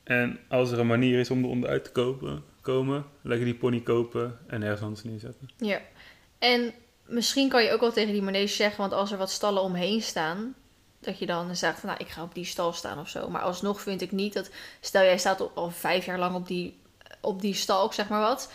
En 0.03 0.39
als 0.47 0.71
er 0.71 0.79
een 0.79 0.87
manier 0.87 1.19
is 1.19 1.29
om 1.29 1.43
er 1.43 1.49
onderuit 1.49 1.83
te 1.83 1.91
kopen, 1.91 2.43
komen, 2.61 3.05
lekker 3.21 3.45
die 3.45 3.55
pony 3.55 3.81
kopen 3.81 4.39
en 4.47 4.63
ergens 4.63 4.81
anders 4.81 5.03
neerzetten. 5.03 5.49
Ja. 5.57 5.81
En 6.39 6.73
misschien 7.05 7.49
kan 7.49 7.63
je 7.63 7.71
ook 7.71 7.79
wel 7.79 7.91
tegen 7.91 8.13
die 8.13 8.21
manege 8.21 8.55
zeggen, 8.55 8.77
want 8.77 8.93
als 8.93 9.11
er 9.11 9.17
wat 9.17 9.31
stallen 9.31 9.61
omheen 9.61 10.01
staan, 10.01 10.55
dat 10.99 11.19
je 11.19 11.25
dan 11.25 11.55
zegt 11.55 11.79
van, 11.79 11.89
nou, 11.89 12.01
ik 12.01 12.09
ga 12.09 12.23
op 12.23 12.33
die 12.33 12.45
stal 12.45 12.73
staan 12.73 12.99
of 12.99 13.09
zo. 13.09 13.29
Maar 13.29 13.41
alsnog 13.41 13.81
vind 13.81 14.01
ik 14.01 14.11
niet 14.11 14.33
dat, 14.33 14.49
stel 14.79 15.03
jij 15.03 15.17
staat 15.17 15.41
al- 15.41 15.51
al 15.55 15.71
vijf 15.71 16.05
jaar 16.05 16.19
lang 16.19 16.35
op 16.35 16.47
die, 16.47 16.79
op 17.21 17.41
die 17.41 17.53
stal, 17.53 17.93
zeg 17.93 18.07
maar 18.07 18.21
wat. 18.21 18.51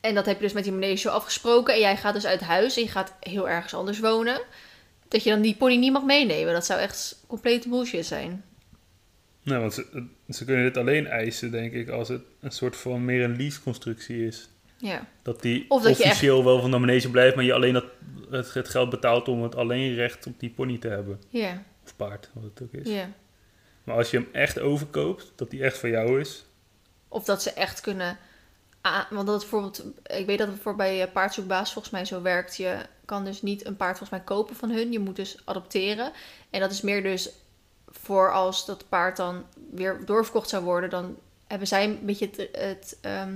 En 0.00 0.14
dat 0.14 0.26
heb 0.26 0.36
je 0.36 0.42
dus 0.42 0.52
met 0.52 0.64
die 0.64 0.72
manege 0.72 1.10
afgesproken. 1.10 1.74
En 1.74 1.80
jij 1.80 1.96
gaat 1.96 2.14
dus 2.14 2.26
uit 2.26 2.40
huis 2.40 2.76
en 2.76 2.82
je 2.82 2.88
gaat 2.88 3.14
heel 3.20 3.48
ergens 3.48 3.74
anders 3.74 3.98
wonen. 4.00 4.40
Dat 5.08 5.22
je 5.22 5.30
dan 5.30 5.42
die 5.42 5.56
pony 5.56 5.76
niet 5.76 5.92
mag 5.92 6.04
meenemen. 6.04 6.52
Dat 6.52 6.66
zou 6.66 6.80
echt 6.80 7.24
complete 7.26 7.68
bullshit 7.68 8.06
zijn. 8.06 8.44
Nou, 9.42 9.60
want 9.60 9.74
ze, 9.74 10.06
ze 10.28 10.44
kunnen 10.44 10.64
dit 10.64 10.76
alleen 10.76 11.06
eisen, 11.06 11.50
denk 11.50 11.72
ik, 11.72 11.88
als 11.88 12.08
het 12.08 12.22
een 12.40 12.50
soort 12.50 12.76
van 12.76 13.04
meer 13.04 13.24
een 13.24 13.36
lease-constructie 13.36 14.26
is. 14.26 14.48
Ja. 14.76 15.06
Dat 15.22 15.42
die 15.42 15.64
Of 15.68 15.82
dat 15.82 15.96
je 15.98 16.04
officieel 16.04 16.44
wel 16.44 16.60
van 16.60 16.70
de 16.70 16.78
manege 16.78 17.10
blijft, 17.10 17.34
maar 17.36 17.44
je 17.44 17.52
alleen 17.52 17.72
dat, 17.72 17.84
het, 18.30 18.54
het 18.54 18.68
geld 18.68 18.90
betaalt 18.90 19.28
om 19.28 19.42
het 19.42 19.56
alleen 19.56 19.94
recht 19.94 20.26
op 20.26 20.40
die 20.40 20.50
pony 20.50 20.78
te 20.78 20.88
hebben. 20.88 21.20
Ja. 21.28 21.62
Of 21.84 21.96
paard, 21.96 22.30
wat 22.32 22.44
het 22.44 22.62
ook 22.62 22.72
is. 22.72 22.92
Ja. 22.92 23.10
Maar 23.84 23.96
als 23.96 24.10
je 24.10 24.16
hem 24.16 24.28
echt 24.32 24.58
overkoopt, 24.58 25.32
dat 25.34 25.50
die 25.50 25.62
echt 25.62 25.78
van 25.78 25.90
jou 25.90 26.20
is. 26.20 26.44
Of 27.08 27.24
dat 27.24 27.42
ze 27.42 27.52
echt 27.52 27.80
kunnen. 27.80 28.18
Aan- 28.84 29.06
want 29.10 29.26
dat 29.26 29.40
het 29.42 29.50
bijvoorbeeld. 29.50 29.84
Ik 30.06 30.26
weet 30.26 30.38
dat 30.38 30.48
het 30.48 30.60
voor 30.62 30.76
bij 30.76 31.02
eh, 31.02 31.12
paardzoekbaas 31.12 31.72
volgens 31.72 31.92
mij 31.94 32.04
zo 32.04 32.22
werkt. 32.22 32.56
Je 32.56 32.76
kan 33.04 33.24
dus 33.24 33.42
niet 33.42 33.66
een 33.66 33.76
paard 33.76 33.98
volgens 33.98 34.18
mij 34.18 34.20
kopen 34.36 34.56
van 34.56 34.70
hun. 34.70 34.92
Je 34.92 34.98
moet 34.98 35.16
dus 35.16 35.36
adopteren. 35.44 36.12
En 36.50 36.60
dat 36.60 36.70
is 36.70 36.80
meer 36.80 37.02
dus 37.02 37.30
voor 37.88 38.32
als 38.32 38.66
dat 38.66 38.88
paard 38.88 39.16
dan 39.16 39.44
weer 39.70 40.00
doorverkocht 40.04 40.48
zou 40.48 40.64
worden. 40.64 40.90
Dan 40.90 41.16
hebben 41.46 41.68
zij 41.68 41.84
een 41.84 41.98
beetje 42.02 42.30
het. 42.36 42.48
het 42.52 42.96
ehm, 43.00 43.34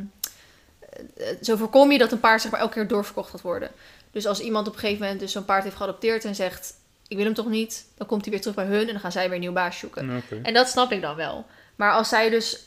het- 1.15 1.39
zo 1.47 1.57
voorkom 1.57 1.93
je 1.93 1.99
dat 1.99 2.13
een 2.13 2.21
paard 2.21 2.41
zeg 2.43 2.51
maar 2.51 2.61
elke 2.61 2.73
keer 2.75 2.89
doorverkocht 2.89 3.31
gaat 3.31 3.41
worden. 3.41 3.71
Dus 4.11 4.27
als 4.27 4.41
iemand 4.41 4.67
op 4.69 4.73
een 4.73 4.79
gegeven 4.79 5.03
moment 5.03 5.21
dus 5.21 5.33
zo'n 5.33 5.45
paard 5.45 5.65
heeft 5.65 5.77
geadopteerd 5.77 6.25
en 6.25 6.35
zegt. 6.35 6.75
Ik 7.09 7.17
wil 7.17 7.25
hem 7.27 7.35
toch 7.35 7.49
niet, 7.49 7.87
dan 7.97 8.07
komt 8.07 8.23
hij 8.23 8.31
weer 8.33 8.41
terug 8.41 8.57
bij 8.57 8.67
hun 8.67 8.81
en 8.87 8.93
dan 8.93 9.01
gaan 9.01 9.13
zij 9.13 9.25
weer 9.25 9.35
een 9.35 9.41
nieuw 9.41 9.53
baas 9.53 9.79
zoeken. 9.79 10.07
En 10.43 10.55
dat 10.55 10.69
snap 10.69 10.93
ik 10.93 11.01
dan 11.03 11.17
wel. 11.17 11.47
Maar 11.77 11.93
als 11.93 12.09
zij 12.09 12.31
dus. 12.31 12.63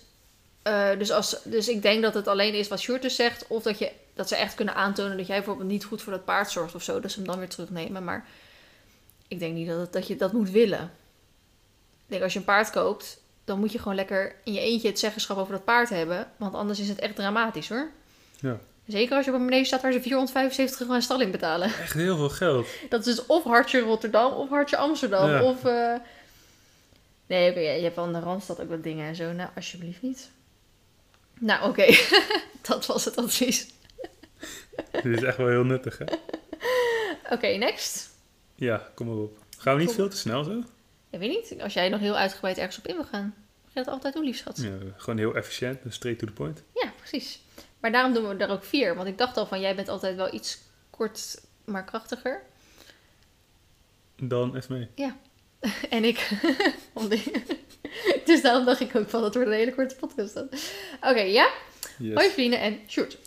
Eh, 0.62 0.90
dus, 0.98 1.12
als, 1.12 1.38
dus 1.44 1.68
ik 1.70 1.82
denk 1.82 2.02
dat 2.02 2.14
het 2.14 2.28
alleen 2.28 2.54
is 2.54 2.68
wat 2.68 2.80
Sjoerd 2.80 3.02
dus 3.02 3.16
zegt. 3.16 3.46
Of 3.48 3.64
dat, 3.64 3.80
je, 3.80 3.92
dat 4.14 4.28
ze 4.28 4.36
echt 4.36 4.56
kunnen 4.56 4.76
aantonen 4.76 5.18
dat 5.18 5.28
jij 5.28 5.36
bijvoorbeeld 5.38 5.70
niet 5.70 5.84
goed 5.86 6.02
voor 6.02 6.12
dat 6.14 6.26
paard 6.26 6.52
zorgt 6.52 6.76
of 6.76 6.84
zo. 6.84 7.00
Dat 7.00 7.12
ze 7.12 7.18
hem 7.18 7.28
dan 7.28 7.38
weer 7.40 7.50
terugnemen. 7.50 8.04
Maar 8.04 8.26
ik 9.28 9.40
denk 9.40 9.54
niet 9.54 9.68
dat, 9.68 9.80
het- 9.80 9.94
dat 9.94 10.08
je 10.08 10.16
dat 10.16 10.34
moet 10.34 10.50
willen. 10.50 10.92
Ik 12.06 12.18
denk 12.18 12.24
als 12.24 12.34
je 12.34 12.40
een 12.40 12.46
paard 12.46 12.70
koopt, 12.70 13.20
dan 13.46 13.60
moet 13.60 13.72
je 13.72 13.78
gewoon 13.78 13.96
lekker 13.96 14.36
in 14.44 14.54
je 14.54 14.60
eentje 14.60 14.88
het 14.88 15.00
zeggenschap 15.00 15.38
over 15.38 15.54
dat 15.54 15.64
paard 15.64 15.90
hebben. 15.90 16.32
Want 16.38 16.54
anders 16.56 16.80
is 16.80 16.90
het 16.90 17.00
echt 17.00 17.16
dramatisch 17.16 17.70
hoor. 17.70 17.90
Ja. 18.40 18.58
Zeker 18.88 19.16
als 19.16 19.26
je 19.26 19.32
op 19.32 19.38
een 19.38 19.44
manege 19.46 19.66
staat 19.66 19.82
waar 19.82 19.92
ze 19.92 20.02
475 20.02 20.80
euro 20.82 20.94
aan 20.94 21.02
stalling 21.02 21.32
betalen. 21.32 21.68
Echt 21.68 21.94
heel 21.94 22.16
veel 22.18 22.30
geld. 22.30 22.68
Dat 22.90 23.00
is 23.00 23.16
dus 23.16 23.26
of 23.26 23.44
Hartje 23.44 23.80
Rotterdam 23.80 24.34
of 24.34 24.50
Hartje 24.50 24.78
Amsterdam. 24.78 25.30
Ja. 25.30 25.44
Of. 25.44 25.66
eh, 25.66 25.94
Nee, 27.28 27.50
oké, 27.50 27.60
je 27.60 27.84
hebt 27.84 27.98
aan 27.98 28.14
de 28.14 28.20
Randstad 28.20 28.62
ook 28.62 28.70
wat 28.70 28.84
dingen 28.84 29.08
en 29.08 29.16
zo. 29.16 29.32
Nou, 29.32 29.50
alsjeblieft 29.56 30.02
niet. 30.02 30.30
Nou, 31.42 31.70
oké. 31.70 31.86
dat 32.68 32.86
was 32.86 33.06
het 33.06 33.18
advies. 33.18 33.68
Dit 34.92 35.06
is 35.06 35.24
echt 35.24 35.38
wel 35.38 35.48
heel 35.48 35.64
nuttig, 35.64 35.98
hè? 35.98 36.06
Oké, 37.34 37.48
next. 37.48 38.10
Ja, 38.56 38.92
kom 38.96 39.08
maar 39.08 39.16
op. 39.16 39.38
Gaan 39.58 39.76
we 39.76 39.82
niet 39.82 39.94
veel 39.94 40.10
te 40.10 40.18
snel 40.18 40.44
zo? 40.44 40.64
Ik 41.10 41.20
weet 41.20 41.30
niet, 41.30 41.62
als 41.62 41.74
jij 41.74 41.90
nog 41.90 42.00
heel 42.00 42.18
uitgebreid 42.18 42.58
ergens 42.58 42.78
op 42.78 42.88
in 42.88 42.96
wil 42.96 43.06
gaan. 43.06 43.34
Mag 43.64 43.74
je 43.74 43.80
dat 43.80 43.88
altijd 43.88 44.14
doen, 44.14 44.24
lief 44.24 44.38
schat? 44.38 44.58
Ja, 44.58 44.78
gewoon 44.98 45.20
heel 45.20 45.36
efficiënt, 45.36 45.84
dus 45.84 45.96
straight 45.96 46.20
to 46.22 46.28
the 46.28 46.34
point. 46.34 46.64
Ja, 46.74 46.94
precies. 46.98 47.42
Maar 47.80 47.92
daarom 47.92 48.14
doen 48.14 48.28
we 48.28 48.44
er 48.44 48.50
ook 48.50 48.64
vier. 48.64 48.96
Want 48.96 49.08
ik 49.08 49.18
dacht 49.18 49.38
al 49.38 49.46
van, 49.46 49.60
jij 49.60 49.76
bent 49.76 49.90
altijd 49.90 50.16
wel 50.16 50.34
iets 50.34 50.60
kort, 50.90 51.42
maar 51.66 51.86
krachtiger. 51.86 52.42
Dan 54.16 54.56
even 54.56 54.78
mee. 54.78 54.90
En 55.90 56.04
ik... 56.04 56.30
dus 58.26 58.42
daarom 58.42 58.66
dacht 58.66 58.80
ik 58.80 58.96
ook 58.96 59.10
van, 59.10 59.22
dat 59.22 59.34
wordt 59.34 59.50
een 59.50 59.56
hele 59.56 59.74
korte 59.74 59.96
podcast. 59.96 60.38
Oké, 61.02 61.22
ja? 61.22 61.50
Yes. 61.98 62.14
Hoi 62.14 62.30
vrienden 62.30 62.60
en 62.60 62.80
Sjoerd. 62.88 63.18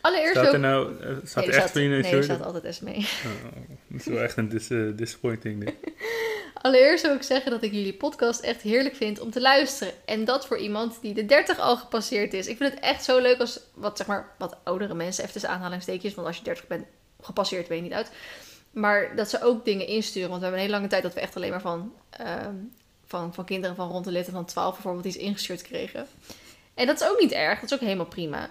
Allereerst 0.00 0.36
Staat 0.36 0.52
er 0.52 0.58
nou 0.58 1.00
eh, 1.00 1.16
staat 1.24 1.44
Nee, 1.44 1.54
er 1.54 1.62
echt 1.62 1.70
vrienden 1.70 1.96
in 1.98 2.04
nee, 2.04 2.12
er 2.12 2.24
staat 2.24 2.44
altijd 2.44 2.74
S 2.74 2.80
mee. 2.80 2.96
Oh, 2.96 3.52
dat 3.88 4.00
is 4.00 4.06
wel 4.06 4.22
echt 4.22 4.36
een 4.36 4.48
dis, 4.48 4.70
eh, 4.70 4.78
disappointing 4.94 5.64
ding. 5.64 5.76
Allereerst 6.54 7.06
wil 7.06 7.14
ik 7.14 7.22
zeggen 7.22 7.50
dat 7.50 7.62
ik 7.62 7.72
jullie 7.72 7.94
podcast 7.94 8.40
echt 8.40 8.62
heerlijk 8.62 8.96
vind 8.96 9.20
om 9.20 9.30
te 9.30 9.40
luisteren. 9.40 9.94
En 10.04 10.24
dat 10.24 10.46
voor 10.46 10.58
iemand 10.58 10.98
die 11.00 11.14
de 11.14 11.26
30 11.26 11.58
al 11.58 11.76
gepasseerd 11.76 12.34
is. 12.34 12.46
Ik 12.46 12.56
vind 12.56 12.72
het 12.72 12.82
echt 12.82 13.04
zo 13.04 13.18
leuk 13.18 13.40
als 13.40 13.60
wat, 13.74 13.96
zeg 13.96 14.06
maar, 14.06 14.34
wat 14.38 14.56
oudere 14.64 14.94
mensen, 14.94 15.22
even 15.22 15.32
tussen 15.32 15.50
aanhalingstekens, 15.50 16.14
want 16.14 16.26
als 16.26 16.36
je 16.36 16.44
30 16.44 16.66
bent 16.66 16.86
gepasseerd, 17.20 17.68
weet 17.68 17.78
je 17.78 17.84
niet 17.84 17.92
uit. 17.92 18.10
Maar 18.78 19.16
dat 19.16 19.30
ze 19.30 19.42
ook 19.42 19.64
dingen 19.64 19.86
insturen. 19.86 20.28
Want 20.28 20.40
we 20.40 20.46
hebben 20.46 20.60
een 20.64 20.66
hele 20.66 20.78
lange 20.78 20.90
tijd 20.90 21.02
dat 21.02 21.14
we 21.14 21.20
echt 21.20 21.36
alleen 21.36 21.50
maar 21.50 21.60
van, 21.60 21.92
ehm, 22.10 22.54
van, 23.06 23.34
van 23.34 23.44
kinderen 23.44 23.76
van 23.76 23.88
rond 23.90 24.04
de 24.04 24.10
leeftijd 24.10 24.36
van 24.36 24.44
12 24.44 24.72
bijvoorbeeld 24.72 25.04
iets 25.04 25.16
ingestuurd 25.16 25.62
kregen. 25.62 26.06
En 26.74 26.86
dat 26.86 27.00
is 27.00 27.08
ook 27.08 27.20
niet 27.20 27.32
erg, 27.32 27.60
dat 27.60 27.70
is 27.70 27.74
ook 27.74 27.84
helemaal 27.84 28.06
prima. 28.06 28.50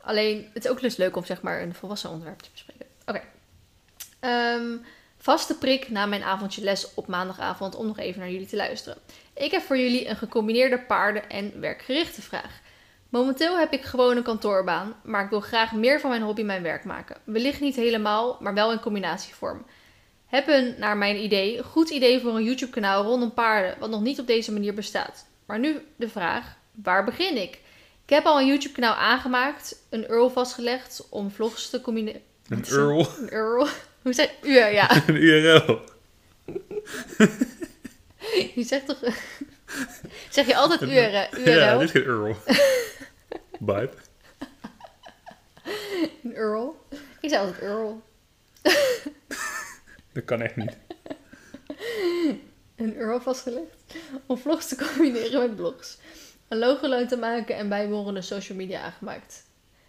Alleen, 0.00 0.50
het 0.52 0.64
is 0.64 0.70
ook 0.70 0.80
dus 0.80 0.96
leuk 0.96 1.16
om 1.16 1.24
zeg 1.24 1.42
maar 1.42 1.62
een 1.62 1.74
volwassen 1.74 2.10
onderwerp 2.10 2.40
te 2.40 2.48
bespreken. 2.52 2.86
Oké. 3.06 3.22
Ehm, 4.20 4.76
vaste 5.18 5.58
prik 5.58 5.90
na 5.90 6.06
mijn 6.06 6.22
avondje 6.22 6.62
les 6.62 6.94
op 6.94 7.06
maandagavond 7.06 7.74
om 7.74 7.86
nog 7.86 7.98
even 7.98 8.20
naar 8.20 8.30
jullie 8.30 8.46
te 8.46 8.56
luisteren. 8.56 8.98
Ik 9.34 9.50
heb 9.50 9.62
voor 9.62 9.78
jullie 9.78 10.08
een 10.08 10.16
gecombineerde 10.16 10.78
paarden- 10.78 11.30
en 11.30 11.60
werkgerichte 11.60 12.22
vraag. 12.22 12.60
Momenteel 13.14 13.58
heb 13.58 13.72
ik 13.72 13.82
gewoon 13.82 14.16
een 14.16 14.22
kantoorbaan, 14.22 14.96
maar 15.02 15.24
ik 15.24 15.30
wil 15.30 15.40
graag 15.40 15.72
meer 15.72 16.00
van 16.00 16.10
mijn 16.10 16.22
hobby 16.22 16.42
mijn 16.42 16.62
werk 16.62 16.84
maken. 16.84 17.16
Wellicht 17.24 17.60
niet 17.60 17.76
helemaal, 17.76 18.38
maar 18.40 18.54
wel 18.54 18.72
in 18.72 18.80
combinatievorm. 18.80 19.66
Heb 20.26 20.48
een, 20.48 20.74
naar 20.78 20.96
mijn 20.96 21.22
idee, 21.22 21.62
goed 21.62 21.90
idee 21.90 22.20
voor 22.20 22.36
een 22.36 22.44
YouTube-kanaal 22.44 23.04
rondom 23.04 23.34
paarden, 23.34 23.76
wat 23.78 23.90
nog 23.90 24.00
niet 24.00 24.20
op 24.20 24.26
deze 24.26 24.52
manier 24.52 24.74
bestaat. 24.74 25.26
Maar 25.46 25.58
nu 25.58 25.76
de 25.96 26.08
vraag, 26.08 26.56
waar 26.82 27.04
begin 27.04 27.36
ik? 27.36 27.52
Ik 28.04 28.10
heb 28.14 28.24
al 28.24 28.40
een 28.40 28.46
YouTube-kanaal 28.46 28.94
aangemaakt, 28.94 29.76
een 29.90 30.04
URL 30.10 30.30
vastgelegd 30.30 31.06
om 31.10 31.30
vlogs 31.30 31.70
te 31.70 31.80
combineren. 31.80 32.20
Een 32.48 32.58
een- 32.58 32.72
URL. 32.72 33.06
Een 33.18 33.34
URL? 33.34 33.66
Hoe 34.02 34.12
zeg 34.12 34.30
je? 34.42 34.50
Ja, 34.50 34.66
ja. 34.66 34.90
Een 35.06 35.22
URL. 35.22 35.80
Je 38.54 38.62
zegt 38.64 38.86
toch... 38.86 38.98
zeg 40.30 40.46
je 40.46 40.56
altijd 40.56 40.82
URL? 40.82 40.90
Ja, 40.92 41.28
URL? 41.32 41.78
dit 41.78 41.88
is 41.88 41.90
geen 41.90 42.02
URL. 42.02 42.36
Byte. 43.60 43.96
Een 46.22 46.36
URL? 46.36 46.86
Ik 47.20 47.28
zei 47.28 47.46
altijd 47.46 47.62
URL. 47.62 48.02
Dat 50.12 50.24
kan 50.24 50.40
echt 50.40 50.56
niet. 50.56 50.76
Een 52.76 52.96
URL 52.96 53.20
vastgelegd 53.20 53.94
om 54.26 54.38
vlogs 54.38 54.68
te 54.68 54.76
combineren 54.76 55.40
met 55.40 55.56
blogs. 55.56 55.98
Een 56.48 56.58
logo 56.58 57.06
te 57.06 57.16
maken 57.16 57.56
en 57.56 57.68
bijbehorende 57.68 58.22
social 58.22 58.58
media 58.58 58.80
aangemaakt. 58.80 59.44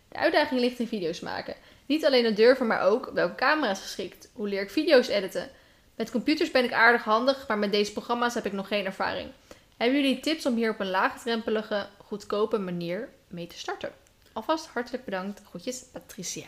De 0.08 0.18
uitdaging 0.18 0.60
ligt 0.60 0.80
in 0.80 0.88
video's 0.88 1.20
maken. 1.20 1.56
Niet 1.86 2.06
alleen 2.06 2.26
het 2.26 2.36
durven, 2.36 2.68
maar 2.68 2.82
ook 2.82 3.12
welke 3.14 3.36
camera 3.36 3.72
is 3.72 3.82
geschikt. 3.82 4.30
Hoe 4.34 4.48
leer 4.48 4.62
ik 4.62 4.70
video's 4.70 5.08
editen? 5.08 5.50
Met 5.96 6.12
computers 6.12 6.52
ben 6.52 6.64
ik 6.64 6.74
aardig 6.74 7.04
handig, 7.04 7.48
maar 7.48 7.58
met 7.58 7.72
deze 7.72 7.92
programma's 7.92 8.34
heb 8.34 8.46
ik 8.46 8.52
nog 8.52 8.68
geen 8.68 8.86
ervaring. 8.86 9.30
Hebben 9.78 10.02
jullie 10.02 10.20
tips 10.20 10.46
om 10.46 10.56
hier 10.56 10.72
op 10.72 10.80
een 10.80 10.90
laagdrempelige, 10.90 11.88
goedkope 11.98 12.58
manier 12.58 13.10
mee 13.36 13.48
te 13.48 13.58
starten? 13.58 13.90
Alvast 14.34 14.68
hartelijk 14.68 15.06
bedankt. 15.06 15.42
Groetjes, 15.50 15.84
Patricia. 15.92 16.48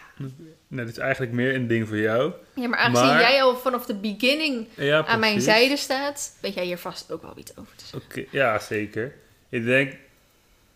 Nee, 0.67 0.86
dit 0.86 0.95
is 0.97 0.97
eigenlijk 1.02 1.32
meer 1.32 1.56
een 1.56 1.67
ding 1.67 1.88
voor 1.88 1.97
jou. 1.97 2.34
Ja, 2.54 2.67
maar 2.67 2.80
aangezien 2.80 3.08
Maar- 3.08 3.21
jij 3.21 3.43
al 3.43 3.58
vanaf 3.58 3.86
de 3.86 3.95
beginning 3.95 4.67
Ja, 4.76 5.06
aan 5.06 5.19
mijn 5.19 5.41
zijde 5.41 5.78
staat, 5.78 6.38
weet 6.41 6.54
jij 6.54 6.65
hier 6.65 6.78
vast 6.78 7.12
ook 7.12 7.21
wel 7.21 7.34
iets 7.38 7.58
over 7.58 7.76
te 7.76 7.86
zeggen. 7.86 8.10
Oké, 8.10 8.26
ja, 8.38 8.60
zeker. 8.60 9.15
Ik 9.50 9.65
denk, 9.65 9.93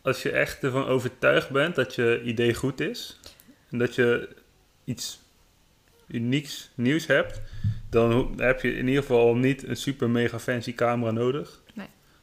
als 0.02 0.24
je 0.24 0.32
echt 0.32 0.64
ervan 0.64 0.86
overtuigd 0.86 1.50
bent 1.50 1.76
dat 1.76 1.96
je 1.96 2.22
idee 2.24 2.54
goed 2.54 2.80
is, 2.80 3.20
en 3.70 3.78
dat 3.78 3.96
je 3.96 4.30
iets 4.84 5.20
unieks, 6.08 6.70
nieuws 6.76 7.08
hebt, 7.08 7.42
dan 7.90 8.34
heb 8.38 8.62
je 8.62 8.74
in 8.74 8.88
ieder 8.88 9.02
geval 9.02 9.36
niet 9.36 9.68
een 9.68 9.76
super 9.78 10.10
mega 10.10 10.40
fancy 10.40 10.74
camera 10.74 11.12
nodig. 11.12 11.61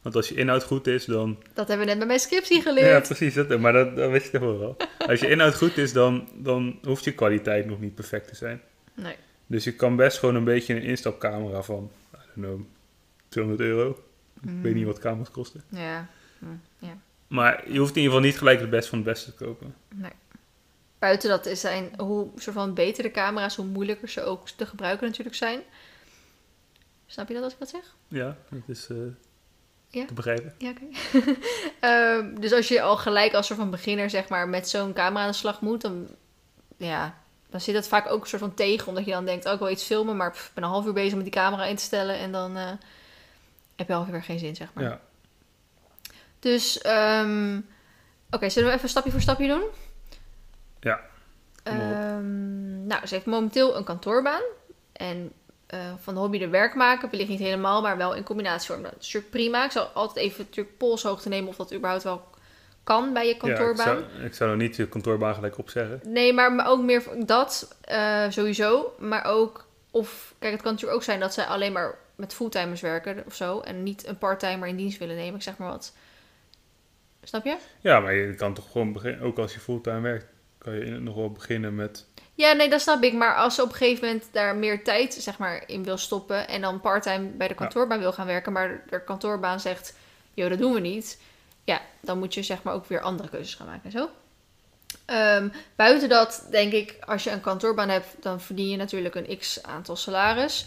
Want 0.01 0.15
als 0.15 0.29
je 0.29 0.35
inhoud 0.35 0.63
goed 0.63 0.87
is, 0.87 1.05
dan... 1.05 1.37
Dat 1.53 1.67
hebben 1.67 1.85
we 1.85 1.91
net 1.91 1.97
bij 1.97 2.07
mijn 2.07 2.19
scriptie 2.19 2.55
Ja, 2.55 2.61
geleerd. 2.61 3.05
precies, 3.05 3.33
dat, 3.33 3.59
maar 3.59 3.73
dat, 3.73 3.95
dat 3.95 4.11
weet 4.11 4.23
je 4.23 4.29
toch 4.29 4.41
wel 4.41 4.59
wel. 4.59 4.77
Als 5.07 5.19
je 5.19 5.29
inhoud 5.29 5.55
goed 5.55 5.77
is, 5.77 5.93
dan, 5.93 6.29
dan 6.33 6.79
hoeft 6.83 7.03
je 7.03 7.13
kwaliteit 7.13 7.65
nog 7.65 7.79
niet 7.79 7.95
perfect 7.95 8.27
te 8.27 8.35
zijn. 8.35 8.61
Nee. 8.93 9.15
Dus 9.47 9.63
je 9.63 9.73
kan 9.73 9.95
best 9.95 10.17
gewoon 10.17 10.35
een 10.35 10.43
beetje 10.43 10.75
een 10.75 10.81
instapcamera 10.81 11.61
van, 11.61 11.91
I 12.13 12.17
don't 12.35 12.47
know, 12.47 12.59
200 13.29 13.67
euro. 13.69 14.03
Ik 14.41 14.49
weet 14.61 14.73
niet 14.75 14.85
wat 14.85 14.99
camera's 14.99 15.31
kosten. 15.31 15.63
Ja. 15.69 16.07
Mm, 16.39 16.61
ja. 16.77 16.97
Maar 17.27 17.71
je 17.71 17.79
hoeft 17.79 17.95
in 17.95 18.01
ieder 18.01 18.11
geval 18.15 18.27
niet 18.27 18.37
gelijk 18.37 18.59
het 18.59 18.69
best 18.69 18.89
van 18.89 18.97
het 18.97 19.07
beste 19.07 19.33
te 19.35 19.43
kopen. 19.45 19.75
Nee. 19.95 20.11
Buiten 20.99 21.29
dat 21.29 21.45
is 21.45 21.59
zijn, 21.59 21.89
hoe 21.97 22.29
soort 22.35 22.55
van 22.55 22.73
beter 22.73 23.03
de 23.03 23.11
camera's, 23.11 23.55
hoe 23.55 23.65
moeilijker 23.65 24.09
ze 24.09 24.21
ook 24.21 24.49
te 24.49 24.65
gebruiken 24.65 25.07
natuurlijk 25.07 25.35
zijn. 25.35 25.59
Snap 27.05 27.27
je 27.27 27.33
dat 27.33 27.43
als 27.43 27.53
ik 27.53 27.59
dat 27.59 27.69
zeg? 27.69 27.95
Ja, 28.07 28.37
dat 28.49 28.61
is 28.67 28.87
eh, 28.89 28.97
Ja. 29.91 30.05
te 30.05 30.13
begrijpen. 30.13 30.55
Ja, 30.57 30.69
oké. 30.69 30.85
Ehm, 31.79 32.35
dus 32.39 32.53
als 32.53 32.67
je 32.67 32.81
al 32.81 32.97
gelijk 32.97 33.33
als 33.33 33.47
soort 33.47 33.59
van 33.59 33.69
beginner 33.69 34.09
zeg 34.09 34.29
maar 34.29 34.49
met 34.49 34.69
zo'n 34.69 34.93
camera 34.93 35.23
aan 35.23 35.29
de 35.29 35.35
slag 35.35 35.61
moet, 35.61 35.81
dan, 35.81 36.07
ja, 36.77 37.17
dan 37.49 37.61
zit 37.61 37.73
dat 37.73 37.87
vaak 37.87 38.11
ook 38.11 38.21
een 38.21 38.27
soort 38.27 38.41
van 38.41 38.53
tegen. 38.53 38.87
Omdat 38.87 39.05
je 39.05 39.11
dan 39.11 39.25
denkt, 39.25 39.45
oh, 39.45 39.53
ik 39.53 39.59
wil 39.59 39.69
iets 39.69 39.83
filmen, 39.83 40.17
maar 40.17 40.27
ik 40.27 40.51
ben 40.53 40.63
een 40.63 40.69
half 40.69 40.85
uur 40.85 40.93
bezig 40.93 41.15
met 41.15 41.23
die 41.23 41.33
camera 41.33 41.65
in 41.65 41.75
te 41.75 41.83
stellen. 41.83 42.17
En 42.17 42.31
dan 42.31 42.57
eh, 42.57 42.71
heb 43.75 43.87
je 43.87 43.93
alweer 43.93 44.23
geen 44.23 44.39
zin, 44.39 44.55
zeg 44.55 44.73
maar. 44.73 44.83
Ja. 44.83 44.99
Dus, 46.39 46.81
ehm, 46.81 47.59
oké, 48.31 48.49
zullen 48.49 48.69
we 48.69 48.75
even 48.75 48.89
stapje 48.89 49.11
voor 49.11 49.21
stapje 49.21 49.47
doen? 49.47 49.63
Ja. 50.79 50.99
Ehm, 51.63 52.87
nou, 52.87 53.07
ze 53.07 53.13
heeft 53.13 53.25
momenteel 53.25 53.75
een 53.75 53.83
kantoorbaan. 53.83 54.41
En 54.91 55.31
eh, 55.69 55.79
van 55.97 56.13
de 56.13 56.19
hobby 56.19 56.37
de 56.37 56.49
werk 56.49 56.75
maken, 56.75 57.09
wellicht 57.09 57.29
niet 57.29 57.39
helemaal, 57.39 57.81
maar 57.81 57.97
wel 57.97 58.15
in 58.15 58.23
combinatievorm. 58.23 58.83
Dat 58.83 58.91
is 58.91 58.97
natuurlijk 58.97 59.31
prima. 59.31 59.65
Ik 59.65 59.71
zal 59.71 59.83
altijd 59.83 60.25
even 60.25 60.43
natuurlijk 60.43 60.77
polshoogte 60.77 61.29
nemen 61.29 61.49
of 61.49 61.55
dat 61.55 61.73
überhaupt 61.73 62.03
wel 62.03 62.27
kan 62.83 63.13
bij 63.13 63.23
je 63.23 63.29
Ja, 63.29 63.33
ik, 63.35 63.39
kantoorbaan. 63.39 63.85
zou, 63.85 64.25
ik 64.25 64.33
zou 64.33 64.49
nog 64.49 64.59
niet 64.59 64.75
je 64.75 64.87
kantoorbaan 64.87 65.33
gelijk 65.33 65.57
opzeggen. 65.57 65.99
Nee, 66.03 66.33
maar, 66.33 66.53
maar 66.53 66.67
ook 66.67 66.81
meer 66.81 67.03
dat 67.25 67.75
eh, 67.81 68.25
sowieso. 68.29 68.95
Maar 68.99 69.25
ook, 69.25 69.65
of 69.91 70.35
kijk, 70.39 70.51
het 70.51 70.61
kan 70.61 70.71
natuurlijk 70.71 70.99
ook 70.99 71.05
zijn 71.05 71.19
dat 71.19 71.33
zij 71.33 71.45
alleen 71.45 71.71
maar 71.71 71.97
met 72.15 72.33
fulltimers 72.33 72.81
werken 72.81 73.23
of 73.25 73.35
zo. 73.35 73.59
En 73.59 73.83
niet 73.83 74.07
een 74.07 74.17
parttimer 74.17 74.67
in 74.67 74.75
dienst 74.75 74.97
willen 74.97 75.15
nemen, 75.15 75.35
ik 75.35 75.41
zeg 75.41 75.57
maar 75.57 75.69
wat. 75.69 75.93
Snap 77.23 77.45
je? 77.45 77.57
Ja, 77.79 77.99
maar 77.99 78.13
je 78.13 78.35
kan 78.35 78.53
toch 78.53 78.71
gewoon 78.71 78.93
beginnen, 78.93 79.21
ook 79.21 79.37
als 79.37 79.53
je 79.53 79.59
fulltime 79.59 80.01
werkt, 80.01 80.25
kan 80.57 80.73
je 80.73 80.99
nog 80.99 81.15
wel 81.15 81.31
beginnen 81.31 81.75
met... 81.75 82.05
Ja, 82.39 82.51
nee, 82.51 82.69
dat 82.69 82.81
snap 82.81 83.03
ik. 83.03 83.13
Maar 83.13 83.35
als 83.35 83.55
ze 83.55 83.61
op 83.61 83.69
een 83.69 83.75
gegeven 83.75 84.05
moment 84.05 84.27
daar 84.31 84.55
meer 84.55 84.83
tijd 84.83 85.13
zeg 85.13 85.37
maar, 85.37 85.63
in 85.65 85.83
wil 85.83 85.97
stoppen 85.97 86.47
en 86.47 86.61
dan 86.61 86.79
parttime 86.79 87.27
bij 87.27 87.47
de 87.47 87.53
kantoorbaan 87.53 87.99
wil 87.99 88.11
gaan 88.11 88.25
werken, 88.25 88.51
maar 88.51 88.83
de 88.89 89.03
kantoorbaan 89.03 89.59
zegt, 89.59 89.93
joh, 90.33 90.49
dat 90.49 90.59
doen 90.59 90.73
we 90.73 90.79
niet. 90.79 91.21
Ja, 91.63 91.81
dan 91.99 92.19
moet 92.19 92.33
je 92.33 92.43
zeg 92.43 92.63
maar 92.63 92.73
ook 92.73 92.85
weer 92.85 93.01
andere 93.01 93.29
keuzes 93.29 93.55
gaan 93.55 93.67
maken 93.67 93.83
en 93.83 93.91
zo. 93.91 94.09
Ehm, 95.05 95.49
buiten 95.75 96.09
dat, 96.09 96.47
denk 96.51 96.73
ik, 96.73 96.95
als 97.05 97.23
je 97.23 97.31
een 97.31 97.41
kantoorbaan 97.41 97.89
hebt, 97.89 98.07
dan 98.19 98.41
verdien 98.41 98.69
je 98.69 98.77
natuurlijk 98.77 99.15
een 99.15 99.37
x 99.37 99.63
aantal 99.63 99.95
salaris. 99.95 100.65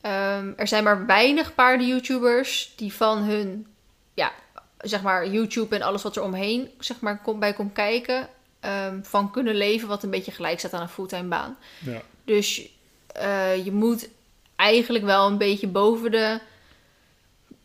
Ehm, 0.00 0.52
er 0.56 0.68
zijn 0.68 0.84
maar 0.84 1.06
weinig 1.06 1.54
paarden-YouTubers 1.54 2.72
die 2.76 2.92
van 2.92 3.18
hun, 3.18 3.66
ja, 4.14 4.32
zeg 4.78 5.02
maar, 5.02 5.28
YouTube 5.28 5.76
en 5.76 5.82
alles 5.82 6.02
wat 6.02 6.16
er 6.16 6.22
omheen 6.22 6.70
zeg 6.78 7.00
maar, 7.00 7.18
kom, 7.22 7.38
bij 7.38 7.52
komt 7.52 7.72
kijken, 7.72 8.28
ehm, 8.66 9.02
van 9.02 9.30
kunnen 9.30 9.54
leven, 9.54 9.88
wat 9.88 10.02
een 10.02 10.10
beetje 10.10 10.32
gelijk 10.32 10.58
staat 10.58 10.72
aan 10.72 10.82
een 10.82 10.88
fulltime 10.88 11.28
baan. 11.28 11.56
Ja, 11.84 12.02
Dus 12.24 12.68
eh, 13.06 13.64
je 13.64 13.72
moet 13.72 14.08
eigenlijk 14.56 15.04
wel 15.04 15.26
een 15.26 15.38
beetje 15.38 15.66
boven 15.66 16.10
de 16.10 16.40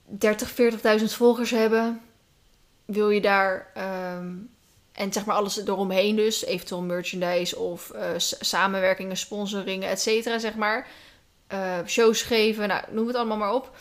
30, 0.06 0.52
40.000 1.00 1.06
volgers 1.06 1.52
hebben. 1.52 2.02
Wil 2.86 3.10
je 3.10 3.22
daar, 3.22 3.72
ehm, 3.74 4.34
en 4.92 5.14
zeg 5.14 5.26
maar 5.26 5.36
alles 5.36 5.66
eromheen 5.66 6.16
dus, 6.16 6.46
eventueel 6.46 6.82
merchandise 6.82 7.58
of 7.58 7.90
eh, 7.90 8.10
samenwerkingen, 8.18 9.18
sponsoringen, 9.18 9.90
et 9.90 10.02
cetera, 10.02 10.40
zeg 10.40 10.56
maar. 10.56 10.88
Eh, 11.48 11.78
shows 11.86 12.22
geven, 12.22 12.68
nou, 12.68 12.84
noem 12.92 13.08
het 13.08 13.16
allemaal 13.16 13.38
maar 13.38 13.54
op. 13.54 13.76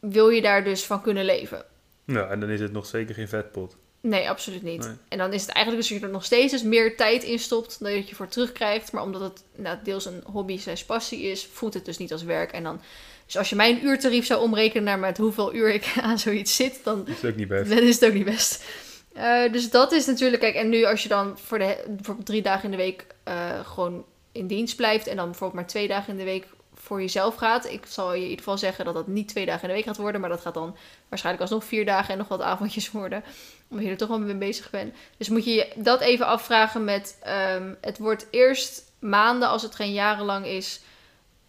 Wil 0.00 0.28
je 0.28 0.42
daar 0.42 0.64
dus 0.64 0.84
van 0.84 1.02
kunnen 1.02 1.24
leven? 1.24 1.64
Ja, 2.04 2.28
en 2.28 2.40
dan 2.40 2.48
is 2.48 2.60
het 2.60 2.72
nog 2.72 2.86
zeker 2.86 3.14
geen 3.14 3.28
vetpot. 3.28 3.76
Nee, 4.02 4.30
absoluut 4.30 4.62
niet. 4.62 4.80
Nee. 4.80 4.96
En 5.08 5.18
dan 5.18 5.32
is 5.32 5.40
het 5.40 5.50
eigenlijk 5.50 5.84
dus 5.84 5.92
dat 5.92 6.00
je 6.00 6.06
er 6.06 6.12
nog 6.12 6.24
steeds 6.24 6.52
dus 6.52 6.62
meer 6.62 6.96
tijd 6.96 7.22
in 7.24 7.38
stopt 7.38 7.76
dan 7.80 7.92
dat 7.92 8.08
je 8.08 8.14
voor 8.14 8.28
terugkrijgt. 8.28 8.92
Maar 8.92 9.02
omdat 9.02 9.20
het 9.20 9.44
nou, 9.56 9.78
deels 9.84 10.04
een 10.04 10.22
hobby 10.24 10.58
slash 10.58 10.82
passie 10.82 11.22
is, 11.22 11.48
voelt 11.52 11.74
het 11.74 11.84
dus 11.84 11.98
niet 11.98 12.12
als 12.12 12.22
werk. 12.22 12.52
En 12.52 12.62
dan, 12.62 12.80
dus 13.26 13.36
als 13.36 13.50
je 13.50 13.56
mijn 13.56 13.84
uurtarief 13.84 14.26
zou 14.26 14.40
omrekenen 14.42 14.84
naar 14.84 14.98
met 14.98 15.18
hoeveel 15.18 15.54
uur 15.54 15.74
ik 15.74 15.94
aan 16.02 16.18
zoiets 16.18 16.56
zit, 16.56 16.80
dan, 16.84 17.08
is 17.08 17.24
ook 17.24 17.36
niet 17.36 17.48
best. 17.48 17.70
dan 17.70 17.78
is 17.78 17.94
het 17.94 18.04
ook 18.04 18.14
niet 18.14 18.24
best. 18.24 18.64
Eh, 19.12 19.52
dus 19.52 19.70
dat 19.70 19.92
is 19.92 20.06
natuurlijk, 20.06 20.42
kijk, 20.42 20.54
en 20.54 20.68
nu 20.68 20.84
als 20.84 21.02
je 21.02 21.08
dan 21.08 21.38
voor 21.38 21.58
de, 21.58 21.84
bijvoorbeeld 21.88 22.26
drie 22.26 22.42
dagen 22.42 22.64
in 22.64 22.70
de 22.70 22.76
week 22.76 23.06
eh, 23.24 23.66
gewoon 23.66 24.04
in 24.32 24.46
dienst 24.46 24.76
blijft 24.76 25.06
en 25.06 25.16
dan 25.16 25.24
bijvoorbeeld 25.24 25.60
maar 25.60 25.68
twee 25.68 25.88
dagen 25.88 26.12
in 26.12 26.18
de 26.18 26.24
week 26.24 26.46
voor 26.82 27.00
jezelf 27.00 27.34
gaat. 27.34 27.66
Ik 27.66 27.86
zal 27.86 28.10
je 28.10 28.16
in 28.16 28.22
ieder 28.22 28.38
geval 28.38 28.58
zeggen 28.58 28.84
dat 28.84 28.94
dat 28.94 29.06
niet 29.06 29.28
twee 29.28 29.46
dagen 29.46 29.62
in 29.62 29.68
de 29.68 29.74
week 29.74 29.84
gaat 29.84 29.96
worden, 29.96 30.20
maar 30.20 30.30
dat 30.30 30.40
gaat 30.40 30.54
dan 30.54 30.76
waarschijnlijk 31.08 31.44
alsnog 31.44 31.64
vier 31.64 31.84
dagen 31.84 32.12
en 32.12 32.18
nog 32.18 32.28
wat 32.28 32.40
avondjes 32.40 32.90
worden. 33.00 33.24
Omdat 33.68 33.84
je 33.84 33.90
er 33.90 33.96
toch 33.96 34.08
wel 34.08 34.18
mee 34.18 34.34
bezig 34.34 34.70
bent. 34.70 34.94
Dus 35.16 35.28
moet 35.28 35.44
je 35.44 35.52
je 35.52 35.72
dat 35.76 36.00
even 36.00 36.26
afvragen 36.26 36.84
met, 36.84 37.18
ehm, 37.22 37.74
het 37.80 37.98
wordt 37.98 38.26
eerst 38.30 38.92
maanden, 38.98 39.48
als 39.48 39.62
het 39.62 39.74
geen 39.74 39.92
jarenlang 39.92 40.46
is, 40.46 40.80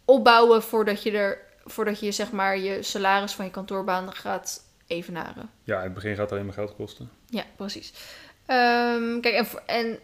opbouwen 0.06 0.64
voordat 0.64 1.04
je 1.04 1.12
er, 1.12 1.38
voordat 1.66 2.00
je 2.00 2.12
zeg 2.12 2.32
maar 2.32 2.58
je 2.58 2.84
salaris 2.84 3.34
van 3.34 3.46
je 3.46 3.52
kantoorbaan 3.52 4.14
gaat 4.14 4.64
evenaren. 4.88 5.50
Ja, 5.64 5.78
in 5.78 5.84
het 5.84 5.94
begin 5.94 6.12
gaat 6.12 6.22
het 6.22 6.32
alleen 6.32 6.46
maar 6.46 6.54
geld 6.54 6.76
kosten. 6.76 7.10
Ja, 7.30 7.44
precies. 7.56 7.94
Ehm, 8.46 9.20
kijk, 9.20 9.36
en, 9.36 9.48
en 9.66 10.00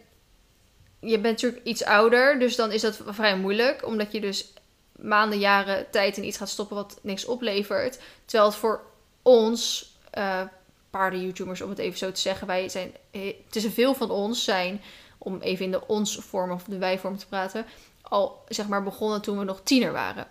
je 1.00 1.18
bent 1.18 1.42
natuurlijk 1.42 1.64
iets 1.64 1.84
ouder, 1.84 2.38
dus 2.38 2.56
dan 2.56 2.72
is 2.72 2.80
dat 2.80 3.02
vrij 3.06 3.36
moeilijk, 3.36 3.86
omdat 3.86 4.12
je 4.12 4.20
dus 4.20 4.52
maanden, 5.02 5.38
jaren 5.38 5.90
tijd 5.90 6.16
in 6.16 6.24
iets 6.24 6.36
gaat 6.36 6.48
stoppen 6.48 6.76
wat 6.76 6.98
niks 7.02 7.24
oplevert. 7.24 7.98
Terwijl 8.24 8.50
het 8.50 8.58
voor 8.58 8.80
ons, 9.22 9.92
eh 10.10 10.42
paarden-YouTubers 10.90 11.60
om 11.60 11.68
het 11.68 11.78
even 11.78 11.98
zo 11.98 12.12
te 12.12 12.20
zeggen, 12.20 12.46
wij 12.46 12.68
zijn, 12.68 12.92
te 13.48 13.70
veel 13.70 13.94
van 13.94 14.10
ons 14.10 14.44
zijn, 14.44 14.80
om 15.18 15.40
even 15.40 15.64
in 15.64 15.70
de 15.70 15.86
ons-vorm 15.86 16.50
of 16.50 16.64
de 16.64 16.78
wij-vorm 16.78 17.18
te 17.18 17.26
praten, 17.26 17.66
al 18.02 18.44
zeg 18.48 18.68
maar 18.68 18.82
begonnen 18.82 19.22
toen 19.22 19.38
we 19.38 19.44
nog 19.44 19.60
tiener 19.62 19.92
waren. 19.92 20.26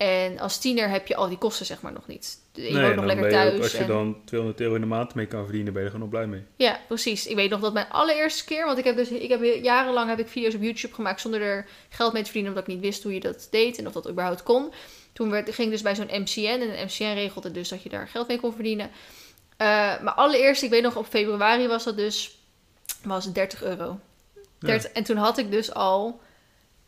En 0.00 0.38
als 0.38 0.58
tiener 0.58 0.88
heb 0.88 1.06
je 1.06 1.16
al 1.16 1.28
die 1.28 1.38
kosten 1.38 1.66
zeg 1.66 1.80
maar 1.82 1.92
nog 1.92 2.06
niet. 2.06 2.38
Je 2.52 2.80
woont 2.80 2.94
nog 2.96 3.04
lekker 3.04 3.24
je 3.30 3.36
ook- 3.36 3.40
thuis. 3.50 3.60
als 3.62 3.72
je 3.72 3.78
en- 3.78 3.86
dan 3.86 4.16
200 4.24 4.60
euro 4.62 4.74
in 4.74 4.80
de 4.80 4.86
maand 4.86 5.14
mee 5.14 5.26
kan 5.26 5.44
verdienen, 5.44 5.72
ben 5.72 5.82
je 5.82 5.88
er 5.88 5.94
gewoon 5.94 6.10
nog 6.10 6.18
blij 6.20 6.28
mee. 6.30 6.44
ja, 6.56 6.80
precies. 6.88 7.26
Ik 7.26 7.36
weet 7.36 7.50
nog 7.50 7.60
dat 7.60 7.72
mijn 7.72 7.88
allereerste 7.88 8.44
keer, 8.44 8.64
want 8.64 8.78
ik 8.78 8.84
heb 8.84 8.96
dus 8.96 9.08
ik 9.08 9.28
heb 9.28 9.42
jarenlang 9.62 10.08
heb 10.08 10.18
ik 10.18 10.28
video's 10.28 10.54
op 10.54 10.62
YouTube 10.62 10.94
gemaakt 10.94 11.20
zonder 11.20 11.42
er 11.42 11.66
geld 11.88 12.12
mee 12.12 12.20
te 12.22 12.26
verdienen, 12.30 12.52
omdat 12.52 12.68
ik 12.68 12.74
niet 12.74 12.84
wist 12.84 13.02
hoe 13.02 13.14
je 13.14 13.20
dat 13.20 13.48
deed 13.50 13.78
en 13.78 13.86
of 13.86 13.92
dat 13.92 14.08
überhaupt 14.10 14.42
kon. 14.42 14.72
Toen 15.12 15.30
werd, 15.30 15.54
ging 15.54 15.66
ik 15.66 15.72
dus 15.72 15.82
bij 15.82 15.94
zo'n 15.94 16.20
MCN 16.22 16.46
en 16.46 16.78
een 16.78 16.84
MCN 16.84 17.14
regelde 17.14 17.50
dus 17.50 17.68
dat 17.68 17.82
je 17.82 17.88
daar 17.88 18.08
geld 18.08 18.28
mee 18.28 18.40
kon 18.40 18.52
verdienen. 18.54 18.90
Eh 19.56 19.66
maar 20.02 20.14
allereerst, 20.14 20.62
ik 20.62 20.70
weet 20.70 20.82
nog 20.82 20.96
op 20.96 21.06
februari 21.06 21.66
was 21.66 21.84
dat 21.84 21.96
dus, 21.96 22.38
was 23.02 23.32
30 23.32 23.62
euro. 23.62 23.98
30, 24.58 24.90
En 24.92 25.04
toen 25.04 25.16
had 25.16 25.38
ik 25.38 25.50
dus 25.50 25.74
al 25.74 26.20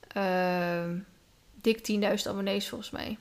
ehm, 0.08 0.96
dik 1.62 1.78
10.000 1.78 2.26
abonnees 2.28 2.68
volgens 2.68 2.90
mij. 2.90 3.18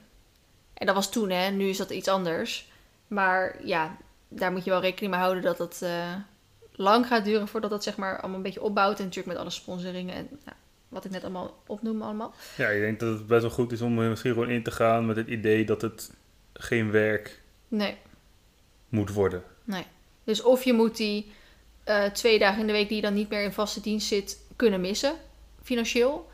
En 0.73 0.85
dat 0.85 0.95
was 0.95 1.11
toen, 1.11 1.29
hè. 1.29 1.49
Nu 1.49 1.65
is 1.69 1.77
dat 1.77 1.89
iets 1.89 2.07
anders. 2.07 2.69
Maar 3.07 3.65
ja, 3.65 3.97
daar 4.27 4.51
moet 4.51 4.63
je 4.63 4.69
wel 4.69 4.81
rekening 4.81 5.11
mee 5.11 5.21
houden 5.21 5.43
dat 5.43 5.57
het 5.57 5.81
eh, 5.81 6.15
lang 6.71 7.07
gaat 7.07 7.25
duren 7.25 7.47
voordat 7.47 7.69
dat 7.69 7.83
zeg 7.83 7.97
maar 7.97 8.19
allemaal 8.19 8.37
een 8.37 8.43
beetje 8.43 8.61
opbouwt. 8.61 8.97
En 8.97 9.03
natuurlijk 9.05 9.33
met 9.33 9.37
alle 9.37 9.49
sponsoringen 9.49 10.15
en 10.15 10.27
nou, 10.45 10.57
wat 10.89 11.05
ik 11.05 11.11
net 11.11 11.23
allemaal 11.23 11.63
opnoem 11.67 12.01
allemaal. 12.01 12.33
Ja, 12.57 12.67
ik 12.67 12.81
denk 12.81 12.99
dat 12.99 13.13
het 13.17 13.27
best 13.27 13.41
wel 13.41 13.51
goed 13.51 13.71
is 13.71 13.81
om 13.81 13.99
er 13.99 14.09
misschien 14.09 14.33
gewoon 14.33 14.49
in 14.49 14.63
te 14.63 14.71
gaan 14.71 15.05
met 15.05 15.15
het 15.15 15.27
idee 15.27 15.65
dat 15.65 15.81
het 15.81 16.11
geen 16.53 16.91
werk 16.91 17.41
Nee, 17.67 17.97
moet 18.89 19.13
worden. 19.13 19.43
nee. 19.63 19.85
Dus 20.23 20.41
of 20.41 20.63
je 20.63 20.73
moet 20.73 20.97
die 20.97 21.31
eh, 21.83 22.03
twee 22.05 22.39
dagen 22.39 22.61
in 22.61 22.67
de 22.67 22.73
week 22.73 22.87
die 22.87 22.95
je 22.95 23.01
dan 23.01 23.13
niet 23.13 23.29
meer 23.29 23.43
in 23.43 23.51
vaste 23.53 23.81
dienst 23.81 24.07
zit, 24.07 24.39
kunnen 24.55 24.81
missen, 24.81 25.13
financieel. 25.63 26.29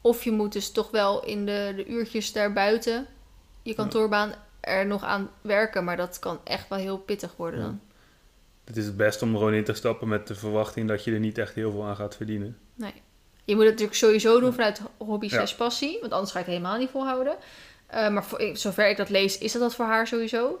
Of 0.00 0.24
je 0.24 0.30
moet 0.30 0.52
dus 0.52 0.72
toch 0.72 0.90
wel 0.90 1.24
in 1.24 1.46
de, 1.46 1.72
de 1.76 1.86
uurtjes 1.86 2.32
daarbuiten, 2.32 3.06
je 3.62 3.74
kantoorbaan, 3.74 4.32
er 4.60 4.86
nog 4.86 5.02
aan 5.04 5.30
werken. 5.40 5.84
Maar 5.84 5.96
dat 5.96 6.18
kan 6.18 6.40
echt 6.44 6.68
wel 6.68 6.78
heel 6.78 6.98
pittig 6.98 7.36
worden 7.36 7.60
dan. 7.60 7.80
Het 8.64 8.76
is 8.76 8.84
het 8.86 8.96
best 8.96 9.22
om 9.22 9.32
er 9.32 9.38
gewoon 9.38 9.54
in 9.54 9.64
te 9.64 9.74
stappen 9.74 10.08
met 10.08 10.26
de 10.26 10.34
verwachting 10.34 10.88
dat 10.88 11.04
je 11.04 11.12
er 11.12 11.18
niet 11.18 11.38
echt 11.38 11.54
heel 11.54 11.70
veel 11.70 11.84
aan 11.84 11.96
gaat 11.96 12.16
verdienen. 12.16 12.58
Nee. 12.74 12.92
Je 13.44 13.54
moet 13.54 13.64
het 13.64 13.70
natuurlijk 13.72 13.98
sowieso 13.98 14.40
doen 14.40 14.52
vanuit 14.52 14.80
hobby 14.98 15.28
slash 15.28 15.54
passie. 15.54 15.98
Want 16.00 16.12
anders 16.12 16.32
ga 16.32 16.38
je 16.38 16.44
het 16.44 16.54
helemaal 16.54 16.78
niet 16.78 16.90
volhouden. 16.90 17.36
Eh, 17.86 18.08
maar 18.10 18.24
voor, 18.24 18.40
ik- 18.40 18.56
zover 18.56 18.88
ik 18.88 18.96
dat 18.96 19.08
lees, 19.08 19.38
is 19.38 19.52
dat 19.52 19.62
dat 19.62 19.74
voor 19.74 19.84
haar 19.84 20.06
sowieso. 20.06 20.60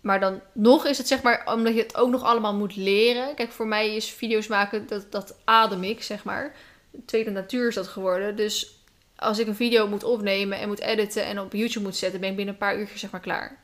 Maar 0.00 0.20
dan 0.20 0.40
nog 0.52 0.86
is 0.86 0.98
het 0.98 1.08
zeg 1.08 1.22
maar, 1.22 1.42
omdat 1.54 1.74
je 1.74 1.82
het 1.82 1.96
ook 1.96 2.10
nog 2.10 2.22
allemaal 2.22 2.54
moet 2.54 2.76
leren. 2.76 3.34
Kijk, 3.34 3.50
voor 3.52 3.66
mij 3.66 3.94
is 3.96 4.10
video's 4.10 4.46
maken, 4.46 4.86
dat, 4.86 5.06
dat 5.12 5.36
adem 5.44 5.82
ik, 5.84 6.02
zeg 6.02 6.24
maar. 6.24 6.54
Tweede 7.06 7.30
natuur 7.30 7.68
is 7.68 7.74
dat 7.74 7.88
geworden. 7.88 8.36
Dus 8.36 8.80
als 9.16 9.38
ik 9.38 9.46
een 9.46 9.54
video 9.56 9.88
moet 9.88 10.04
opnemen 10.04 10.58
en 10.58 10.68
moet 10.68 10.80
editen 10.80 11.24
en 11.24 11.40
op 11.40 11.52
YouTube 11.52 11.84
moet 11.84 11.96
zetten, 11.96 12.20
ben 12.20 12.30
ik 12.30 12.36
binnen 12.36 12.54
een 12.54 12.60
paar 12.60 12.78
uurtjes 12.78 13.00
zeg 13.00 13.10
maar 13.10 13.20
klaar. 13.20 13.58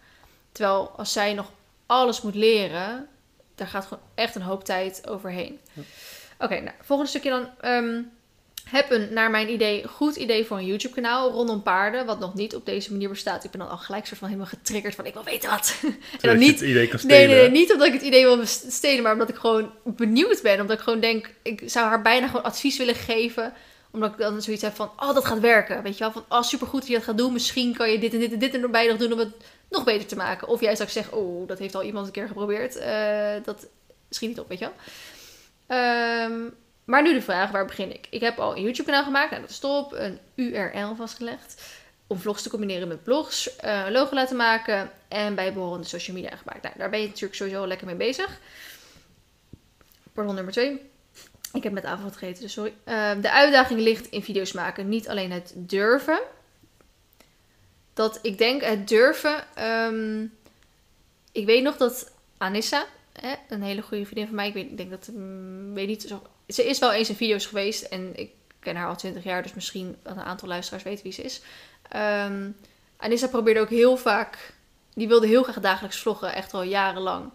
Terwijl 0.53 0.91
als 0.91 1.12
zij 1.12 1.35
nog 1.35 1.53
alles 1.87 2.23
moet 2.23 2.35
leren, 2.35 3.09
daar 3.55 3.67
gaat 3.67 3.87
gewoon 3.87 4.05
echt 4.14 4.35
een 4.35 4.43
hoop 4.43 4.64
tijd 4.64 5.09
overheen. 5.09 5.61
Oké, 6.38 6.61
nou, 6.61 6.77
volgende 6.81 7.11
stukje 7.11 7.31
dan. 7.31 7.49
ehm, 7.61 8.03
heb 8.70 8.90
een, 8.90 9.09
naar 9.12 9.31
mijn 9.31 9.50
idee, 9.50 9.87
goed 9.88 10.16
idee 10.16 10.44
voor 10.44 10.57
een 10.57 10.66
YouTube-kanaal 10.66 11.31
rondom 11.31 11.62
paarden, 11.62 12.07
wat 12.07 12.18
nog 12.18 12.35
niet 12.35 12.54
op 12.54 12.66
deze 12.66 12.92
manier 12.92 13.09
bestaat. 13.09 13.44
Ik 13.44 13.50
ben 13.50 13.61
dan 13.61 13.70
al 13.70 13.76
gelijk 13.76 14.07
soort 14.07 14.18
van 14.18 14.28
helemaal 14.28 14.50
getriggerd 14.50 14.94
van 14.94 15.07
ik 15.07 15.14
wil 15.14 15.24
weten 15.24 15.50
wat. 15.50 15.74
en 16.20 16.28
dan 16.28 16.38
niet, 16.38 16.61
het 16.61 16.68
idee 16.68 16.88
kan 16.88 16.98
stelen. 16.98 17.28
nee, 17.28 17.37
nee, 17.37 17.50
niet 17.50 17.72
omdat 17.72 17.87
ik 17.87 17.92
het 17.92 18.02
idee 18.02 18.24
wil 18.24 18.46
stelen, 18.46 19.02
maar 19.02 19.12
omdat 19.12 19.28
ik 19.28 19.37
gewoon 19.37 19.70
benieuwd 19.85 20.42
ben. 20.42 20.61
Omdat 20.61 20.76
ik 20.76 20.83
gewoon 20.83 21.00
denk, 21.00 21.31
ik 21.42 21.62
zou 21.66 21.87
haar 21.87 22.02
bijna 22.02 22.26
gewoon 22.26 22.42
advies 22.44 22.76
willen 22.76 22.94
geven. 22.94 23.52
Omdat 23.90 24.12
ik 24.12 24.18
dan 24.18 24.42
zoiets 24.42 24.62
heb 24.62 24.74
van, 24.74 24.90
oh, 24.96 25.14
dat 25.14 25.24
gaat 25.24 25.40
werken. 25.40 25.83
Weet 25.83 25.98
je 25.98 26.04
wel, 26.04 26.12
van, 26.12 26.24
oh, 26.28 26.42
supergoed 26.42 26.81
dat 26.81 26.88
je 26.88 26.94
dat 26.94 27.04
gaat 27.04 27.18
doen. 27.18 27.33
Misschien 27.33 27.76
kan 27.76 27.90
je 27.90 27.98
dit 27.98 28.12
en 28.12 28.18
dit 28.18 28.33
en 28.33 28.38
dit 28.38 28.54
erbij 28.54 28.87
nog 28.87 28.96
doen 28.96 29.12
om 29.12 29.18
het 29.18 29.33
nog 29.70 29.85
beter 29.85 30.07
te 30.07 30.16
maken. 30.16 30.48
Of 30.48 30.61
jij 30.61 30.76
zou 30.76 30.88
zeggen, 30.88 31.16
oh, 31.18 31.48
dat 31.48 31.59
heeft 31.59 31.74
al 31.74 31.83
iemand 31.83 32.07
een 32.07 32.12
keer 32.12 32.26
geprobeerd. 32.26 32.76
Eh, 32.76 33.35
dat 33.44 33.66
schiet 34.11 34.28
niet 34.28 34.40
op, 34.40 34.48
weet 34.48 34.59
je 34.59 34.64
wel. 34.64 34.74
Ehm, 35.66 36.40
maar 36.88 37.03
nu 37.03 37.12
de 37.12 37.22
vraag, 37.22 37.51
waar 37.51 37.66
begin 37.66 37.94
ik? 37.94 38.07
Ik 38.11 38.20
heb 38.20 38.38
al 38.38 38.57
een 38.57 38.62
YouTube 38.62 38.90
kanaal 38.90 39.05
gemaakt, 39.05 39.31
nou 39.31 39.42
dat 39.42 39.51
is 39.51 39.59
top, 39.59 39.92
een 39.92 40.18
URL 40.35 40.94
vastgelegd. 40.94 41.62
Om 42.07 42.18
vlogs 42.18 42.42
te 42.42 42.51
combineren 42.51 42.88
met 42.88 43.03
blogs, 43.03 43.51
een 43.61 43.92
logo 43.92 44.14
laten 44.14 44.37
maken 44.37 44.90
en 45.09 45.35
bijbehorende 45.35 45.87
social 45.87 46.16
media 46.16 46.37
gemaakt. 46.37 46.62
Nou, 46.62 46.74
daar 46.79 46.90
ben 46.90 47.01
je 47.01 47.07
natuurlijk 47.07 47.35
sowieso 47.35 47.66
lekker 47.66 47.87
mee 47.87 47.96
bezig. 47.96 48.40
Pardon, 50.12 50.35
nummer 50.35 50.53
twee. 50.53 50.90
Ik 51.53 51.62
heb 51.62 51.72
met 51.72 51.85
avond 51.85 52.16
gegeten, 52.16 52.42
dus 52.42 52.53
sorry. 52.53 52.74
Ehm, 52.85 53.20
de 53.20 53.31
uitdaging 53.31 53.81
ligt 53.81 54.07
in 54.07 54.22
video's 54.22 54.53
maken. 54.53 54.88
Niet 54.88 55.09
alleen 55.09 55.31
het 55.31 55.53
durven. 55.57 56.20
Dat 57.94 58.18
ik 58.22 58.38
denk 58.38 58.62
het 58.62 58.88
durven. 58.88 59.44
ehm, 59.55 60.24
ik 61.33 61.46
weet 61.46 61.62
nog 61.62 61.77
dat 61.77 62.12
Anissa, 62.38 62.85
hè, 63.12 63.35
een 63.48 63.62
hele 63.62 63.83
goede 63.83 64.05
vriendin 64.05 64.27
van 64.27 64.35
mij. 64.35 64.48
Ik, 64.48 64.55
weet, 64.55 64.70
ik 64.70 64.77
denk 64.77 64.90
dat, 64.90 65.09
mm, 65.12 65.74
weet 65.74 65.87
niet, 65.87 66.14
ze 66.49 66.65
is 66.65 66.79
wel 66.79 66.93
eens 66.93 67.09
in 67.09 67.17
video's 67.17 67.47
geweest 67.47 67.83
en 67.83 68.13
ik 68.17 68.31
ken 68.59 68.77
haar 68.77 68.89
al 68.89 68.97
20 68.97 69.25
jaar, 69.25 69.43
dus 69.43 69.55
misschien 69.55 69.97
een 70.03 70.21
aantal 70.21 70.49
luisteraars 70.49 70.85
weten 70.85 71.03
wie 71.03 71.13
ze 71.13 71.23
is. 71.23 71.41
Ehm, 71.89 72.51
Anissa 72.96 73.29
probeerde 73.29 73.61
ook 73.61 73.71
heel 73.71 73.96
vaak, 73.96 74.53
die 74.94 75.09
wilde 75.09 75.27
heel 75.27 75.42
graag 75.42 75.61
dagelijks 75.61 75.99
vloggen, 75.99 76.35
echt 76.35 76.55
al 76.55 76.63
jarenlang. 76.63 77.33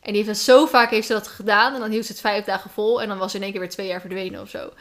En 0.00 0.12
die 0.12 0.24
heeft 0.24 0.38
zo 0.38 0.66
vaak 0.66 0.90
heeft 0.90 1.06
ze 1.06 1.12
dat 1.12 1.26
gedaan 1.26 1.74
en 1.74 1.80
dan 1.80 1.90
hield 1.90 2.06
ze 2.06 2.12
het 2.12 2.20
vijf 2.20 2.44
dagen 2.44 2.70
vol 2.70 3.02
en 3.02 3.08
dan 3.08 3.18
was 3.18 3.30
ze 3.30 3.36
in 3.36 3.42
één 3.42 3.52
keer 3.52 3.60
weer 3.60 3.70
twee 3.70 3.86
jaar 3.86 4.00
verdwenen 4.00 4.40
of 4.40 4.48
zo. 4.48 4.72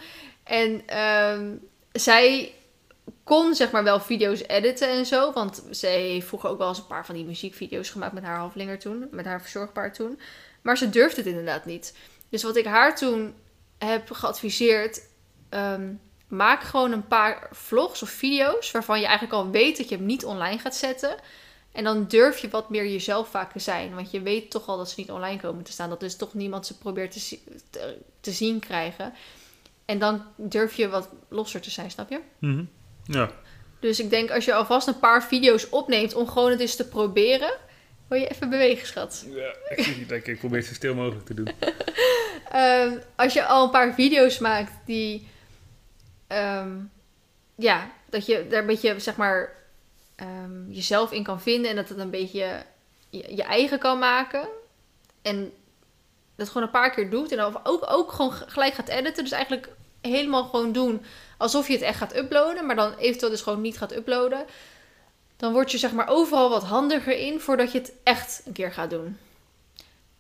En 0.44 0.88
ehm, 0.88 1.56
zij 1.92 2.54
kon 3.24 3.56
zeg 3.56 3.72
maar 3.72 3.84
wel 3.84 4.00
video's 4.00 4.42
editen 4.48 4.90
en 4.90 5.06
zo. 5.06 5.32
Want 5.32 5.64
ze 5.72 5.88
heeft 5.88 6.28
vroeger 6.28 6.50
ook 6.50 6.58
wel 6.58 6.68
eens 6.68 6.78
een 6.78 6.88
paar 6.88 7.06
van 7.06 7.16
die 7.16 7.26
muziekvideo's 7.26 7.90
gemaakt 7.90 8.14
met 8.14 8.24
haar 8.24 8.38
halflinger 8.38 8.80
toen. 8.80 9.08
Met 9.12 9.26
haar 9.26 9.42
verzorgpaard 9.42 9.94
toen. 9.94 10.20
Maar 10.62 10.78
ze 10.78 10.90
durfde 10.90 11.22
het 11.22 11.30
inderdaad 11.30 11.66
niet. 11.66 11.98
Dus 12.30 12.44
wat 12.44 12.56
ik 12.56 12.66
haar 12.66 12.96
toen 12.96 13.34
heb 13.78 14.12
geadviseerd... 14.12 15.02
ehm, 15.50 15.94
maak 16.28 16.64
gewoon 16.64 16.92
een 16.92 17.08
paar 17.08 17.50
vlogs 17.52 18.02
of 18.02 18.10
video's... 18.10 18.72
waarvan 18.72 19.00
je 19.00 19.06
eigenlijk 19.06 19.36
al 19.36 19.50
weet 19.50 19.78
dat 19.78 19.90
je 19.90 19.96
hem 19.96 20.06
niet 20.06 20.26
online 20.26 20.60
gaat 20.60 20.76
zetten... 20.76 21.16
En 21.72 21.84
dan 21.84 22.08
durf 22.08 22.38
je 22.38 22.50
wat 22.50 22.70
meer 22.70 22.88
jezelf 22.88 23.30
vaak 23.30 23.52
te 23.52 23.60
zijn. 23.60 23.96
Want 23.96 24.12
je 24.12 24.22
weet 24.22 24.52
toch 24.52 24.68
al 24.68 24.78
dat 24.78 24.90
ze 24.90 24.96
niet 25.00 25.12
online 25.12 25.40
komen 25.40 25.64
te 25.64 25.72
staan. 25.72 25.90
Dat 25.90 26.00
dus 26.00 26.16
toch 26.16 26.34
niemand 26.34 26.66
ze 26.66 26.78
probeert 26.78 27.12
te, 27.12 27.20
zi- 27.20 27.44
te, 27.70 27.98
te 28.22 28.32
zien 28.32 28.60
krijgen. 28.60 29.14
En 29.86 30.00
dan 30.00 30.24
durf 30.36 30.76
je 30.76 30.90
wat 30.90 31.10
losser 31.30 31.62
te 31.62 31.70
zijn, 31.70 31.92
snap 31.92 32.10
je? 32.10 32.20
Mhm. 32.40 32.64
Ja, 33.04 33.32
Dus 33.80 34.00
ik 34.00 34.10
denk 34.10 34.32
als 34.32 34.46
je 34.46 34.54
alvast 34.54 34.88
een 34.88 35.00
paar 35.00 35.24
video's 35.24 35.68
opneemt 35.70 36.14
om 36.14 36.28
gewoon 36.28 36.52
het 36.52 36.60
eens 36.60 36.76
te 36.76 36.88
proberen, 36.88 37.58
wil 38.08 38.20
je 38.20 38.28
even 38.28 38.50
bewegen, 38.50 38.88
schat. 38.88 39.26
Ja, 39.30 39.56
ik, 39.70 39.86
ik, 40.10 40.28
ik 40.28 40.40
probeer 40.40 40.58
het 40.58 40.68
zo 40.68 40.74
stil 40.74 40.94
mogelijk 40.96 41.26
te 41.26 41.34
doen. 41.34 41.48
Ehm, 42.56 42.98
als 43.16 43.34
je 43.34 43.46
al 43.46 43.64
een 43.64 43.70
paar 43.70 43.94
video's 43.94 44.40
maakt 44.40 44.72
die, 44.86 45.28
ehm, 46.28 46.72
ja, 47.56 47.92
dat 48.10 48.26
je 48.26 48.48
daar 48.50 48.60
een 48.60 48.66
beetje, 48.66 49.00
zeg 49.00 49.16
maar, 49.16 49.54
ehm, 50.16 50.70
jezelf 50.72 51.12
in 51.12 51.24
kan 51.24 51.42
vinden 51.42 51.70
en 51.70 51.76
dat 51.76 51.90
het 51.90 51.98
een 51.98 52.10
beetje 52.10 52.64
je, 53.10 53.36
je 53.36 53.44
eigen 53.44 53.80
kan 53.80 54.00
maken. 54.00 54.48
En 55.22 55.54
dat 56.36 56.48
gewoon 56.48 56.64
een 56.64 56.70
paar 56.70 56.92
keer 56.92 57.10
doet 57.10 57.32
en 57.32 57.38
dan 57.38 57.60
ook, 57.64 57.84
ook 57.88 58.12
gewoon 58.12 58.32
gelijk 58.32 58.74
gaat 58.74 58.88
editen. 58.88 59.24
Dus 59.24 59.34
eigenlijk 59.34 59.70
helemaal 60.02 60.44
gewoon 60.44 60.72
doen 60.72 61.06
alsof 61.38 61.68
je 61.68 61.74
het 61.74 61.82
echt 61.82 61.98
gaat 61.98 62.16
uploaden, 62.16 62.66
maar 62.66 62.76
dan 62.76 62.94
eventueel 62.98 63.32
dus 63.32 63.42
gewoon 63.42 63.62
niet 63.62 63.78
gaat 63.78 63.96
uploaden. 63.96 64.46
Dan 65.38 65.54
word 65.54 65.72
je 65.72 65.78
zeg 65.78 65.92
maar 65.92 66.08
overal 66.08 66.50
wat 66.50 66.64
handiger 66.64 67.18
in 67.18 67.40
voordat 67.40 67.72
je 67.72 67.78
het 67.78 67.94
echt 68.04 68.42
een 68.46 68.54
keer 68.54 68.72
gaat 68.72 68.90
doen. 68.90 69.18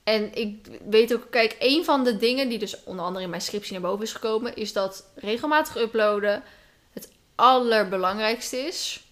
En 0.05 0.33
ik 0.33 0.67
weet 0.87 1.13
ook, 1.13 1.27
kijk, 1.29 1.55
een 1.59 1.85
van 1.85 2.03
de 2.03 2.17
dingen 2.17 2.49
die 2.49 2.59
dus 2.59 2.83
onder 2.83 3.05
andere 3.05 3.23
in 3.23 3.29
mijn 3.29 3.41
scriptie 3.41 3.71
naar 3.71 3.81
boven 3.81 4.03
is 4.03 4.13
gekomen, 4.13 4.55
is 4.55 4.73
dat 4.73 5.05
regelmatig 5.15 5.77
uploaden 5.77 6.43
het 6.93 7.11
allerbelangrijkste 7.35 8.57
is. 8.57 9.03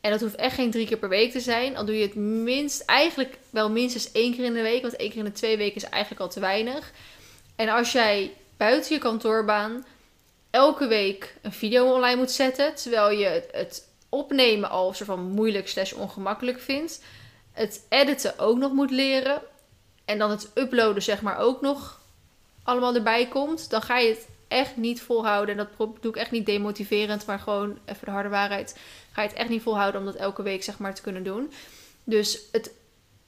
En 0.00 0.10
dat 0.10 0.20
hoeft 0.20 0.34
echt 0.34 0.54
geen 0.54 0.70
drie 0.70 0.86
keer 0.86 0.96
per 0.96 1.08
week 1.08 1.30
te 1.30 1.40
zijn. 1.40 1.76
Al 1.76 1.84
doe 1.84 1.98
je 1.98 2.06
het 2.06 2.14
minst, 2.14 2.80
eigenlijk 2.80 3.38
wel 3.50 3.70
minstens 3.70 4.12
één 4.12 4.34
keer 4.34 4.44
in 4.44 4.54
de 4.54 4.62
week. 4.62 4.82
Want 4.82 4.96
één 4.96 5.08
keer 5.08 5.18
in 5.18 5.24
de 5.24 5.32
twee 5.32 5.56
weken 5.56 5.76
is 5.76 5.88
eigenlijk 5.88 6.22
al 6.22 6.28
te 6.28 6.40
weinig. 6.40 6.92
En 7.56 7.68
als 7.68 7.92
jij 7.92 8.32
buiten 8.56 8.94
je 8.94 9.00
kantoorbaan 9.00 9.86
elke 10.50 10.86
week 10.86 11.36
een 11.42 11.52
video 11.52 11.92
online 11.92 12.16
moet 12.16 12.30
zetten. 12.30 12.74
Terwijl 12.74 13.10
je 13.18 13.48
het 13.52 13.88
opnemen 14.08 14.70
al 14.70 14.92
soort 14.92 15.08
van 15.08 15.20
moeilijk 15.20 15.68
slash 15.68 15.92
ongemakkelijk 15.92 16.60
vindt. 16.60 17.00
Het 17.52 17.86
editen 17.88 18.38
ook 18.38 18.58
nog 18.58 18.72
moet 18.72 18.90
leren. 18.90 19.42
En 20.06 20.18
dan 20.18 20.30
het 20.30 20.50
uploaden 20.54 21.02
zeg 21.02 21.22
maar 21.22 21.38
ook 21.38 21.60
nog 21.60 22.00
allemaal 22.62 22.94
erbij 22.94 23.26
komt. 23.26 23.70
Dan 23.70 23.82
ga 23.82 23.98
je 23.98 24.08
het 24.08 24.28
echt 24.48 24.76
niet 24.76 25.02
volhouden. 25.02 25.58
En 25.58 25.66
dat 25.78 25.88
doe 26.00 26.10
ik 26.10 26.16
echt 26.16 26.30
niet 26.30 26.46
demotiverend. 26.46 27.26
Maar 27.26 27.38
gewoon 27.38 27.78
even 27.84 28.04
de 28.04 28.10
harde 28.10 28.28
waarheid. 28.28 28.78
Ga 29.12 29.22
je 29.22 29.28
het 29.28 29.36
echt 29.36 29.48
niet 29.48 29.62
volhouden 29.62 30.00
om 30.00 30.06
dat 30.06 30.14
elke 30.14 30.42
week 30.42 30.62
zeg 30.62 30.78
maar 30.78 30.94
te 30.94 31.02
kunnen 31.02 31.22
doen. 31.22 31.52
Dus 32.04 32.40
het 32.52 32.70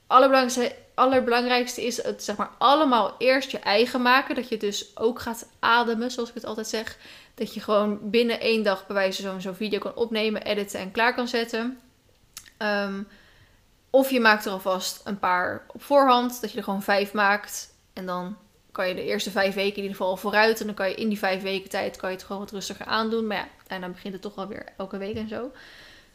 allerbelangrijkste, 0.07 0.75
allerbelangrijkste 0.93 1.85
is 1.85 2.03
het 2.03 2.23
zeg 2.23 2.35
maar 2.35 2.51
allemaal 2.57 3.15
eerst 3.17 3.51
je 3.51 3.59
eigen 3.59 4.01
maken. 4.01 4.35
Dat 4.35 4.49
je 4.49 4.57
dus 4.57 4.97
ook 4.97 5.19
gaat 5.19 5.47
ademen, 5.59 6.11
zoals 6.11 6.29
ik 6.29 6.35
het 6.35 6.45
altijd 6.45 6.67
zeg. 6.67 6.97
Dat 7.35 7.53
je 7.53 7.59
gewoon 7.59 8.09
binnen 8.09 8.39
één 8.39 8.63
dag 8.63 8.87
bij 8.87 8.95
wijze 8.95 9.23
van 9.23 9.41
zo'n 9.41 9.55
video 9.55 9.79
kan 9.79 9.95
opnemen, 9.95 10.41
editen 10.41 10.79
en 10.79 10.91
klaar 10.91 11.13
kan 11.13 11.27
zetten. 11.27 11.79
Ehm, 12.57 13.01
of 13.89 14.09
je 14.09 14.19
maakt 14.19 14.45
er 14.45 14.51
alvast 14.51 15.01
een 15.03 15.19
paar 15.19 15.65
op 15.67 15.83
voorhand, 15.83 16.41
dat 16.41 16.51
je 16.51 16.57
er 16.57 16.63
gewoon 16.63 16.83
vijf 16.83 17.13
maakt. 17.13 17.73
En 17.93 18.05
dan 18.05 18.37
kan 18.71 18.87
je 18.87 18.95
de 18.95 19.03
eerste 19.03 19.31
vijf 19.31 19.53
weken 19.53 19.75
in 19.75 19.81
ieder 19.81 19.97
geval 19.97 20.17
vooruit. 20.17 20.59
En 20.59 20.65
dan 20.65 20.75
kan 20.75 20.89
je 20.89 20.95
in 20.95 21.09
die 21.09 21.17
vijf 21.17 21.41
weken 21.41 21.69
tijd 21.69 21.97
kan 21.97 22.09
je 22.09 22.15
het 22.15 22.25
gewoon 22.25 22.41
wat 22.41 22.51
rustiger 22.51 22.85
aandoen. 22.85 23.27
Maar 23.27 23.37
ja, 23.37 23.47
daarna 23.67 23.89
begint 23.89 24.13
het 24.13 24.21
toch 24.21 24.35
wel 24.35 24.47
weer 24.47 24.65
elke 24.77 24.97
week 24.97 25.15
en 25.15 25.27
zo. 25.27 25.51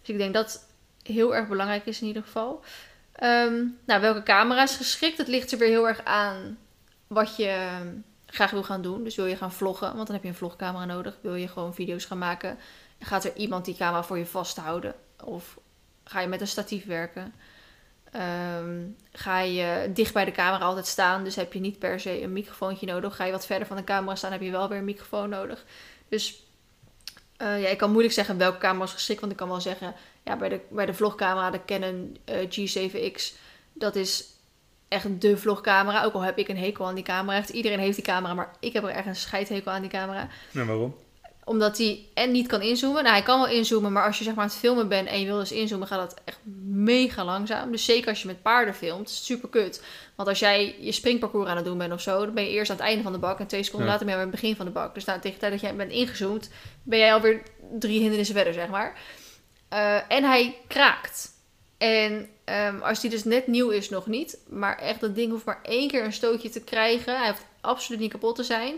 Dus 0.01 0.09
ik 0.09 0.18
denk 0.18 0.35
dat 0.35 0.66
heel 1.03 1.35
erg 1.35 1.49
belangrijk 1.49 1.87
is 1.87 2.01
in 2.01 2.07
ieder 2.07 2.22
geval. 2.22 2.64
Ehm, 3.12 3.64
nou, 3.85 4.01
welke 4.01 4.22
camera 4.22 4.62
is 4.62 4.77
geschikt? 4.77 5.16
Dat 5.16 5.29
ligt 5.29 5.53
er 5.53 5.59
weer 5.59 5.68
heel 5.68 5.89
erg 5.89 6.05
aan 6.05 6.59
wat 7.07 7.37
je 7.37 7.49
ehm, 7.49 7.89
graag 8.27 8.51
wil 8.51 8.62
gaan 8.62 8.83
doen. 8.83 9.05
Dus 9.05 9.16
wil 9.16 9.27
je 9.27 9.37
gaan 9.37 9.53
vloggen, 9.53 9.95
want 9.95 10.07
dan 10.07 10.14
heb 10.14 10.25
je 10.25 10.31
een 10.31 10.35
vlogcamera 10.35 10.85
nodig. 10.85 11.18
Wil 11.20 11.35
je 11.35 11.49
gewoon 11.49 11.75
video's 11.75 12.05
gaan 12.05 12.18
maken, 12.18 12.59
gaat 12.99 13.25
er 13.25 13.37
iemand 13.37 13.64
die 13.64 13.77
camera 13.77 14.05
voor 14.05 14.18
je 14.18 14.27
vasthouden? 14.27 14.95
Of 15.25 15.59
ga 16.05 16.20
je 16.20 16.27
met 16.27 16.41
een 16.41 16.47
statief 16.47 16.87
werken? 16.87 17.35
Ehm, 18.15 18.81
ga 19.12 19.41
je 19.41 19.91
dicht 19.95 20.12
bij 20.12 20.25
de 20.25 20.31
camera 20.31 20.65
altijd 20.65 20.87
staan, 20.87 21.25
dus 21.25 21.37
heb 21.37 21.53
je 21.53 21.61
niet 21.61 21.79
per 21.79 22.01
se 22.01 22.23
een 22.23 22.33
microfoontje 22.33 22.87
nodig. 22.87 23.17
Ga 23.17 23.25
je 23.25 23.33
wat 23.33 23.47
verder 23.47 23.67
van 23.67 23.77
de 23.77 23.85
camera 23.85 24.15
staan, 24.15 24.33
heb 24.33 24.41
je 24.41 24.51
wel 24.51 24.69
weer 24.69 24.79
een 24.79 24.85
microfoon 24.85 25.29
nodig. 25.29 25.65
Dus 26.09 26.43
uh, 27.43 27.62
ja, 27.62 27.69
ik 27.69 27.79
kan 27.79 27.91
moeilijk 27.91 28.15
zeggen 28.15 28.39
welke 28.39 28.59
camera 28.59 28.85
is 28.85 28.93
geschikt, 28.93 29.21
want 29.21 29.33
ik 29.33 29.39
kan 29.39 29.49
wel 29.49 29.61
zeggen, 29.61 29.95
ja, 30.25 30.37
bij 30.37 30.49
de, 30.49 30.61
bij 30.69 30.87
de 30.87 30.95
vlogcamera, 30.95 31.51
de 31.51 31.65
Canon 31.65 32.17
uh, 32.25 32.37
G7X, 32.49 33.37
dat 33.73 33.97
is 33.97 34.25
echt 34.89 35.21
de 35.21 35.37
vlogcamera. 35.37 36.05
Ook 36.05 36.15
al 36.15 36.21
heb 36.21 36.39
ik 36.39 36.49
een 36.49 36.59
hekel 36.59 36.87
aan 36.87 36.95
die 36.95 37.05
camera. 37.05 37.39
Echt, 37.39 37.49
iedereen 37.49 37.79
heeft 37.79 37.97
die 37.97 38.05
camera, 38.05 38.35
maar 38.35 38.51
ik 38.61 38.73
heb 38.73 38.85
er 38.85 38.89
echt 38.89 39.07
een 39.07 39.17
scheidhekel 39.17 39.73
aan 39.73 39.83
die 39.83 39.91
camera. 39.91 40.29
En 40.53 40.67
waarom? 40.67 40.95
Omdat 41.45 41.78
hij 41.78 42.07
en 42.14 42.30
niet 42.30 42.47
kan 42.47 42.62
inzoomen. 42.62 43.03
Nou, 43.03 43.14
hij 43.14 43.24
kan 43.24 43.38
wel 43.38 43.49
inzoomen, 43.49 43.92
maar 43.92 44.07
als 44.07 44.18
je 44.18 44.24
zeg 44.24 44.34
maar 44.34 44.45
aan 44.45 44.51
het 44.51 44.59
filmen 44.59 44.88
bent 44.88 45.09
en 45.09 45.20
je 45.20 45.26
wil 45.26 45.38
dus 45.38 45.53
inzoomen, 45.53 45.86
gaat 45.86 46.11
dat 46.11 46.20
echt 46.24 46.38
mega 46.66 47.24
langzaam. 47.24 47.70
Dus 47.70 47.84
zeker 47.84 48.09
als 48.09 48.20
je 48.20 48.26
met 48.26 48.42
paarden 48.42 48.74
filmt, 48.74 49.11
super 49.11 49.49
kut. 49.49 49.82
Want 50.14 50.28
als 50.28 50.38
jij 50.38 50.76
je 50.80 50.92
springparcours 50.92 51.49
aan 51.49 51.57
het 51.57 51.64
doen 51.64 51.78
bent 51.78 51.92
of 51.92 52.01
zo, 52.01 52.24
dan 52.24 52.34
ben 52.34 52.45
je 52.45 52.51
eerst 52.51 52.70
aan 52.70 52.76
het 52.76 52.86
einde 52.86 53.03
van 53.03 53.12
de 53.12 53.18
bak 53.18 53.38
en 53.38 53.47
twee 53.47 53.62
seconden 53.62 53.88
later 53.88 54.07
ben 54.07 54.14
je 54.14 54.20
aan 54.20 54.30
het 54.30 54.40
begin 54.40 54.57
van 54.57 54.66
de 54.66 54.72
bak. 54.72 54.95
Dus 54.95 55.05
nou, 55.05 55.20
tegen 55.20 55.34
de 55.34 55.40
tijd 55.40 55.53
dat 55.53 55.61
jij 55.61 55.76
bent 55.76 55.92
ingezoomd, 55.92 56.51
ben 56.82 56.99
jij 56.99 57.14
alweer 57.14 57.42
drie 57.78 57.99
hindernissen 57.99 58.36
verder, 58.36 58.53
zeg 58.53 58.68
maar. 58.68 58.99
Uh, 59.72 60.12
en 60.12 60.24
hij 60.24 60.57
kraakt. 60.68 61.32
En 61.78 62.28
um, 62.45 62.82
als 62.82 63.01
die 63.01 63.11
dus 63.11 63.24
net 63.24 63.47
nieuw 63.47 63.70
is, 63.70 63.88
nog 63.88 64.07
niet. 64.07 64.38
Maar 64.49 64.78
echt, 64.78 65.01
dat 65.01 65.14
ding 65.14 65.30
hoeft 65.30 65.45
maar 65.45 65.61
één 65.62 65.88
keer 65.88 66.05
een 66.05 66.12
stootje 66.12 66.49
te 66.49 66.64
krijgen. 66.64 67.18
Hij 67.18 67.28
hoeft 67.28 67.47
absoluut 67.61 68.01
niet 68.01 68.11
kapot 68.11 68.36
te 68.36 68.42
zijn. 68.42 68.74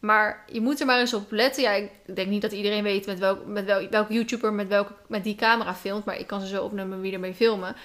Maar 0.00 0.44
je 0.52 0.60
moet 0.60 0.80
er 0.80 0.86
maar 0.86 0.98
eens 0.98 1.14
op 1.14 1.30
letten. 1.30 1.62
Ja, 1.62 1.72
ik 1.72 1.90
denk 2.14 2.28
niet 2.28 2.42
dat 2.42 2.52
iedereen 2.52 2.82
weet 2.82 3.06
met, 3.06 3.18
welk, 3.18 3.46
met 3.46 3.64
welk, 3.64 3.90
welke 3.90 4.12
YouTuber 4.12 4.52
met, 4.52 4.68
welke, 4.68 4.92
met 5.06 5.24
die 5.24 5.34
camera 5.34 5.74
filmt. 5.74 6.04
Maar 6.04 6.18
ik 6.18 6.26
kan 6.26 6.40
ze 6.40 6.46
zo 6.46 6.64
opnemen 6.64 7.00
wie 7.00 7.12
ermee 7.12 7.34
filmen. 7.34 7.76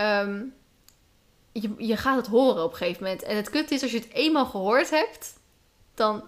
Um, 0.00 0.54
je, 1.52 1.70
je 1.78 1.96
gaat 1.96 2.16
het 2.16 2.26
horen 2.26 2.64
op 2.64 2.70
een 2.70 2.76
gegeven 2.76 3.02
moment. 3.02 3.22
En 3.22 3.36
het 3.36 3.50
kut 3.50 3.70
is, 3.70 3.82
als 3.82 3.90
je 3.90 3.98
het 3.98 4.12
eenmaal 4.12 4.46
gehoord 4.46 4.90
hebt, 4.90 5.32
dan 5.94 6.24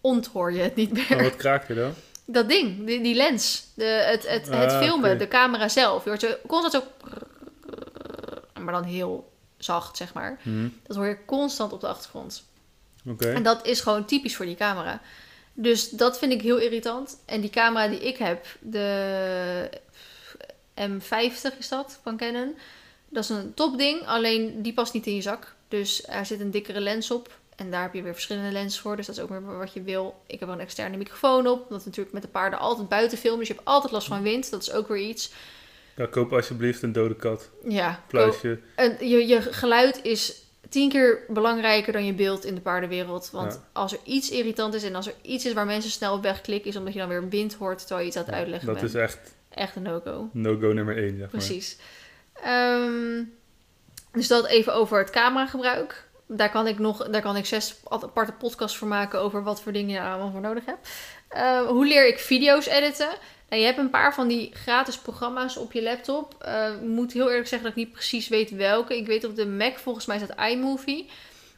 onthoor 0.00 0.52
je 0.52 0.62
het 0.62 0.74
niet 0.74 0.92
meer. 0.92 1.06
Maar 1.08 1.22
wat 1.22 1.36
kraakt 1.36 1.68
er 1.68 1.74
dan? 1.74 1.92
Dat 2.24 2.48
ding, 2.48 2.86
die, 2.86 3.02
die 3.02 3.14
lens. 3.14 3.66
De, 3.74 3.84
het, 3.84 4.28
het, 4.28 4.48
het 4.48 4.72
ah, 4.72 4.82
filmen, 4.82 5.18
de 5.18 5.28
camera 5.28 5.68
zelf. 5.68 6.04
Je 6.04 6.08
hoort 6.08 6.20
zo 6.20 6.34
constant 6.46 6.72
zo... 6.72 7.06
Maar 8.60 8.72
dan 8.72 8.84
heel 8.84 9.32
zacht, 9.58 9.96
zeg 9.96 10.14
maar. 10.14 10.40
Mhm. 10.42 10.68
Dat 10.86 10.96
hoor 10.96 11.06
je 11.06 11.24
constant 11.24 11.72
op 11.72 11.80
de 11.80 11.86
achtergrond. 11.86 12.48
Okay. 13.06 13.32
En 13.32 13.42
dat 13.42 13.66
is 13.66 13.80
gewoon 13.80 14.04
typisch 14.04 14.36
voor 14.36 14.46
die 14.46 14.54
camera. 14.54 15.00
Dus 15.52 15.90
dat 15.90 16.18
vind 16.18 16.32
ik 16.32 16.42
heel 16.42 16.58
irritant. 16.58 17.18
En 17.26 17.40
die 17.40 17.50
camera 17.50 17.88
die 17.88 18.00
ik 18.00 18.16
heb, 18.16 18.46
de 18.60 19.70
M50 20.74 21.58
is 21.58 21.68
dat, 21.68 22.00
van 22.02 22.16
Canon. 22.16 22.56
Dat 23.08 23.22
is 23.22 23.28
een 23.28 23.54
topding, 23.54 24.06
alleen 24.06 24.62
die 24.62 24.72
past 24.72 24.92
niet 24.92 25.06
in 25.06 25.14
je 25.14 25.22
zak. 25.22 25.54
Dus 25.68 26.06
er 26.08 26.26
zit 26.26 26.40
een 26.40 26.50
dikkere 26.50 26.80
lens 26.80 27.10
op. 27.10 27.38
En 27.56 27.70
daar 27.70 27.82
heb 27.82 27.94
je 27.94 28.02
weer 28.02 28.12
verschillende 28.12 28.52
lenzen 28.52 28.82
voor. 28.82 28.96
Dus 28.96 29.06
dat 29.06 29.16
is 29.16 29.22
ook 29.22 29.28
weer 29.28 29.58
wat 29.58 29.72
je 29.72 29.82
wil. 29.82 30.22
Ik 30.26 30.40
heb 30.40 30.48
er 30.48 30.54
een 30.54 30.60
externe 30.60 30.96
microfoon 30.96 31.46
op. 31.46 31.62
Omdat 31.62 31.84
natuurlijk 31.84 32.14
met 32.14 32.22
de 32.22 32.28
paarden 32.28 32.58
altijd 32.58 32.88
buiten 32.88 33.18
filmen. 33.18 33.38
Dus 33.38 33.48
je 33.48 33.54
hebt 33.54 33.66
altijd 33.66 33.92
last 33.92 34.06
van 34.06 34.22
wind. 34.22 34.50
Dat 34.50 34.62
is 34.62 34.72
ook 34.72 34.88
weer 34.88 35.08
iets. 35.08 35.32
Ja, 35.96 36.06
koop 36.06 36.32
alsjeblieft 36.32 36.82
een 36.82 36.92
dode 36.92 37.16
kat. 37.16 37.50
Ja. 37.68 38.04
Pluisje. 38.08 38.60
En 38.74 39.08
je, 39.08 39.26
je 39.26 39.42
geluid 39.42 40.00
is 40.02 40.42
tien 40.70 40.88
keer 40.88 41.24
belangrijker 41.28 41.92
dan 41.92 42.04
je 42.06 42.12
beeld 42.12 42.44
in 42.44 42.54
de 42.54 42.60
paardenwereld. 42.60 43.30
Want 43.30 43.52
Ja. 43.52 43.68
als 43.72 43.92
er 43.92 43.98
iets 44.04 44.30
irritant 44.30 44.74
is 44.74 44.82
en 44.82 44.94
als 44.94 45.06
er 45.06 45.14
iets 45.22 45.44
is 45.46 45.52
waar 45.52 45.66
mensen 45.66 45.90
snel 45.90 46.14
op 46.14 46.22
wegklikken... 46.22 46.70
is 46.70 46.76
omdat 46.76 46.92
je 46.92 46.98
dan 46.98 47.08
weer 47.08 47.28
wind 47.28 47.54
hoort 47.54 47.78
terwijl 47.78 48.00
je 48.00 48.06
iets 48.06 48.16
aan 48.16 48.24
het 48.24 48.34
uitleggen 48.34 48.66
Dat 48.68 48.76
bent. 48.80 48.88
is 48.88 49.00
echt 49.00 49.18
Echt 49.50 49.76
een 49.76 49.82
no-go. 49.82 50.28
no-go 50.32 50.72
nummer 50.72 50.96
1, 50.96 51.08
zeg 51.08 51.18
maar. 51.18 51.28
Precies. 51.28 51.76
Ehm, 52.42 53.22
dus 54.12 54.28
dat 54.28 54.46
even 54.46 54.74
over 54.74 54.98
het 54.98 55.10
cameragebruik. 55.10 56.08
Daar 56.26 56.50
kan 56.50 56.66
ik 56.66 56.78
nog, 56.78 57.08
daar 57.08 57.22
kan 57.22 57.36
ik 57.36 57.46
zes 57.46 57.80
aparte 57.88 58.32
podcasts 58.32 58.76
voor 58.78 58.88
maken 58.88 59.20
over 59.20 59.42
wat 59.42 59.62
voor 59.62 59.72
dingen 59.72 59.94
je 59.94 60.00
allemaal 60.08 60.30
voor 60.30 60.40
nodig 60.40 60.64
hebt. 60.64 60.88
Eh, 61.28 61.60
hoe 61.66 61.86
leer 61.86 62.06
ik 62.06 62.18
video's 62.18 62.66
editen? 62.66 63.08
Nou, 63.50 63.62
je 63.62 63.68
hebt 63.68 63.78
een 63.78 63.90
paar 63.90 64.14
van 64.14 64.28
die 64.28 64.50
gratis 64.54 64.98
programma's 64.98 65.56
op 65.56 65.72
je 65.72 65.82
laptop. 65.82 66.34
Eh, 66.40 66.68
Ik 66.82 66.88
moet 66.88 67.12
heel 67.12 67.28
eerlijk 67.30 67.48
zeggen 67.48 67.68
dat 67.68 67.78
ik 67.78 67.84
niet 67.84 67.92
precies 67.92 68.28
weet 68.28 68.50
welke. 68.50 68.96
Ik 68.96 69.06
weet 69.06 69.24
op 69.24 69.36
de 69.36 69.46
Mac 69.46 69.78
volgens 69.78 70.06
mij 70.06 70.16
is 70.16 70.26
dat 70.26 70.48
iMovie. 70.50 71.08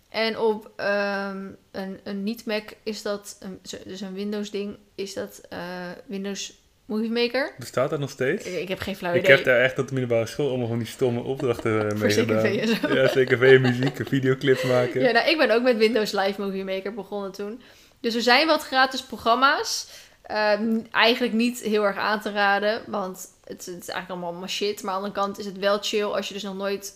En 0.09 0.38
op 0.38 0.70
ehm, 0.76 1.47
een, 1.70 2.01
een 2.05 2.22
niet-Mac 2.22 2.62
is 2.82 3.03
dat, 3.03 3.36
een, 3.40 3.61
dus 3.86 4.01
een 4.01 4.14
Windows 4.14 4.51
ding, 4.51 4.76
is 4.95 5.14
dat 5.14 5.40
eh, 5.49 5.59
Windows 6.07 6.61
Movie 6.86 7.11
Maker. 7.11 7.55
Bestaat 7.59 7.90
dat 7.90 7.99
nog 7.99 8.11
steeds? 8.11 8.47
Ik, 8.47 8.61
ik 8.61 8.68
heb 8.68 8.78
geen 8.78 8.97
flauw 8.97 9.12
Ik 9.14 9.22
idee. 9.22 9.36
heb 9.36 9.45
daar 9.45 9.61
echt 9.61 9.78
op 9.78 9.88
de 9.88 9.95
middelbare 9.95 10.26
school 10.26 10.49
allemaal 10.49 10.66
van 10.68 10.78
die 10.78 10.86
stomme 10.86 11.20
opdrachten 11.20 11.90
Voor 11.90 11.99
mee 11.99 12.11
gedaan. 12.11 12.66
Zo. 12.66 12.95
Ja, 12.95 13.07
CKV, 13.07 13.59
muziek, 13.61 14.01
videoclips 14.09 14.62
maken. 14.62 15.01
Ja, 15.01 15.11
nou, 15.11 15.28
ik 15.30 15.36
ben 15.38 15.51
ook 15.51 15.62
met 15.62 15.76
Windows 15.76 16.12
Live 16.12 16.40
Movie 16.40 16.64
Maker 16.64 16.95
begonnen 16.95 17.32
toen. 17.32 17.62
Dus 18.01 18.14
er 18.14 18.22
zijn 18.22 18.47
wat 18.47 18.62
gratis 18.62 19.03
programma's. 19.03 19.88
Ehm, 20.33 20.78
eigenlijk 20.91 21.33
niet 21.33 21.61
heel 21.61 21.85
erg 21.85 21.97
aan 21.97 22.20
te 22.20 22.30
raden, 22.33 22.83
want 22.87 23.16
het, 23.45 23.66
het 23.66 23.83
is 23.83 23.89
eigenlijk 23.89 24.09
allemaal 24.11 24.33
maar 24.41 24.49
shit. 24.49 24.83
Maar 24.83 24.95
aan 24.95 25.01
de 25.03 25.07
andere 25.07 25.24
kant 25.26 25.39
is 25.39 25.45
het 25.47 25.59
wel 25.59 25.78
chill 25.80 26.05
als 26.05 26.28
je 26.28 26.35
dus 26.35 26.43
nog 26.43 26.57
nooit 26.57 26.95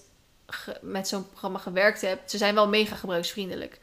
met 0.81 1.09
zo'n 1.09 1.29
programma 1.29 1.59
gewerkt 1.59 2.01
hebt. 2.01 2.31
Ze 2.31 2.37
zijn 2.39 2.55
wel 2.55 2.69
mega 2.69 2.97
gebruiksvriendelijk. 2.97 3.79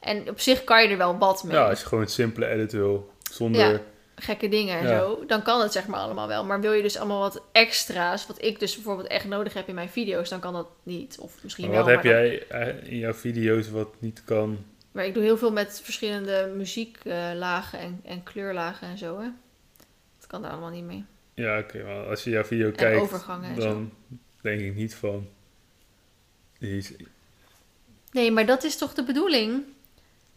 En 0.00 0.28
op 0.28 0.40
zich 0.40 0.64
kan 0.64 0.82
je 0.82 0.88
er 0.88 0.96
wel 0.96 1.18
wat 1.18 1.44
mee. 1.44 1.56
Ja, 1.56 1.68
als 1.68 1.80
je 1.80 1.86
gewoon 1.86 2.04
een 2.04 2.10
simpele 2.10 2.46
edit 2.48 2.72
wil, 2.72 3.10
zonder 3.32 3.70
Ja. 3.72 3.80
gekke 4.16 4.48
dingen 4.48 4.78
en 4.78 4.86
Ja. 4.88 4.98
zo, 4.98 5.24
dan 5.26 5.42
kan 5.42 5.60
het 5.60 5.72
zeg 5.72 5.86
maar 5.86 6.00
allemaal 6.00 6.28
wel. 6.28 6.44
Maar 6.44 6.60
wil 6.60 6.72
je 6.72 6.82
dus 6.82 6.96
allemaal 6.96 7.20
wat 7.20 7.42
extra's, 7.52 8.26
wat 8.26 8.42
ik 8.44 8.60
dus 8.60 8.74
bijvoorbeeld 8.74 9.08
echt 9.08 9.24
nodig 9.24 9.52
heb 9.54 9.68
in 9.68 9.74
mijn 9.74 9.88
video's, 9.88 10.28
dan 10.28 10.40
kan 10.40 10.52
dat 10.52 10.68
niet. 10.82 11.18
Of 11.20 11.32
misschien 11.42 11.64
Maar 11.70 11.74
wel. 11.74 11.84
wat 11.84 11.94
heb 11.94 12.04
maar 12.04 12.12
dan- 12.12 12.22
jij 12.22 12.46
eh, 12.48 12.92
in 12.92 12.98
jouw 12.98 13.14
video's 13.14 13.70
wat 13.70 13.88
niet 13.98 14.22
kan? 14.24 14.58
Maar 14.92 15.06
ik 15.06 15.14
doe 15.14 15.22
heel 15.22 15.38
veel 15.38 15.52
met 15.52 15.80
verschillende 15.84 16.52
muzieklagen 16.56 17.78
en, 17.78 18.00
en 18.04 18.22
kleurlagen 18.22 18.88
en 18.88 18.98
zo, 18.98 19.20
hè. 19.20 19.28
Dat 20.18 20.26
kan 20.26 20.42
daar 20.42 20.50
allemaal 20.50 20.70
niet 20.70 20.84
mee. 20.84 21.04
Ja, 21.34 21.58
oké, 21.58 21.84
maar 21.84 22.06
als 22.06 22.24
je 22.24 22.30
jouw 22.30 22.44
video 22.44 22.66
En 22.66 22.72
kijkt, 22.72 23.10
zo. 23.10 23.38
dan 23.56 23.92
denk 24.40 24.60
ik 24.60 24.74
niet 24.74 24.94
van... 24.94 25.28
Nee, 28.12 28.30
maar 28.30 28.46
dat 28.46 28.64
is 28.64 28.76
toch 28.76 28.94
de 28.94 29.04
bedoeling? 29.04 29.62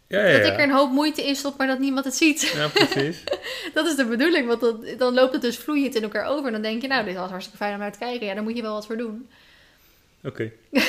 Ja, 0.08 0.26
ja, 0.26 0.38
Dat 0.38 0.48
ik 0.48 0.54
er 0.58 0.64
een 0.64 0.72
hoop 0.72 0.92
moeite 0.92 1.28
in 1.28 1.36
stop, 1.36 1.58
maar 1.58 1.68
dat 1.68 1.80
niemand 1.80 2.06
het 2.06 2.16
ziet. 2.16 2.42
Ja, 2.42 2.68
precies. 2.68 3.24
Dat 3.74 3.86
is 3.88 3.96
de 3.96 4.06
bedoeling, 4.06 4.48
want 4.48 4.62
dan, 4.62 4.86
dan 4.98 5.14
loopt 5.14 5.34
het 5.34 5.42
dus 5.42 5.58
vloeiend 5.58 5.96
in 5.96 6.04
elkaar 6.04 6.26
over. 6.26 6.46
En 6.46 6.52
dan 6.52 6.62
denk 6.62 6.82
je, 6.82 6.88
nou, 6.88 7.06
dit 7.06 7.16
was 7.16 7.30
hartstikke 7.30 7.64
fijn 7.64 7.74
om 7.74 7.80
naar 7.80 7.92
te 7.92 8.00
kijken. 8.00 8.28
Ja, 8.28 8.34
daar 8.34 8.44
moet 8.44 8.56
je 8.56 8.62
wel 8.62 8.74
wat 8.74 8.86
voor 8.86 8.98
doen. 8.98 9.30
Oké. 10.24 10.52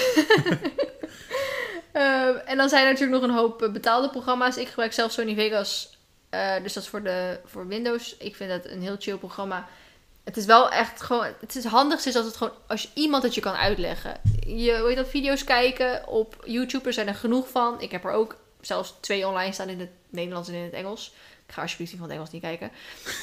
Eh, 1.93 2.51
en 2.51 2.57
dan 2.57 2.69
zijn 2.69 2.85
er 2.85 2.93
natuurlijk 2.93 3.21
nog 3.21 3.31
een 3.31 3.37
hoop 3.37 3.63
eh, 3.63 3.71
betaalde 3.71 4.11
programma's. 4.11 4.57
Ik 4.57 4.69
gebruik 4.69 4.93
zelf 4.93 5.13
Sony 5.13 5.35
Vegas. 5.35 5.99
eh, 6.31 6.55
dus 6.63 6.73
dat 6.73 6.83
is 6.83 6.89
voor, 6.89 7.03
de, 7.03 7.41
voor 7.45 7.67
Windows. 7.67 8.17
Ik 8.17 8.37
vind 8.37 8.51
dat 8.51 8.67
een 8.67 8.83
heel 8.83 8.97
chill 8.99 9.17
programma. 9.17 9.69
Het 10.25 10.37
is 10.37 10.45
wel 10.45 10.71
echt 10.71 11.01
gewoon... 11.03 11.27
Het 11.41 11.57
is 11.57 11.65
handigst 11.65 12.07
is 12.07 12.17
als 12.17 12.27
het 12.27 12.37
gewoon... 12.37 12.53
Als 12.67 12.83
je 12.83 12.89
iemand 12.95 13.23
het 13.23 13.35
je 13.35 13.41
kan 13.41 13.55
uitleggen. 13.55 14.21
Je, 14.47 14.85
heet 14.87 14.97
dat, 14.97 15.09
video's 15.09 15.45
kijken 15.45 16.09
op 16.09 16.43
YouTube. 16.47 16.87
Er 16.87 16.93
zijn 16.93 17.09
er 17.09 17.15
genoeg 17.15 17.49
van. 17.49 17.81
Ik 17.81 17.91
heb 17.91 18.05
er 18.05 18.11
ook 18.11 18.37
zelfs 18.61 18.95
twee 19.01 19.27
online 19.27 19.53
staan 19.53 19.69
in 19.69 19.81
het 19.81 19.91
Nederlands 20.11 20.49
en 20.49 20.55
in 20.55 20.63
het 20.63 20.73
Engels. 20.73 21.15
Ik 21.47 21.55
ga 21.55 21.63
alsjeblieft 21.63 21.91
die 21.91 22.01
van 22.01 22.09
het 22.09 22.19
Engels 22.19 22.33
niet 22.33 22.43
kijken. 22.43 22.71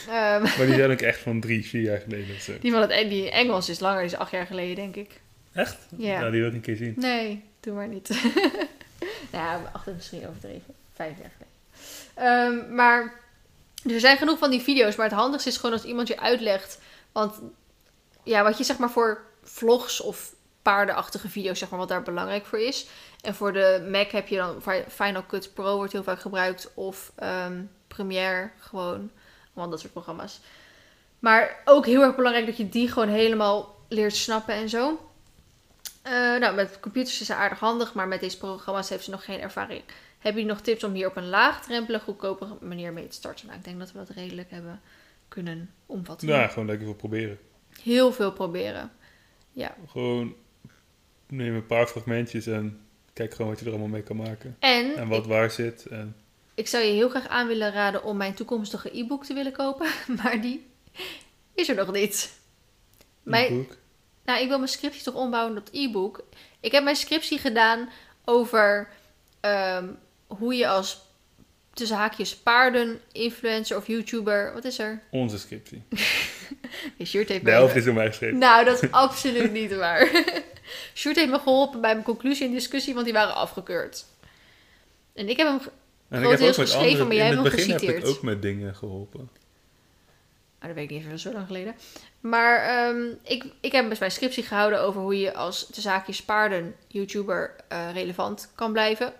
Ehm, 0.07 0.41
Maar 0.41 0.65
die 0.65 0.75
zijn 0.75 0.91
ook 0.91 1.01
echt 1.01 1.19
van 1.19 1.39
drie, 1.39 1.65
vier 1.65 1.81
jaar 1.81 1.99
geleden 1.99 2.35
of 2.35 2.41
zo. 2.41 2.53
die 2.59 2.71
van 2.71 2.81
het 2.81 3.09
die 3.09 3.31
Engels 3.31 3.69
is 3.69 3.79
langer. 3.79 4.01
Die 4.01 4.11
is 4.11 4.17
acht 4.17 4.31
jaar 4.31 4.45
geleden, 4.45 4.75
denk 4.75 4.95
ik. 4.95 5.21
Echt? 5.53 5.77
Ja. 5.97 6.19
Nou, 6.19 6.31
die 6.31 6.39
wil 6.39 6.49
ik 6.49 6.55
een 6.55 6.61
keer 6.61 6.75
zien. 6.75 6.93
Nee, 6.97 7.43
doe 7.59 7.73
maar 7.73 7.87
niet. 7.87 8.09
nou 9.31 9.43
ja, 9.45 9.61
acht 9.73 9.87
is 9.87 9.93
misschien 9.93 10.27
overdreven. 10.27 10.73
Vijf 10.93 11.17
jaar 11.19 11.31
geleden. 11.37 11.47
Ehm, 12.13 12.75
maar 12.75 13.19
er 13.83 13.99
zijn 13.99 14.17
genoeg 14.17 14.37
van 14.37 14.49
die 14.49 14.61
video's. 14.61 14.95
Maar 14.95 15.05
het 15.09 15.15
handigste 15.15 15.49
is 15.49 15.57
gewoon 15.57 15.71
als 15.75 15.83
iemand 15.85 16.07
je 16.07 16.19
uitlegt. 16.19 16.79
Want 17.11 17.39
ja, 18.23 18.43
wat 18.43 18.57
je 18.57 18.63
zeg 18.63 18.77
maar 18.77 18.91
voor 18.91 19.21
vlogs 19.43 20.01
of 20.01 20.33
paardenachtige 20.61 21.29
video's, 21.29 21.59
zeg 21.59 21.69
maar, 21.69 21.79
wat 21.79 21.87
daar 21.87 22.01
belangrijk 22.03 22.45
voor 22.45 22.59
is. 22.59 22.87
En 23.21 23.35
voor 23.35 23.53
de 23.53 23.87
Mac 23.91 24.11
heb 24.11 24.27
je 24.27 24.35
dan 24.37 24.61
Fi- 24.61 24.83
Final 24.87 25.25
Cut 25.25 25.53
Pro 25.53 25.75
wordt 25.75 25.91
heel 25.93 26.03
vaak 26.03 26.19
gebruikt. 26.19 26.71
Of 26.73 27.11
ehm, 27.15 27.61
Premiere 27.87 28.49
gewoon. 28.59 29.11
Allemaal 29.53 29.69
dat 29.69 29.79
soort 29.79 29.93
programma's. 29.93 30.39
Maar 31.19 31.61
ook 31.65 31.85
heel 31.85 32.01
erg 32.01 32.15
belangrijk 32.15 32.45
dat 32.45 32.57
je 32.57 32.69
die 32.69 32.91
gewoon 32.91 33.09
helemaal 33.09 33.75
leert 33.87 34.15
snappen 34.15 34.53
en 34.53 34.69
zo. 34.69 35.08
Eh, 36.01 36.11
nou, 36.11 36.55
met 36.55 36.79
computers 36.79 37.21
is 37.21 37.27
ze 37.27 37.35
aardig 37.35 37.59
handig, 37.59 37.93
maar 37.93 38.07
met 38.07 38.19
deze 38.19 38.37
programma's 38.37 38.89
heeft 38.89 39.03
ze 39.03 39.09
nog 39.09 39.25
geen 39.25 39.39
ervaring. 39.39 39.83
Heb 40.19 40.37
je 40.37 40.45
nog 40.45 40.61
tips 40.61 40.83
om 40.83 40.93
hier 40.93 41.07
op 41.07 41.15
een 41.15 41.29
laagdrempelige, 41.29 42.03
goedkope 42.03 42.47
manier 42.61 42.93
mee 42.93 43.07
te 43.07 43.15
starten? 43.15 43.45
Nou, 43.45 43.57
ik 43.57 43.65
denk 43.65 43.79
dat 43.79 43.91
we 43.91 43.97
dat 43.97 44.09
redelijk 44.09 44.51
hebben 44.51 44.81
kunnen 45.27 45.73
omvatten. 45.85 46.27
Ja, 46.27 46.47
gewoon 46.47 46.67
lekker 46.67 46.85
veel 46.85 46.95
proberen. 46.95 47.39
Heel 47.83 48.11
veel 48.11 48.31
proberen. 48.31 48.91
Gewoon 49.87 50.35
neem 51.27 51.55
een 51.55 51.65
paar 51.65 51.87
fragmentjes 51.87 52.47
en 52.47 52.79
kijk 53.13 53.33
gewoon 53.33 53.51
wat 53.51 53.59
je 53.59 53.65
er 53.65 53.71
allemaal 53.71 53.89
mee 53.89 54.03
kan 54.03 54.15
maken. 54.15 54.55
En, 54.59 54.95
En 54.95 55.07
wat 55.07 55.23
ik, 55.23 55.29
waar 55.29 55.51
zit. 55.51 55.85
En 55.85 56.15
ik 56.53 56.67
zou 56.67 56.83
je 56.83 56.91
heel 56.91 57.09
graag 57.09 57.27
aan 57.27 57.47
willen 57.47 57.71
raden 57.71 58.03
om 58.03 58.17
mijn 58.17 58.33
toekomstige 58.33 58.97
e-book 58.97 59.25
te 59.25 59.33
willen 59.33 59.51
kopen, 59.51 59.87
maar 60.23 60.41
die 60.41 60.67
is 61.53 61.69
er 61.69 61.75
nog 61.75 61.91
niet. 61.91 62.39
Mijn. 63.23 63.67
Nou, 64.29 64.41
ik 64.41 64.47
wil 64.47 64.57
mijn 64.57 64.69
scriptie 64.69 65.03
toch 65.03 65.13
ombouwen 65.13 65.55
tot 65.55 65.69
e-book. 65.73 66.23
Ik 66.59 66.71
heb 66.71 66.83
mijn 66.83 66.95
scriptie 66.95 67.37
gedaan 67.37 67.89
over 68.25 68.87
ehm, 69.39 69.87
hoe 70.27 70.55
je 70.55 70.67
als 70.67 71.01
tussen 71.73 71.97
haakjes 71.97 72.35
paarden, 72.35 72.99
influencer 73.11 73.77
of 73.77 73.87
YouTuber. 73.87 74.53
Wat 74.53 74.65
is 74.65 74.79
er? 74.79 75.01
Onze 75.11 75.39
scriptie. 75.39 75.83
Ja, 76.97 77.05
Sjoerd 77.05 77.29
heeft 77.29 77.45
De 77.45 77.51
helft 77.51 77.75
is 77.75 77.83
door 77.83 77.93
mij 77.93 78.07
geschreven. 78.07 78.37
Nou, 78.37 78.65
dat 78.65 78.83
is 78.83 78.91
absoluut 79.05 79.51
niet 79.51 79.75
waar. 79.75 80.23
Sjoerd 80.95 81.15
heeft 81.15 81.29
me 81.29 81.39
geholpen 81.39 81.81
bij 81.81 81.93
mijn 81.93 82.05
conclusie 82.05 82.45
en 82.45 82.53
discussie, 82.53 82.93
want 82.93 83.05
die 83.05 83.13
waren 83.13 83.35
afgekeurd. 83.35 84.05
En 85.13 85.29
ik 85.29 85.37
heb 85.37 85.47
hem... 85.47 85.59
En 86.09 86.53
geschreven, 86.53 87.07
maar 87.07 87.15
jij 87.15 87.25
hebt 87.25 87.35
hem 87.35 87.45
heb 87.45 87.53
ik 87.53 87.59
geciteerd. 87.59 88.05
ook 88.05 88.21
met 88.21 88.41
dingen 88.41 88.75
geholpen. 88.75 89.29
Nou, 90.59 90.73
dat 90.73 90.81
weet 90.81 90.83
ik 90.83 90.97
niet 90.97 91.05
even, 91.05 91.19
zo 91.19 91.31
lang 91.31 91.45
geleden. 91.45 91.75
Maar 92.19 92.63
ehm, 92.63 93.13
ik, 93.23 93.45
ik 93.61 93.71
heb 93.71 93.89
dus 93.89 93.99
mijn 93.99 94.11
scriptie 94.11 94.43
gehouden 94.43 94.81
over 94.81 95.01
hoe 95.01 95.19
je 95.19 95.33
als 95.33 95.67
de 95.67 95.81
zaakjes 95.81 96.23
paarden 96.23 96.75
YouTuber 96.87 97.55
eh, 97.67 97.93
relevant 97.93 98.51
kan 98.55 98.71
blijven. 98.71 99.13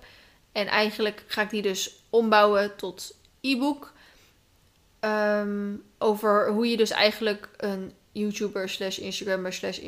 En 0.52 0.68
eigenlijk 0.68 1.24
ga 1.28 1.42
ik 1.42 1.50
die 1.50 1.62
dus 1.62 2.04
ombouwen 2.10 2.76
tot 2.76 3.16
e-book. 3.42 3.94
Ehm, 5.00 5.76
over 5.98 6.50
hoe 6.50 6.70
je 6.70 6.78
dus 6.78 6.90
eigenlijk 6.90 7.50
een 7.58 7.94
YouTuber 8.12 8.70
slash 8.70 8.98
Instagrammer 8.98 9.54
slash 9.54 9.80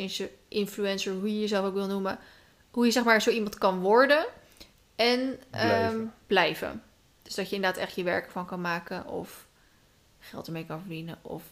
influencer, 0.48 1.14
hoe 1.14 1.34
je 1.34 1.40
jezelf 1.40 1.66
ook 1.66 1.74
wil 1.74 1.88
noemen. 1.88 2.20
Hoe 2.72 2.86
je 2.86 2.92
zeg 2.92 3.04
maar 3.04 3.22
zo 3.22 3.30
iemand 3.30 3.58
kan 3.58 3.80
worden 3.80 4.26
en 4.96 5.20
ehm, 5.20 5.68
Blijven. 5.68 6.14
blijven. 6.28 6.84
Dus 7.22 7.36
dat 7.36 7.50
je 7.50 7.56
inderdaad 7.56 7.82
echt 7.82 7.96
je 7.96 8.04
werk 8.04 8.26
ervan 8.26 8.46
kan 8.46 8.62
maken 8.62 9.08
of 9.08 9.48
geld 10.22 10.48
ermee 10.48 10.66
kan 10.66 10.80
verdienen. 10.80 11.18
Of 11.22 11.44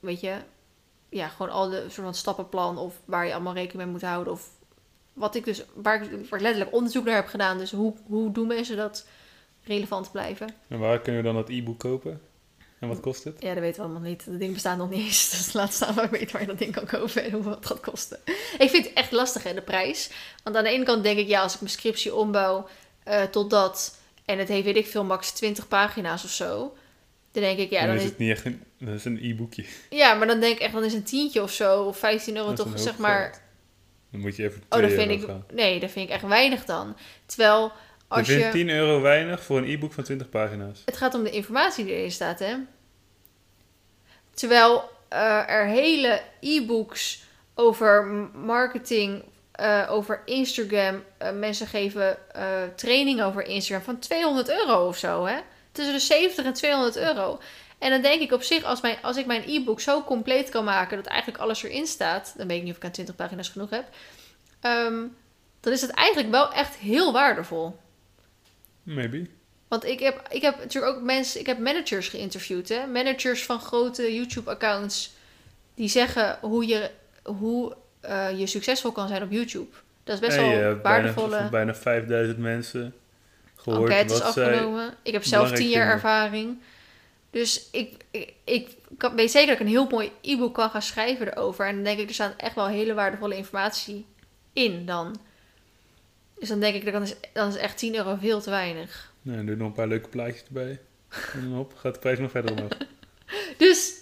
weet 0.00 0.20
je, 0.20 0.36
ja, 1.08 1.28
gewoon 1.28 1.52
al 1.52 1.68
de 1.68 1.80
soort 1.80 1.94
van 1.94 2.14
stappenplan 2.14 2.78
of 2.78 3.00
waar 3.04 3.26
je 3.26 3.32
allemaal 3.32 3.54
rekening 3.54 3.82
mee 3.82 3.92
moet 3.92 4.02
houden. 4.02 4.32
Of 4.32 4.50
wat 5.12 5.34
ik 5.34 5.44
dus, 5.44 5.64
waar 5.74 6.02
ik, 6.02 6.10
waar 6.10 6.38
ik 6.38 6.44
letterlijk 6.44 6.74
onderzoek 6.74 7.04
naar 7.04 7.14
heb 7.14 7.26
gedaan. 7.26 7.58
Dus 7.58 7.70
hoe, 7.70 7.94
hoe 8.06 8.32
doen 8.32 8.46
mensen 8.46 8.76
dat 8.76 9.06
relevant 9.64 10.12
blijven? 10.12 10.48
En 10.68 10.78
waar 10.78 11.00
kunnen 11.00 11.22
we 11.22 11.26
dan 11.26 11.36
dat 11.36 11.48
e-book 11.48 11.78
kopen? 11.78 12.20
En 12.78 12.88
wat 12.88 13.00
kost 13.00 13.24
het? 13.24 13.36
Ja, 13.38 13.54
dat 13.54 13.62
weten 13.62 13.76
we 13.76 13.88
allemaal 13.88 14.08
niet. 14.08 14.26
Dat 14.26 14.38
ding 14.38 14.52
bestaat 14.52 14.76
nog 14.76 14.90
niet 14.90 15.04
eens. 15.04 15.30
Dus 15.30 15.52
laat 15.52 15.72
staan 15.72 15.94
waar 15.94 16.04
ik 16.04 16.10
weet 16.10 16.30
waar 16.30 16.40
je 16.40 16.46
dat 16.46 16.58
ding 16.58 16.72
kan 16.72 16.86
kopen 16.86 17.24
en 17.24 17.30
hoeveel 17.30 17.54
het 17.54 17.66
gaat 17.66 17.80
kosten. 17.80 18.18
Ik 18.58 18.70
vind 18.70 18.84
het 18.84 18.92
echt 18.92 19.12
lastig, 19.12 19.42
hè, 19.42 19.54
de 19.54 19.62
prijs. 19.62 20.10
Want 20.42 20.56
aan 20.56 20.64
de 20.64 20.70
ene 20.70 20.84
kant 20.84 21.02
denk 21.02 21.18
ik, 21.18 21.28
ja, 21.28 21.42
als 21.42 21.54
ik 21.54 21.60
mijn 21.60 21.72
scriptie 21.72 22.14
ombouw 22.14 22.68
eh, 23.04 23.22
tot 23.22 23.50
dat... 23.50 23.98
en 24.24 24.38
het 24.38 24.48
heeft, 24.48 24.64
weet 24.64 24.76
ik 24.76 24.86
veel, 24.86 25.04
max 25.04 25.32
20 25.32 25.68
pagina's 25.68 26.24
of 26.24 26.30
zo... 26.30 26.74
dan 27.34 27.42
denk 27.42 27.58
ik, 27.58 27.70
ja, 27.70 27.78
dan 27.78 27.88
dan 27.88 27.96
is 27.96 28.04
het 28.04 28.18
niet 28.18 28.30
echt 28.30 28.44
een, 28.44 28.62
dat 28.78 28.94
is 28.94 29.04
een 29.04 29.18
e-boekje. 29.22 29.64
ja, 29.90 30.14
maar 30.14 30.26
dan 30.26 30.40
denk 30.40 30.56
ik 30.56 30.62
echt, 30.62 30.72
dan 30.72 30.84
is 30.84 30.92
een 30.92 31.02
tientje 31.02 31.42
of 31.42 31.52
zo... 31.52 31.82
of 31.82 31.98
15 31.98 32.36
euro 32.36 32.52
toch, 32.52 32.68
zeg 32.74 32.96
maar... 32.98 33.22
geld. 33.22 33.40
Dan 34.10 34.20
moet 34.20 34.36
je 34.36 34.42
even 34.42 34.62
Oh, 34.68 34.78
2 34.78 34.82
dat 34.82 34.90
vind 34.90 35.10
euro 35.10 35.22
ik... 35.22 35.28
gaan. 35.28 35.44
Nee, 35.52 35.80
dat 35.80 35.90
vind 35.90 36.08
ik 36.08 36.14
echt 36.14 36.26
weinig 36.26 36.64
dan. 36.64 36.96
Terwijl, 37.26 37.72
als 38.08 38.26
vind 38.26 38.42
je... 38.42 38.50
10 38.50 38.68
euro 38.70 39.00
weinig 39.00 39.42
voor 39.42 39.58
een 39.58 39.68
e-book 39.68 39.92
van 39.92 40.04
20 40.04 40.28
pagina's. 40.28 40.82
Het 40.84 40.96
gaat 40.96 41.14
om 41.14 41.22
de 41.22 41.30
informatie 41.30 41.84
die 41.84 41.94
erin 41.94 42.10
staat, 42.10 42.38
hè? 42.38 42.54
Terwijl 44.34 44.90
eh, 45.08 45.48
er 45.48 45.66
hele 45.66 46.20
e-books 46.40 47.22
over 47.54 48.06
marketing, 48.34 49.22
eh, 49.52 49.86
over 49.90 50.22
Instagram, 50.24 51.02
eh, 51.18 51.32
mensen 51.32 51.66
geven 51.66 52.18
training 52.76 53.22
over 53.22 53.46
Instagram 53.46 53.84
van 53.84 53.98
200 53.98 54.50
euro 54.50 54.88
of 54.88 54.96
zo, 54.96 55.26
hè? 55.26 55.36
Tussen 55.74 55.94
de 55.94 56.00
70 56.00 56.44
en 56.44 56.52
200 56.52 56.96
euro. 56.96 57.40
En 57.78 57.90
dan 57.90 58.02
denk 58.02 58.20
ik 58.20 58.32
op 58.32 58.42
zich, 58.42 58.62
als, 58.62 58.80
mijn, 58.80 58.96
als 59.02 59.16
ik 59.16 59.26
mijn 59.26 59.42
e-book 59.46 59.80
zo 59.80 60.02
compleet 60.02 60.48
kan 60.48 60.64
maken 60.64 60.96
dat 60.96 61.06
eigenlijk 61.06 61.42
alles 61.42 61.62
erin 61.62 61.86
staat, 61.86 62.34
dan 62.36 62.46
weet 62.46 62.56
ik 62.56 62.62
niet 62.62 62.72
of 62.72 62.78
ik 62.78 62.84
aan 62.84 62.90
20 62.90 63.16
pagina's 63.16 63.48
genoeg 63.48 63.70
heb, 63.70 63.84
ehm, 64.60 65.02
dan 65.60 65.72
is 65.72 65.80
het 65.80 65.90
eigenlijk 65.90 66.30
wel 66.30 66.52
echt 66.52 66.74
heel 66.74 67.12
waardevol. 67.12 67.76
Maybe. 68.82 69.26
Want 69.68 69.84
ik 69.84 70.00
heb, 70.00 70.28
ik 70.30 70.42
heb 70.42 70.58
natuurlijk 70.58 70.96
ook 70.96 71.02
mensen, 71.02 71.40
ik 71.40 71.46
heb 71.46 71.58
managers 71.58 72.08
geïnterviewd, 72.08 72.68
hè? 72.68 72.86
Managers 72.86 73.44
van 73.44 73.60
grote 73.60 74.14
YouTube-accounts 74.14 75.12
die 75.74 75.88
zeggen 75.88 76.38
hoe 76.40 76.66
je, 76.66 76.90
hoe, 77.22 77.76
eh, 78.00 78.38
je 78.38 78.46
succesvol 78.46 78.92
kan 78.92 79.08
zijn 79.08 79.22
op 79.22 79.30
YouTube. 79.30 79.76
Dat 80.04 80.14
is 80.14 80.20
best 80.20 80.36
wel 80.36 80.48
hebt 80.48 80.82
bijna, 80.82 81.02
waardevolle 81.02 81.36
van 81.36 81.50
bijna 81.50 81.74
5000 81.74 82.38
mensen 82.38 82.94
gehoord 83.72 83.90
enquêtes 83.90 84.18
wat 84.18 84.22
afgenomen. 84.22 84.94
Ik 85.02 85.12
heb 85.12 85.24
zelf 85.24 85.52
tien 85.52 85.68
jaar 85.68 85.90
ervaring. 85.90 86.58
Dus 87.30 87.68
ik, 87.70 88.04
ik, 88.10 88.32
ik 88.44 88.76
kan, 88.98 89.14
weet 89.14 89.30
zeker 89.30 89.46
dat 89.48 89.56
ik 89.56 89.62
een 89.62 89.72
heel 89.72 89.86
mooi 89.90 90.12
e-book 90.20 90.54
kan 90.54 90.70
gaan 90.70 90.82
schrijven 90.82 91.32
erover. 91.32 91.66
En 91.66 91.74
dan 91.74 91.84
denk 91.84 91.98
ik, 91.98 92.08
er 92.08 92.14
staat 92.14 92.34
echt 92.36 92.54
wel 92.54 92.66
hele 92.66 92.94
waardevolle 92.94 93.36
informatie 93.36 94.06
in 94.52 94.86
dan. 94.86 95.16
Dus 96.38 96.48
dan 96.48 96.60
denk 96.60 96.74
ik, 96.74 96.92
dan 96.92 97.02
is, 97.02 97.14
dan 97.32 97.48
is 97.48 97.56
echt 97.56 97.78
10 97.78 97.94
euro 97.94 98.16
veel 98.20 98.40
te 98.40 98.50
weinig. 98.50 99.12
Nou, 99.22 99.38
en 99.38 99.46
doe 99.46 99.56
nog 99.56 99.66
een 99.66 99.72
paar 99.72 99.86
leuke 99.88 100.08
plaatjes 100.08 100.44
erbij. 100.46 100.80
En 101.32 101.40
dan 101.40 101.52
hop, 101.52 101.74
gaat 101.76 101.94
de 101.94 102.00
prijs 102.00 102.18
nog 102.18 102.30
verder 102.30 102.52
omhoog. 102.52 102.72
Dus, 103.58 103.92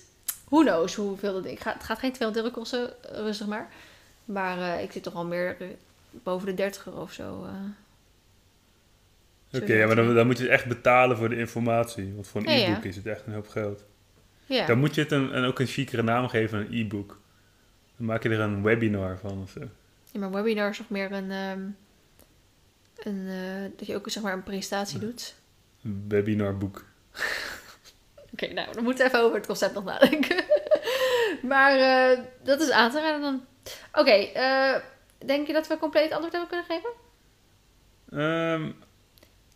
who 0.49 0.61
knows 0.63 0.95
hoeveel 0.95 1.33
dat 1.33 1.43
ding 1.43 1.63
gaat. 1.63 1.75
Het 1.75 1.83
gaat 1.85 1.99
geen 1.99 2.13
200 2.13 2.45
euro 2.47 2.59
kosten, 2.61 2.95
rustig 3.03 3.47
maar. 3.47 3.71
Maar 4.25 4.59
eh, 4.59 4.83
ik 4.83 4.93
zit 4.93 5.03
toch 5.03 5.15
al 5.15 5.25
meer 5.25 5.57
eh, 5.61 5.67
boven 6.11 6.47
de 6.47 6.55
30 6.55 6.87
euro 6.87 7.01
of 7.01 7.13
zo. 7.13 7.45
eh. 7.45 7.51
Oké, 9.53 9.73
ja, 9.75 9.87
maar 9.87 9.97
dan, 9.97 10.15
dan 10.15 10.27
moet 10.27 10.39
je 10.39 10.49
echt 10.49 10.67
betalen 10.67 11.17
voor 11.17 11.29
de 11.29 11.37
informatie. 11.37 12.13
Want 12.15 12.29
voor 12.29 12.41
een 12.41 12.47
Ja, 12.53 12.59
ja. 12.59 12.69
e-book 12.71 12.85
is 12.85 12.97
het 12.97 13.07
echt 13.07 13.27
een 13.27 13.33
hoop 13.33 13.49
geld. 13.49 13.85
Ja. 14.47 14.67
Dan 14.67 14.79
moet 14.79 14.95
je 14.95 15.01
het 15.01 15.13
een, 15.13 15.33
en 15.33 15.45
ook 15.45 15.59
een 15.59 15.67
chicere 15.67 16.03
naam 16.03 16.29
geven, 16.29 16.59
een 16.59 16.79
e-book. 16.81 17.21
Dan 17.97 18.07
maak 18.07 18.23
je 18.23 18.29
er 18.29 18.41
een 18.41 18.63
webinar 18.63 19.19
van 19.19 19.43
of 19.43 19.51
zo. 19.51 19.61
Ja, 20.11 20.21
maar 20.21 20.31
webinar 20.31 20.69
is 20.71 20.79
nog 20.79 20.89
meer 20.91 21.13
een... 21.13 21.31
ehm, 21.31 21.61
een 22.97 23.27
eh, 23.29 23.71
dat 23.77 23.87
je 23.87 23.95
ook 23.95 24.11
zeg 24.11 24.23
maar 24.23 24.33
een 24.33 24.43
presentatie 24.43 24.99
doet. 24.99 25.35
Een 25.85 26.05
webinarboek. 26.09 26.85
Oké, 28.33 28.47
nou, 28.53 28.73
dan 28.73 28.85
moeten 28.85 29.05
we 29.05 29.11
even 29.11 29.25
over 29.25 29.37
het 29.37 29.47
concept 29.47 29.75
nog 29.75 29.85
nadenken. 29.85 30.45
maar 31.53 31.79
eh, 31.79 32.19
dat 32.43 32.61
is 32.61 32.71
aan 32.71 32.91
te 32.91 33.01
raden 33.01 33.21
dan. 33.21 33.45
Oké, 33.93 34.11
eh, 34.11 34.75
denk 35.27 35.47
je 35.47 35.53
dat 35.53 35.67
we 35.67 35.79
compleet 35.79 36.11
antwoord 36.13 36.33
hebben 36.33 36.49
kunnen 36.51 36.67
geven? 36.67 36.91
Ehm, 38.11 38.71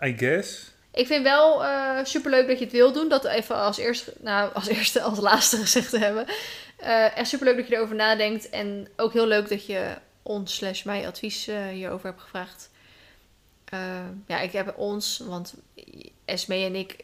I 0.02 0.14
guess. 0.18 0.74
Ik 0.92 1.06
vind 1.06 1.22
wel 1.22 1.60
super 1.60 2.06
superleuk 2.06 2.46
dat 2.46 2.58
je 2.58 2.64
het 2.64 2.72
wil 2.72 2.92
doen. 2.92 3.08
Dat 3.08 3.24
even 3.24 3.56
als 3.56 3.78
eerste, 3.78 4.12
nou, 4.20 4.54
als 4.54 4.68
eerste, 4.68 5.00
als 5.00 5.18
laatste 5.18 5.56
gezegd 5.66 5.90
te 5.90 5.98
hebben. 5.98 6.26
Eh 6.76 7.16
echt 7.16 7.28
superleuk 7.28 7.56
dat 7.56 7.68
je 7.68 7.74
erover 7.74 7.96
nadenkt. 7.96 8.50
En 8.50 8.88
ook 8.96 9.12
heel 9.12 9.26
leuk 9.26 9.48
dat 9.48 9.66
je 9.66 9.96
ons 10.22 10.54
slash 10.54 10.82
mij 10.82 11.06
advies 11.06 11.48
eh, 11.48 11.66
hierover 11.66 12.06
hebt 12.06 12.20
gevraagd. 12.20 12.70
Eh, 13.64 14.04
ja, 14.26 14.40
ik 14.40 14.52
heb 14.52 14.74
ons, 14.76 15.22
want 15.26 15.54
Esme 16.24 16.54
en 16.54 16.74
ik 16.74 16.96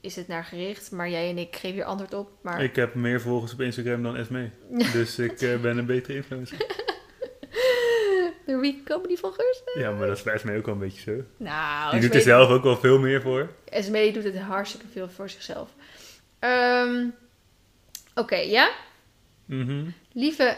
is 0.00 0.16
het 0.16 0.28
naar 0.28 0.44
gericht. 0.44 0.90
Maar 0.90 1.10
jij 1.10 1.30
en 1.30 1.38
ik 1.38 1.56
geven 1.56 1.76
hier 1.76 1.84
antwoord 1.84 2.14
op. 2.14 2.30
Maar 2.40 2.62
Ik 2.62 2.76
heb 2.76 2.94
meer 2.94 3.20
volgers 3.20 3.52
op 3.52 3.60
Instagram 3.60 4.02
dan 4.02 4.16
Esme. 4.16 4.50
Dus 4.92 5.18
ik 5.18 5.42
eh, 5.42 5.60
ben 5.60 5.78
een 5.78 5.86
betere 5.86 6.14
influencer. 6.14 6.58
de 8.46 8.56
wie 8.56 8.82
komen 8.84 9.08
die 9.08 9.18
volgers? 9.18 9.62
Ja, 9.74 9.90
maar 9.90 10.06
dat 10.06 10.16
is 10.16 10.22
bij 10.22 10.34
Esme 10.34 10.56
ook 10.56 10.64
wel 10.66 10.74
een 10.74 10.80
beetje 10.80 11.00
zo. 11.00 11.22
Nou, 11.36 11.90
Die 11.90 12.00
doet 12.00 12.08
Esme- 12.14 12.32
er 12.32 12.38
zelf 12.38 12.50
ook 12.50 12.62
wel 12.62 12.76
veel 12.76 12.98
meer 12.98 13.22
voor. 13.22 13.50
Esme 13.64 14.12
doet 14.12 14.24
het 14.24 14.38
hartstikke 14.38 14.86
veel 14.92 15.08
voor 15.08 15.30
zichzelf. 15.30 15.70
Ehm, 16.38 17.04
Oké, 18.14 18.36
ja? 18.36 18.70
Mhm. 19.44 19.84
Lieve 20.12 20.56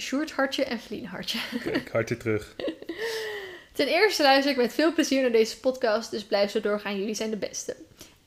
Sjoerd 0.00 0.32
Hartje 0.32 0.64
en 0.64 0.80
Vlien 0.80 1.06
Hartje. 1.06 1.38
Kijk, 1.62 1.90
hartje 1.92 2.16
terug. 2.16 2.54
Ten 3.72 3.86
eerste 3.86 4.22
luister 4.22 4.50
ik 4.52 4.56
met 4.58 4.72
veel 4.72 4.92
plezier 4.94 5.20
naar 5.22 5.32
deze 5.32 5.60
podcast, 5.60 6.10
dus 6.10 6.24
blijf 6.24 6.50
zo 6.50 6.60
doorgaan. 6.60 6.98
Jullie 6.98 7.14
zijn 7.14 7.30
de 7.30 7.36
beste. 7.36 7.76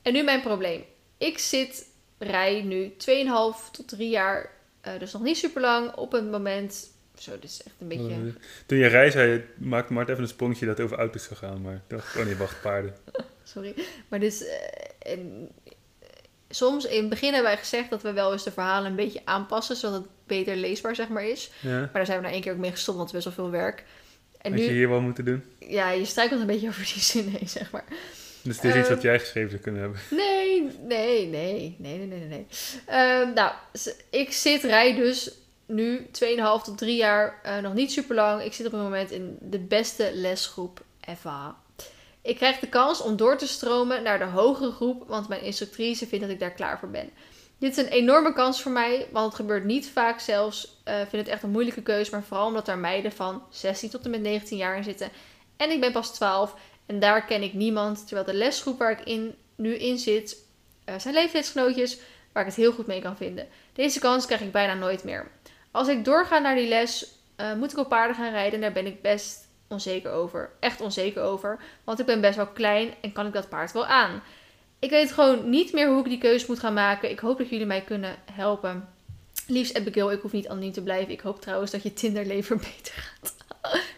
En 0.01 0.13
nu 0.13 0.23
mijn 0.23 0.41
probleem. 0.41 0.83
Ik 1.17 1.37
zit, 1.37 1.85
rij 2.17 2.61
nu 2.61 2.93
2,5 2.97 3.71
tot 3.71 3.87
3 3.87 4.09
jaar, 4.09 4.51
eh, 4.81 4.93
dus 4.99 5.13
nog 5.13 5.21
niet 5.21 5.37
super 5.37 5.61
lang, 5.61 5.93
op 5.95 6.13
een 6.13 6.29
moment... 6.29 6.97
Zo, 7.19 7.31
dit 7.31 7.49
is 7.49 7.61
echt 7.65 7.75
een 7.79 7.87
beetje... 7.87 8.11
Eh, 8.11 8.19
Toen 8.65 8.77
je 8.77 8.87
reis 8.87 9.13
zei, 9.13 9.43
maakte 9.57 9.93
Mart 9.93 10.09
even 10.09 10.21
een 10.21 10.27
sprongetje 10.29 10.65
dat 10.65 10.79
over 10.79 10.97
auto's 10.97 11.23
zou 11.23 11.35
gaan. 11.35 11.61
Maar 11.61 11.73
ik 11.73 11.81
dacht, 11.87 12.17
oh 12.17 12.25
nee, 12.25 12.35
wacht, 12.35 12.61
paarden. 12.61 12.95
Sorry. 13.43 13.73
Maar 14.07 14.19
dus, 14.19 14.45
eh, 14.45 15.11
en, 15.13 15.49
eh, 15.63 15.71
soms 16.49 16.85
in 16.85 16.99
het 16.99 17.09
begin 17.09 17.33
hebben 17.33 17.51
wij 17.51 17.59
gezegd 17.59 17.89
dat 17.89 18.01
we 18.01 18.13
wel 18.13 18.31
eens 18.31 18.43
de 18.43 18.51
verhalen 18.51 18.89
een 18.89 18.95
beetje 18.95 19.21
aanpassen, 19.25 19.75
zodat 19.75 20.01
het 20.01 20.09
beter 20.25 20.55
leesbaar 20.55 20.95
zeg 20.95 21.07
maar 21.09 21.25
is. 21.25 21.51
Ja. 21.59 21.79
Maar 21.79 21.89
daar 21.93 22.05
zijn 22.05 22.19
we 22.21 22.25
na 22.25 22.31
één 22.31 22.41
keer 22.41 22.51
ook 22.51 22.57
mee 22.57 22.71
gestopt, 22.71 22.97
want 22.97 23.09
het 23.11 23.19
is 23.19 23.25
best 23.25 23.37
wel 23.37 23.45
veel 23.45 23.59
werk. 23.59 23.83
En 24.41 24.51
Had 24.51 24.61
je 24.61 24.67
nu, 24.67 24.73
hier 24.73 24.89
wel 24.89 25.01
moeten 25.01 25.25
doen? 25.25 25.43
ja, 25.59 25.91
je 25.91 26.05
struikelt 26.05 26.39
een 26.41 26.47
beetje 26.47 26.67
over 26.67 26.91
die 26.93 27.01
zin 27.03 27.27
heen, 27.27 27.49
zeg 27.59 27.71
maar. 27.71 27.83
Dus 28.41 28.55
het 28.55 28.65
is 28.65 28.75
iets 28.75 28.89
wat 28.89 29.01
jij 29.01 29.19
geschreven 29.19 29.49
zou 29.49 29.61
kunnen 29.61 29.81
hebben. 29.81 29.99
Nee, 30.09 30.61
nee, 30.87 31.27
nee, 31.27 31.75
nee, 31.77 31.97
nee, 31.97 32.07
nee, 32.07 32.27
nee. 32.27 32.45
Ehm, 32.85 33.33
nou, 33.33 33.51
ik 34.09 34.31
zit, 34.31 34.63
rij 34.63 34.95
dus 34.95 35.31
nu 35.69 36.07
2,5 36.11 36.63
tot 36.63 36.77
3 36.77 36.95
jaar, 36.95 37.39
eh, 37.43 37.57
nog 37.57 37.73
niet 37.73 37.91
super 37.91 38.15
lang. 38.15 38.41
Ik 38.41 38.53
zit 38.53 38.65
op 38.65 38.71
het 38.71 38.81
moment 38.81 39.11
in 39.11 39.37
de 39.41 39.59
beste 39.59 40.11
lesgroep 40.13 40.81
ever. 40.99 41.53
Ik 42.21 42.35
krijg 42.35 42.59
de 42.59 42.69
kans 42.69 43.01
om 43.01 43.15
door 43.15 43.37
te 43.37 43.47
stromen 43.47 44.03
naar 44.03 44.19
de 44.19 44.25
hogere 44.25 44.71
groep, 44.71 45.03
want 45.07 45.27
mijn 45.27 45.41
instructrice 45.41 46.07
vindt 46.07 46.25
dat 46.25 46.33
ik 46.33 46.39
daar 46.39 46.53
klaar 46.53 46.79
voor 46.79 46.89
ben. 46.89 47.09
Dit 47.57 47.77
is 47.77 47.83
een 47.83 47.91
enorme 47.91 48.33
kans 48.33 48.61
voor 48.61 48.71
mij, 48.71 49.07
want 49.11 49.25
het 49.25 49.35
gebeurt 49.35 49.63
niet 49.63 49.89
vaak 49.89 50.19
zelfs. 50.19 50.63
Ik 50.85 51.07
vind 51.09 51.25
het 51.25 51.27
echt 51.27 51.43
een 51.43 51.49
moeilijke 51.49 51.81
keus, 51.81 52.09
maar 52.09 52.23
vooral 52.23 52.47
omdat 52.47 52.67
er 52.67 52.77
meiden 52.77 53.11
van 53.11 53.43
16 53.49 53.89
tot 53.89 54.05
en 54.05 54.11
met 54.11 54.21
19 54.21 54.57
jaar 54.57 54.77
in 54.77 54.83
zitten. 54.83 55.09
En 55.57 55.71
ik 55.71 55.79
ben 55.79 55.91
pas 55.91 56.13
12 56.13 56.55
en 56.85 56.99
daar 56.99 57.25
ken 57.25 57.43
ik 57.43 57.53
niemand. 57.53 58.07
Terwijl 58.07 58.25
de 58.25 58.33
lesgroep 58.33 58.79
waar 58.79 58.91
ik 58.91 59.01
in, 59.01 59.35
nu 59.55 59.75
in 59.75 59.97
zit, 59.97 60.37
eh, 60.85 60.99
zijn 60.99 61.13
leeftijdsgenootjes 61.13 61.99
waar 62.31 62.43
ik 62.43 62.49
het 62.49 62.57
heel 62.57 62.71
goed 62.71 62.87
mee 62.87 63.01
kan 63.01 63.17
vinden. 63.17 63.47
Deze 63.73 63.99
kans 63.99 64.25
krijg 64.25 64.41
ik 64.41 64.51
bijna 64.51 64.73
nooit 64.73 65.03
meer. 65.03 65.31
Als 65.71 65.87
ik 65.87 66.05
doorga 66.05 66.39
naar 66.39 66.55
die 66.55 66.67
les, 66.67 67.15
eh, 67.35 67.53
moet 67.53 67.71
ik 67.71 67.77
op 67.77 67.89
paarden 67.89 68.15
gaan 68.15 68.31
rijden. 68.31 68.53
En 68.53 68.61
daar 68.61 68.71
ben 68.71 68.85
ik 68.85 69.01
best 69.01 69.47
onzeker 69.67 70.11
over. 70.11 70.49
Echt 70.59 70.81
onzeker 70.81 71.21
over. 71.21 71.59
Want 71.83 71.99
ik 71.99 72.05
ben 72.05 72.21
best 72.21 72.35
wel 72.35 72.47
klein 72.47 72.93
en 73.01 73.11
kan 73.11 73.25
ik 73.25 73.33
dat 73.33 73.49
paard 73.49 73.71
wel 73.71 73.85
aan. 73.85 74.21
Ik 74.79 74.89
weet 74.89 75.11
gewoon 75.11 75.49
niet 75.49 75.73
meer 75.73 75.87
hoe 75.87 75.99
ik 75.99 76.09
die 76.09 76.17
keuze 76.17 76.45
moet 76.47 76.59
gaan 76.59 76.73
maken. 76.73 77.09
Ik 77.09 77.19
hoop 77.19 77.37
dat 77.37 77.49
jullie 77.49 77.65
mij 77.65 77.81
kunnen 77.81 78.15
helpen. 78.31 78.87
Liefst 79.47 79.77
Abigail, 79.77 80.11
ik 80.11 80.21
hoef 80.21 80.31
niet 80.31 80.47
anoniem 80.47 80.71
te 80.71 80.83
blijven. 80.83 81.13
Ik 81.13 81.19
hoop 81.19 81.41
trouwens 81.41 81.71
dat 81.71 81.83
je 81.83 81.93
Tinderleven 81.93 82.57
beter 82.75 82.93
gaat. 82.93 83.35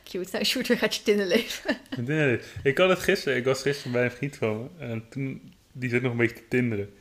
Cute. 0.04 0.30
Nou, 0.32 0.44
shooter 0.44 0.78
gaat 0.78 0.96
je 0.96 1.04
Tinderleven. 1.04 1.78
Nee, 2.06 2.40
ik 2.64 2.78
had 2.78 2.90
het 2.90 3.00
gisteren. 3.00 3.38
Ik 3.38 3.46
was 3.46 3.62
gisteren 3.62 3.92
bij 3.92 4.04
een 4.04 4.12
vriend 4.12 4.38
van 4.38 4.62
me. 4.62 4.86
En 4.86 5.06
toen, 5.10 5.54
die 5.72 5.90
zit 5.90 6.02
nog 6.02 6.12
een 6.12 6.18
beetje 6.18 6.36
te 6.36 6.48
tinderen. 6.48 6.94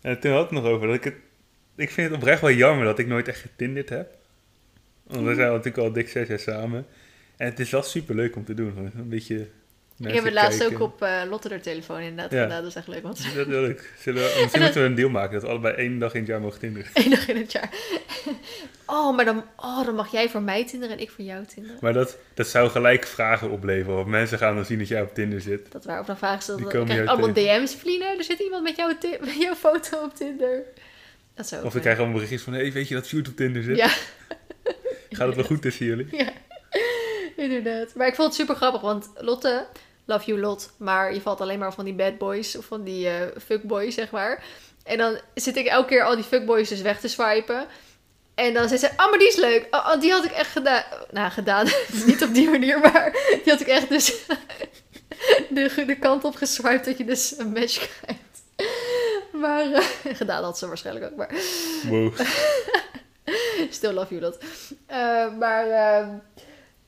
En 0.00 0.20
toen 0.20 0.32
had 0.32 0.42
het 0.42 0.50
nog 0.50 0.64
over 0.64 0.86
dat 0.86 0.96
ik 0.96 1.04
het... 1.04 1.14
Ik 1.76 1.90
vind 1.90 2.08
het 2.10 2.16
oprecht 2.18 2.40
wel 2.40 2.50
jammer 2.50 2.84
dat 2.84 2.98
ik 2.98 3.06
nooit 3.06 3.28
echt 3.28 3.40
getinderd 3.40 3.88
heb. 3.88 4.14
Want 5.02 5.26
we 5.26 5.34
zijn 5.34 5.48
natuurlijk 5.50 5.78
al 5.78 5.92
dik 5.92 6.08
zes 6.08 6.28
jaar 6.28 6.38
samen. 6.38 6.86
En 7.36 7.46
het 7.46 7.60
is 7.60 7.70
wel 7.70 7.82
super 7.82 8.14
leuk 8.14 8.36
om 8.36 8.44
te 8.44 8.54
doen. 8.54 8.90
Een 8.96 9.08
beetje 9.08 9.48
Ik 9.98 10.14
heb 10.14 10.24
het 10.24 10.32
laatst 10.32 10.64
ook 10.64 10.80
op 10.80 11.02
uh, 11.02 11.22
Lotte 11.28 11.60
telefoon 11.60 12.00
inderdaad 12.00 12.32
Ja. 12.32 12.46
Dat 12.60 12.64
is 12.64 12.74
echt 12.74 12.88
leuk. 12.88 13.02
Want 13.02 13.34
Dat 13.34 13.46
wil 13.46 13.64
ik. 13.64 13.92
Zullen 13.98 14.22
we, 14.22 14.36
misschien 14.42 14.62
moeten 14.62 14.80
we 14.80 14.86
een 14.86 14.94
deal 14.94 15.08
maken 15.10 15.32
dat 15.32 15.42
we 15.42 15.48
allebei 15.48 15.74
één 15.74 15.98
dag 15.98 16.12
in 16.14 16.20
het 16.20 16.28
jaar 16.28 16.40
mogen 16.40 16.58
tinderen. 16.58 16.90
één 16.94 17.10
dag 17.10 17.28
in 17.28 17.36
het 17.36 17.52
jaar. 17.52 17.70
Oh, 18.86 19.16
maar 19.16 19.24
dan, 19.24 19.44
oh, 19.56 19.84
dan 19.84 19.94
mag 19.94 20.12
jij 20.12 20.28
voor 20.28 20.42
mij 20.42 20.66
tinderen 20.66 20.96
en 20.96 21.02
ik 21.02 21.10
voor 21.10 21.24
jou 21.24 21.44
tinderen. 21.44 21.78
Maar 21.80 21.92
dat, 21.92 22.18
dat 22.34 22.46
zou 22.48 22.70
gelijk 22.70 23.06
vragen 23.06 23.50
opleveren. 23.50 23.94
Want 23.94 24.06
mensen 24.06 24.38
gaan 24.38 24.54
dan 24.54 24.64
zien 24.64 24.78
dat 24.78 24.88
jij 24.88 25.02
op 25.02 25.14
Tinder 25.14 25.40
zit. 25.40 25.72
Dat 25.72 25.84
waar, 25.84 26.00
of 26.00 26.06
dan 26.06 26.18
vragen 26.18 26.42
ze 26.42 26.50
dat 26.56 26.70
dan 26.72 26.86
jou 26.86 27.06
allemaal 27.06 27.32
DM's. 27.32 27.74
Vlienen, 27.74 28.18
er 28.18 28.24
zit 28.24 28.38
iemand 28.38 28.62
met 28.62 28.76
jouw, 28.76 28.98
ti- 28.98 29.16
met 29.20 29.36
jouw 29.40 29.54
foto 29.54 30.02
op 30.02 30.14
Tinder. 30.14 30.62
Dat 31.34 31.48
zou 31.48 31.64
Of 31.64 31.72
we 31.72 31.80
krijgen 31.80 32.02
allemaal 32.02 32.20
berichtjes 32.20 32.42
van... 32.42 32.52
Hé, 32.52 32.60
hey, 32.60 32.72
weet 32.72 32.88
je 32.88 32.94
dat 32.94 33.06
Sjoerd 33.06 33.28
op 33.28 33.36
Tinder 33.36 33.62
zit? 33.62 33.76
Ja. 33.76 33.88
Gaat 35.16 35.26
het 35.26 35.36
wel 35.36 35.44
goed 35.44 35.62
tussen 35.62 35.86
jullie? 35.86 36.08
Ja, 36.10 36.32
inderdaad. 37.44 37.94
Maar 37.94 38.06
ik 38.06 38.14
vond 38.14 38.28
het 38.28 38.36
super 38.36 38.54
grappig, 38.54 38.80
want 38.80 39.10
Lotte, 39.16 39.66
love 40.04 40.26
you 40.26 40.40
Lot, 40.40 40.72
maar 40.76 41.14
je 41.14 41.20
valt 41.20 41.40
alleen 41.40 41.58
maar 41.58 41.74
van 41.74 41.84
die 41.84 41.94
bad 41.94 42.18
boys 42.18 42.56
of 42.56 42.64
van 42.64 42.84
die 42.84 43.08
eh 43.08 43.26
fuckboys, 43.44 43.94
zeg 43.94 44.10
maar. 44.10 44.44
En 44.82 44.98
dan 44.98 45.18
zit 45.34 45.56
ik 45.56 45.66
elke 45.66 45.88
keer 45.88 46.04
al 46.04 46.14
die 46.14 46.24
fuckboys 46.24 46.68
dus 46.68 46.80
weg 46.80 47.00
te 47.00 47.08
swipen. 47.08 47.66
En 48.34 48.54
dan 48.54 48.68
zegt 48.68 48.80
ze, 48.80 48.90
oh, 48.96 49.10
maar 49.10 49.18
die 49.18 49.28
is 49.28 49.36
leuk. 49.36 49.66
Oh, 49.70 49.90
oh, 49.94 50.00
die 50.00 50.10
had 50.10 50.24
ik 50.24 50.30
echt 50.30 50.50
gedaan. 50.50 50.84
Nou, 51.10 51.30
gedaan. 51.30 51.66
Niet 52.06 52.22
op 52.22 52.34
die 52.34 52.50
manier, 52.50 52.78
maar 52.80 53.12
die 53.42 53.52
had 53.52 53.60
ik 53.60 53.66
echt 53.66 53.88
dus 53.88 54.14
de, 55.48 55.84
de 55.86 55.98
kant 55.98 56.24
op 56.24 56.34
geswiped 56.34 56.84
dat 56.84 56.98
je 56.98 57.04
dus 57.04 57.38
een 57.38 57.52
match 57.52 57.88
krijgt. 57.88 58.22
Maar 59.40 59.72
eh, 59.72 59.84
gedaan 60.20 60.44
had 60.44 60.58
ze 60.58 60.66
waarschijnlijk 60.66 61.06
ook, 61.06 61.16
maar 61.16 61.30
Wow. 61.88 62.18
Still 63.70 63.92
love 63.92 64.14
you, 64.14 64.20
dat. 64.20 64.38
Eh, 64.86 65.36
maar, 65.38 65.68
eh, 65.68 66.08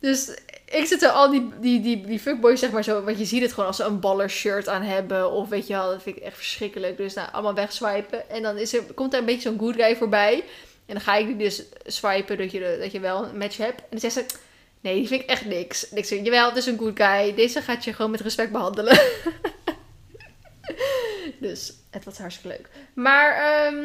dus 0.01 0.39
ik 0.65 0.87
zit 0.87 1.03
er 1.03 1.09
al 1.09 1.31
die, 1.31 1.49
die, 1.61 1.81
die, 1.81 2.07
die 2.07 2.21
fuckboys, 2.21 2.61
zeg 2.61 2.71
maar 2.71 2.85
zo, 2.85 3.03
want 3.03 3.19
je 3.19 3.25
ziet 3.25 3.43
het 3.43 3.53
gewoon 3.53 3.67
als 3.67 3.77
ze 3.77 3.85
een 3.85 4.01
baller 4.01 4.31
shirt 4.31 4.69
aan 4.69 4.83
hebben, 4.83 5.31
of 5.31 5.49
weet 5.49 5.67
je 5.67 5.73
wel, 5.73 5.91
dat 5.91 6.03
vind 6.03 6.17
ik 6.17 6.23
echt 6.23 6.37
verschrikkelijk. 6.37 6.97
Dus 6.97 7.15
nou, 7.15 7.29
allemaal 7.33 7.55
wegswipen. 7.55 8.31
En 8.31 8.43
dan 8.43 8.59
is 8.59 8.75
er, 8.75 8.83
komt 8.83 9.13
er 9.13 9.19
een 9.19 9.25
beetje 9.25 9.49
zo'n 9.49 9.59
good 9.59 9.75
guy 9.75 9.97
voorbij. 9.97 10.35
En 10.87 10.95
dan 10.95 11.01
ga 11.01 11.17
ik 11.17 11.27
die 11.27 11.37
dus 11.37 11.63
swipen, 11.85 12.39
dat 12.39 12.53
je, 12.53 12.77
dat 12.81 12.93
je 12.93 13.01
wel 13.01 13.25
een 13.25 13.39
match 13.39 13.57
hebt. 13.57 13.81
En 13.81 13.87
dan 13.91 14.01
zegt 14.01 14.15
ze, 14.15 14.25
nee, 14.81 14.95
die 14.95 15.09
vind 15.09 15.23
ik 15.23 15.29
echt 15.29 15.45
niks. 15.45 15.89
En 15.89 15.97
ik 15.97 16.05
zeg, 16.05 16.25
jawel, 16.25 16.49
het 16.49 16.57
is 16.57 16.67
een 16.67 16.79
good 16.79 17.01
guy. 17.01 17.35
Deze 17.35 17.63
gaat 17.63 17.85
je 17.85 17.93
gewoon 17.93 18.11
met 18.11 18.21
respect 18.21 18.53
behandelen. 18.53 18.99
dus 21.47 21.73
het 21.91 22.05
was 22.05 22.19
hartstikke 22.19 22.57
leuk. 22.57 22.69
Maar, 22.95 23.37
ehm, 23.37 23.85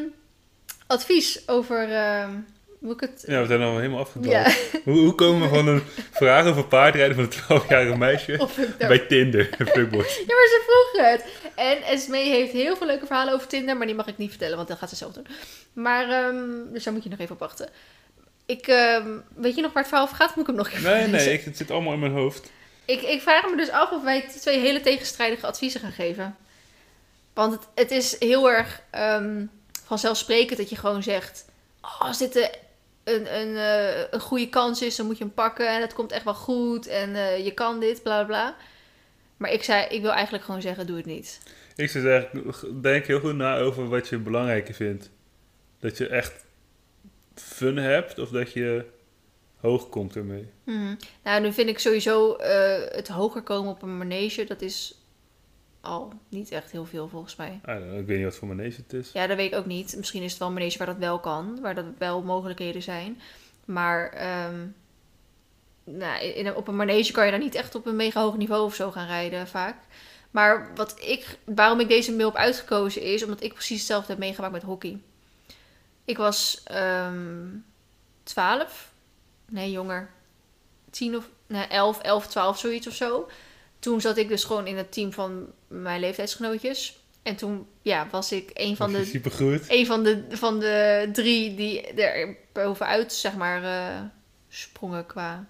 advies 0.87 1.47
over, 1.47 1.91
ehm, 1.91 2.31
hoe 2.79 2.93
ik 2.93 2.99
het... 2.99 3.23
Ja, 3.27 3.41
we 3.41 3.47
zijn 3.47 3.61
al 3.61 3.77
helemaal 3.77 3.99
afgedwaald. 3.99 4.45
Ja, 4.45 4.79
Hoe, 4.83 4.99
hoe 4.99 5.15
komen 5.15 5.41
we 5.41 5.55
van 5.55 5.67
een 5.67 5.83
vraag 6.11 6.45
over 6.45 6.65
paardrijden 6.65 7.15
van 7.15 7.23
een 7.23 7.61
12-jarige 7.61 7.97
meisje 7.97 8.47
bij 8.77 8.99
Tinder? 8.99 9.49
Fuckboys. 9.57 10.17
Ja, 10.27 10.35
maar 10.35 10.47
ze 10.47 10.63
vroeg 10.65 11.05
het. 11.05 11.25
En 11.55 11.83
Esme 11.83 12.17
heeft 12.17 12.51
heel 12.51 12.75
veel 12.75 12.87
leuke 12.87 13.05
verhalen 13.05 13.33
over 13.33 13.47
Tinder, 13.47 13.77
maar 13.77 13.87
die 13.87 13.95
mag 13.95 14.07
ik 14.07 14.17
niet 14.17 14.29
vertellen, 14.29 14.55
want 14.55 14.67
dat 14.67 14.77
gaat 14.77 14.89
ze 14.89 14.95
zelf 14.95 15.13
doen. 15.13 15.27
Maar, 15.73 16.09
ehm, 16.09 16.73
dus 16.73 16.83
daar 16.83 16.93
moet 16.93 17.03
je 17.03 17.09
nog 17.09 17.19
even 17.19 17.33
op 17.33 17.39
wachten. 17.39 17.69
Ik, 18.45 18.67
ehm, 18.67 19.07
weet 19.35 19.55
je 19.55 19.61
nog 19.61 19.73
waar 19.73 19.81
het 19.81 19.91
verhaal 19.91 20.07
over 20.07 20.17
gaat? 20.17 20.35
Moet 20.35 20.49
ik 20.49 20.55
hem 20.55 20.55
nog 20.55 20.69
even 20.71 20.91
Nee, 20.91 21.07
nee, 21.07 21.33
ik, 21.33 21.43
het 21.43 21.57
zit 21.57 21.71
allemaal 21.71 21.93
in 21.93 21.99
mijn 21.99 22.11
hoofd. 22.11 22.51
Ik, 22.85 23.01
ik 23.01 23.21
vraag 23.21 23.49
me 23.49 23.57
dus 23.57 23.69
af 23.69 23.91
of 23.91 24.03
wij 24.03 24.21
twee 24.39 24.59
hele 24.59 24.81
tegenstrijdige 24.81 25.45
adviezen 25.47 25.81
gaan 25.81 25.91
geven. 25.91 26.35
Want 27.33 27.53
het, 27.53 27.67
het 27.75 27.91
is 27.91 28.19
heel 28.19 28.49
erg 28.49 28.81
ehm, 28.89 29.45
vanzelfsprekend 29.83 30.59
dat 30.59 30.69
je 30.69 30.75
gewoon 30.75 31.03
zegt... 31.03 31.45
Oh, 31.81 32.01
als 32.01 32.17
dit 32.17 32.35
een, 32.35 32.49
een, 33.03 33.35
een, 33.39 33.55
eh, 33.55 34.03
een 34.11 34.19
goede 34.19 34.49
kans 34.49 34.81
is, 34.81 34.95
dan 34.95 35.05
moet 35.05 35.17
je 35.17 35.23
hem 35.23 35.33
pakken. 35.33 35.69
En 35.69 35.81
het 35.81 35.93
komt 35.93 36.11
echt 36.11 36.23
wel 36.23 36.33
goed. 36.33 36.87
En 36.87 37.15
eh, 37.15 37.45
je 37.45 37.53
kan 37.53 37.79
dit, 37.79 38.03
bla 38.03 38.23
bla 38.23 38.25
bla. 38.25 38.55
Maar 39.37 39.51
ik, 39.51 39.63
zei, 39.63 39.87
ik 39.87 40.01
wil 40.01 40.11
eigenlijk 40.11 40.43
gewoon 40.43 40.61
zeggen, 40.61 40.87
doe 40.87 40.97
het 40.97 41.05
niet. 41.05 41.39
Ik 41.75 41.89
zou 41.89 42.03
zeggen, 42.03 42.81
denk 42.81 43.05
heel 43.05 43.19
goed 43.19 43.35
na 43.35 43.57
over 43.57 43.89
wat 43.89 44.07
je 44.07 44.17
belangrijker 44.17 44.73
vindt. 44.73 45.09
Dat 45.79 45.97
je 45.97 46.07
echt 46.07 46.45
fun 47.35 47.77
hebt 47.77 48.19
of 48.19 48.29
dat 48.29 48.51
je 48.51 48.85
hoog 49.61 49.89
komt 49.89 50.15
ermee? 50.15 50.47
Mhm. 50.63 50.95
Nou, 51.23 51.41
nu 51.41 51.53
vind 51.53 51.69
ik 51.69 51.79
sowieso 51.79 52.35
eh, 52.35 52.95
het 52.95 53.07
hoger 53.07 53.41
komen 53.41 53.71
op 53.71 53.81
een 53.81 53.97
manege, 53.97 54.43
dat 54.43 54.61
is 54.61 55.00
al 55.81 56.13
niet 56.29 56.51
echt 56.51 56.71
heel 56.71 56.85
veel 56.85 57.07
volgens 57.07 57.35
mij. 57.35 57.59
Don't 57.65 57.81
know, 57.81 57.99
ik 57.99 58.05
weet 58.05 58.17
niet 58.17 58.25
wat 58.25 58.35
voor 58.35 58.47
manege 58.47 58.81
het 58.81 58.93
is. 58.93 59.11
Ja, 59.11 59.27
dat 59.27 59.37
weet 59.37 59.51
ik 59.51 59.57
ook 59.57 59.65
niet. 59.65 59.95
Misschien 59.97 60.23
is 60.23 60.29
het 60.29 60.39
wel 60.39 60.47
een 60.47 60.53
manege 60.53 60.77
waar 60.77 60.87
dat 60.87 60.97
wel 60.97 61.19
kan, 61.19 61.59
waar 61.61 61.75
dat 61.75 61.85
wel 61.97 62.21
mogelijkheden 62.21 62.81
zijn. 62.81 63.21
Maar 63.65 64.09
ehm, 64.09 64.67
nou, 65.83 66.23
in, 66.23 66.55
op 66.55 66.67
een 66.67 66.75
manege 66.75 67.11
kan 67.11 67.25
je 67.25 67.31
dan 67.31 67.39
niet 67.39 67.55
echt 67.55 67.75
op 67.75 67.85
een 67.85 67.95
mega 67.95 68.21
hoog 68.21 68.37
niveau 68.37 68.63
of 68.63 68.75
zo 68.75 68.91
gaan 68.91 69.07
rijden, 69.07 69.47
vaak. 69.47 69.75
Maar 70.31 70.71
wat 70.75 71.01
ik, 71.03 71.37
waarom 71.43 71.79
ik 71.79 71.87
deze 71.87 72.15
mail 72.15 72.27
heb 72.27 72.37
uitgekozen 72.37 73.01
is 73.01 73.23
omdat 73.23 73.43
ik 73.43 73.53
precies 73.53 73.77
hetzelfde 73.77 74.11
heb 74.11 74.19
meegemaakt 74.19 74.53
met 74.53 74.63
hockey. 74.63 75.01
Ik 76.05 76.17
was 76.17 76.61
ehm 76.63 77.47
12, 78.23 78.91
nee 79.49 79.71
jonger, 79.71 80.09
10 80.89 81.15
of 81.15 81.29
nee, 81.47 81.67
11, 81.67 81.99
11, 81.99 82.27
12, 82.27 82.57
zoiets 82.57 82.87
of 82.87 82.93
zo. 82.93 83.29
Toen 83.81 84.01
zat 84.01 84.17
ik 84.17 84.27
dus 84.27 84.43
gewoon 84.43 84.67
in 84.67 84.77
het 84.77 84.91
team 84.91 85.13
van 85.13 85.47
mijn 85.67 85.99
leeftijdsgenootjes. 85.99 86.99
En 87.23 87.35
toen 87.35 87.67
ja, 87.81 88.07
was 88.11 88.31
ik 88.31 88.49
een 88.53 88.75
van 88.75 88.91
de 88.91 89.05
Supergoed. 89.05 89.63
een 89.67 89.85
van 89.85 90.03
de, 90.03 90.23
van 90.29 90.59
de 90.59 91.09
drie 91.13 91.55
die 91.55 91.81
er 91.81 92.37
bovenuit, 92.51 93.13
zeg 93.13 93.35
maar, 93.35 93.63
eh, 93.63 94.01
sprongen 94.49 95.05
qua 95.05 95.45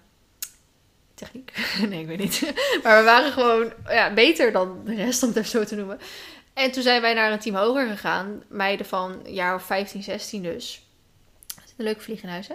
techniek. 1.14 1.52
nee, 1.88 2.00
ik 2.00 2.06
weet 2.06 2.18
niet. 2.18 2.40
maar 2.82 2.98
we 2.98 3.04
waren 3.04 3.32
gewoon 3.32 3.72
ja, 3.88 4.12
beter 4.12 4.52
dan 4.52 4.80
de 4.84 4.94
rest, 4.94 5.22
om 5.22 5.28
het 5.28 5.38
even 5.38 5.50
zo 5.50 5.64
te 5.64 5.74
noemen. 5.74 5.98
En 6.52 6.70
toen 6.70 6.82
zijn 6.82 7.00
wij 7.00 7.14
naar 7.14 7.32
een 7.32 7.38
team 7.38 7.56
hoger 7.56 7.88
gegaan. 7.88 8.42
Meiden 8.48 8.86
van 8.86 9.20
een 9.24 9.34
jaar 9.34 9.54
of 9.54 9.62
15, 9.62 10.02
16 10.02 10.42
dus. 10.42 10.82
Dat 11.54 11.64
is 11.64 11.72
een 11.76 11.84
leuk 11.84 12.00
vliegenhuis, 12.00 12.48
hè? 12.48 12.54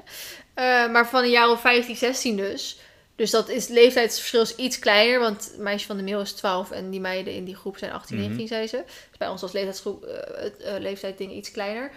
Eh, 0.53 0.91
maar 0.91 1.09
van 1.09 1.23
een 1.23 1.29
jaar 1.29 1.49
of 1.49 1.61
15, 1.61 1.95
16 1.95 2.37
dus. 2.37 2.79
Dus 3.17 3.31
dat 3.31 3.49
is, 3.49 3.63
het 3.63 3.73
leeftijdsverschil 3.73 4.41
is 4.41 4.55
iets 4.55 4.79
kleiner. 4.79 5.19
Want 5.19 5.45
het 5.45 5.57
meisje 5.57 5.87
van 5.87 5.97
de 5.97 6.03
mail 6.03 6.21
is 6.21 6.33
12 6.33 6.71
en 6.71 6.89
die 6.89 6.99
meiden 6.99 7.33
in 7.33 7.43
die 7.43 7.55
groep 7.55 7.77
zijn 7.77 7.91
18, 7.91 8.15
Mhm. 8.15 8.25
19, 8.25 8.47
zei 8.47 8.67
ze. 8.67 8.83
Dus 9.09 9.17
bij 9.17 9.27
ons 9.27 9.41
was 9.41 9.51
leeftijdsgroep, 9.51 10.03
eh, 10.03 10.41
het 10.43 10.61
eh, 10.61 10.73
leeftijdding 10.79 11.31
iets 11.31 11.51
kleiner. 11.51 11.91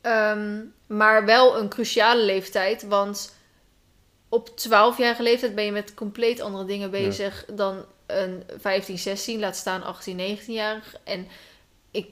Ehm, 0.00 0.60
maar 0.86 1.24
wel 1.24 1.58
een 1.58 1.68
cruciale 1.68 2.22
leeftijd. 2.24 2.82
Want 2.82 3.34
op 4.28 4.48
12-jarige 4.56 5.22
leeftijd 5.22 5.54
ben 5.54 5.64
je 5.64 5.72
met 5.72 5.94
compleet 5.94 6.40
andere 6.40 6.64
dingen 6.64 6.90
bezig 6.90 7.44
dan 7.54 7.84
een 8.06 8.42
15, 8.58 8.98
16, 8.98 9.40
laat 9.40 9.56
staan 9.56 9.82
18, 9.82 10.16
19-jarig. 10.16 10.96
En 11.04 11.26
ik, 11.90 12.08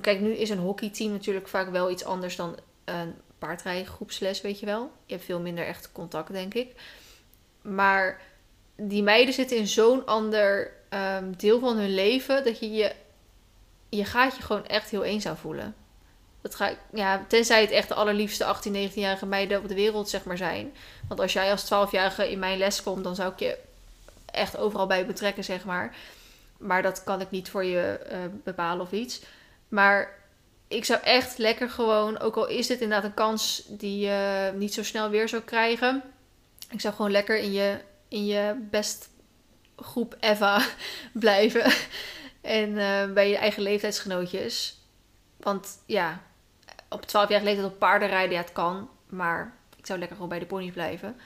kijk, 0.00 0.20
nu 0.20 0.32
is 0.32 0.50
een 0.50 0.58
hockeyteam 0.58 1.12
natuurlijk 1.12 1.48
vaak 1.48 1.70
wel 1.70 1.90
iets 1.90 2.04
anders 2.04 2.36
dan 2.36 2.56
een 2.84 3.14
paardrijgroepsles, 3.38 4.40
weet 4.40 4.60
je 4.60 4.66
wel. 4.66 4.90
Je 5.06 5.14
hebt 5.14 5.26
veel 5.26 5.40
minder 5.40 5.66
echt 5.66 5.92
contact, 5.92 6.32
denk 6.32 6.54
ik. 6.54 6.74
Maar 7.62 8.20
die 8.76 9.02
meiden 9.02 9.34
zitten 9.34 9.56
in 9.56 9.66
zo'n 9.66 10.06
ander 10.06 10.72
ehm, 10.88 11.32
deel 11.36 11.60
van 11.60 11.76
hun 11.76 11.94
leven 11.94 12.44
dat 12.44 12.58
je 12.58 12.70
je, 12.70 12.92
je 13.88 14.04
gaat 14.04 14.36
je 14.36 14.42
gewoon 14.42 14.66
echt 14.66 14.90
heel 14.90 15.04
eenzaam 15.04 15.36
voelen. 15.36 15.74
Dat 16.40 16.54
ga, 16.54 16.72
ja, 16.92 17.24
tenzij 17.28 17.60
het 17.60 17.70
echt 17.70 17.88
de 17.88 17.94
allerliefste 17.94 18.44
18, 18.44 18.90
19-jarige 18.90 19.26
meiden 19.26 19.58
op 19.58 19.68
de 19.68 19.74
wereld 19.74 20.08
zeg 20.08 20.24
maar 20.24 20.36
zijn. 20.36 20.74
Want 21.08 21.20
als 21.20 21.32
jij 21.32 21.50
als 21.50 21.64
12-jarige 21.64 22.30
in 22.30 22.38
mijn 22.38 22.58
les 22.58 22.82
komt, 22.82 23.04
dan 23.04 23.14
zou 23.14 23.32
ik 23.32 23.38
je 23.38 23.58
echt 24.24 24.56
overal 24.56 24.86
bij 24.86 25.06
betrekken, 25.06 25.44
zeg 25.44 25.64
maar. 25.64 25.96
Maar 26.58 26.82
dat 26.82 27.04
kan 27.04 27.20
ik 27.20 27.30
niet 27.30 27.50
voor 27.50 27.64
je 27.64 27.80
eh, 27.80 28.18
bepalen 28.44 28.84
of 28.84 28.92
iets. 28.92 29.22
Maar 29.68 30.14
ik 30.68 30.84
zou 30.84 31.00
echt 31.02 31.38
lekker 31.38 31.70
gewoon, 31.70 32.18
ook 32.18 32.36
al 32.36 32.48
is 32.48 32.66
dit 32.66 32.80
inderdaad 32.80 33.04
een 33.04 33.14
kans 33.14 33.64
die 33.68 33.98
je 33.98 34.52
niet 34.54 34.74
zo 34.74 34.82
snel 34.82 35.10
weer 35.10 35.28
zou 35.28 35.42
krijgen. 35.42 36.02
Ik 36.72 36.80
zou 36.80 36.94
gewoon 36.94 37.10
lekker 37.10 37.38
in 37.38 37.52
je, 37.52 37.78
in 38.08 38.26
je 38.26 38.66
best 38.70 39.08
groep 39.76 40.16
Eva 40.20 40.66
blijven. 41.12 41.72
En 42.40 42.78
eh, 42.78 43.12
bij 43.12 43.28
je 43.28 43.36
eigen 43.36 43.62
leeftijdsgenootjes. 43.62 44.80
Want 45.36 45.82
ja, 45.86 46.22
op 46.88 47.02
12 47.02 47.28
jaar 47.28 47.42
leeftijd 47.42 47.66
op 47.66 47.78
paarden 47.78 48.08
rijden, 48.08 48.32
ja, 48.34 48.40
het 48.40 48.52
kan. 48.52 48.88
Maar 49.08 49.56
ik 49.76 49.86
zou 49.86 49.98
lekker 49.98 50.16
gewoon 50.16 50.30
bij 50.30 50.38
de 50.38 50.46
ponies 50.46 50.72
blijven. 50.72 51.16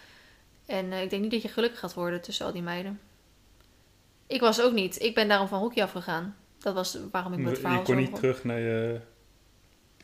En 0.67 0.93
eh, 0.93 1.03
ik 1.03 1.11
denk 1.11 1.23
niet 1.23 1.31
dat 1.31 1.43
je 1.43 1.49
gelukkig 1.49 1.79
gaat 1.79 1.95
worden 1.95 2.21
tussen 2.21 2.47
al 2.47 2.53
die 2.53 2.63
meiden. 2.63 3.01
Ik 4.27 4.41
was 4.41 4.61
ook 4.61 4.73
niet. 4.73 5.03
Ik 5.03 5.15
ben 5.15 5.29
daarom 5.29 5.49
van 5.49 5.59
hockey 5.59 5.83
afgegaan. 5.83 6.37
Dat 6.59 6.75
was 6.75 6.99
waarom 7.11 7.33
ik 7.33 7.39
met 7.39 7.47
het 7.49 7.57
Je 7.57 7.63
verhaal 7.63 7.83
kon 7.83 7.95
zo 7.95 8.01
niet 8.01 8.15
terug 8.15 8.45
naar 8.45 8.59
je... 8.59 9.01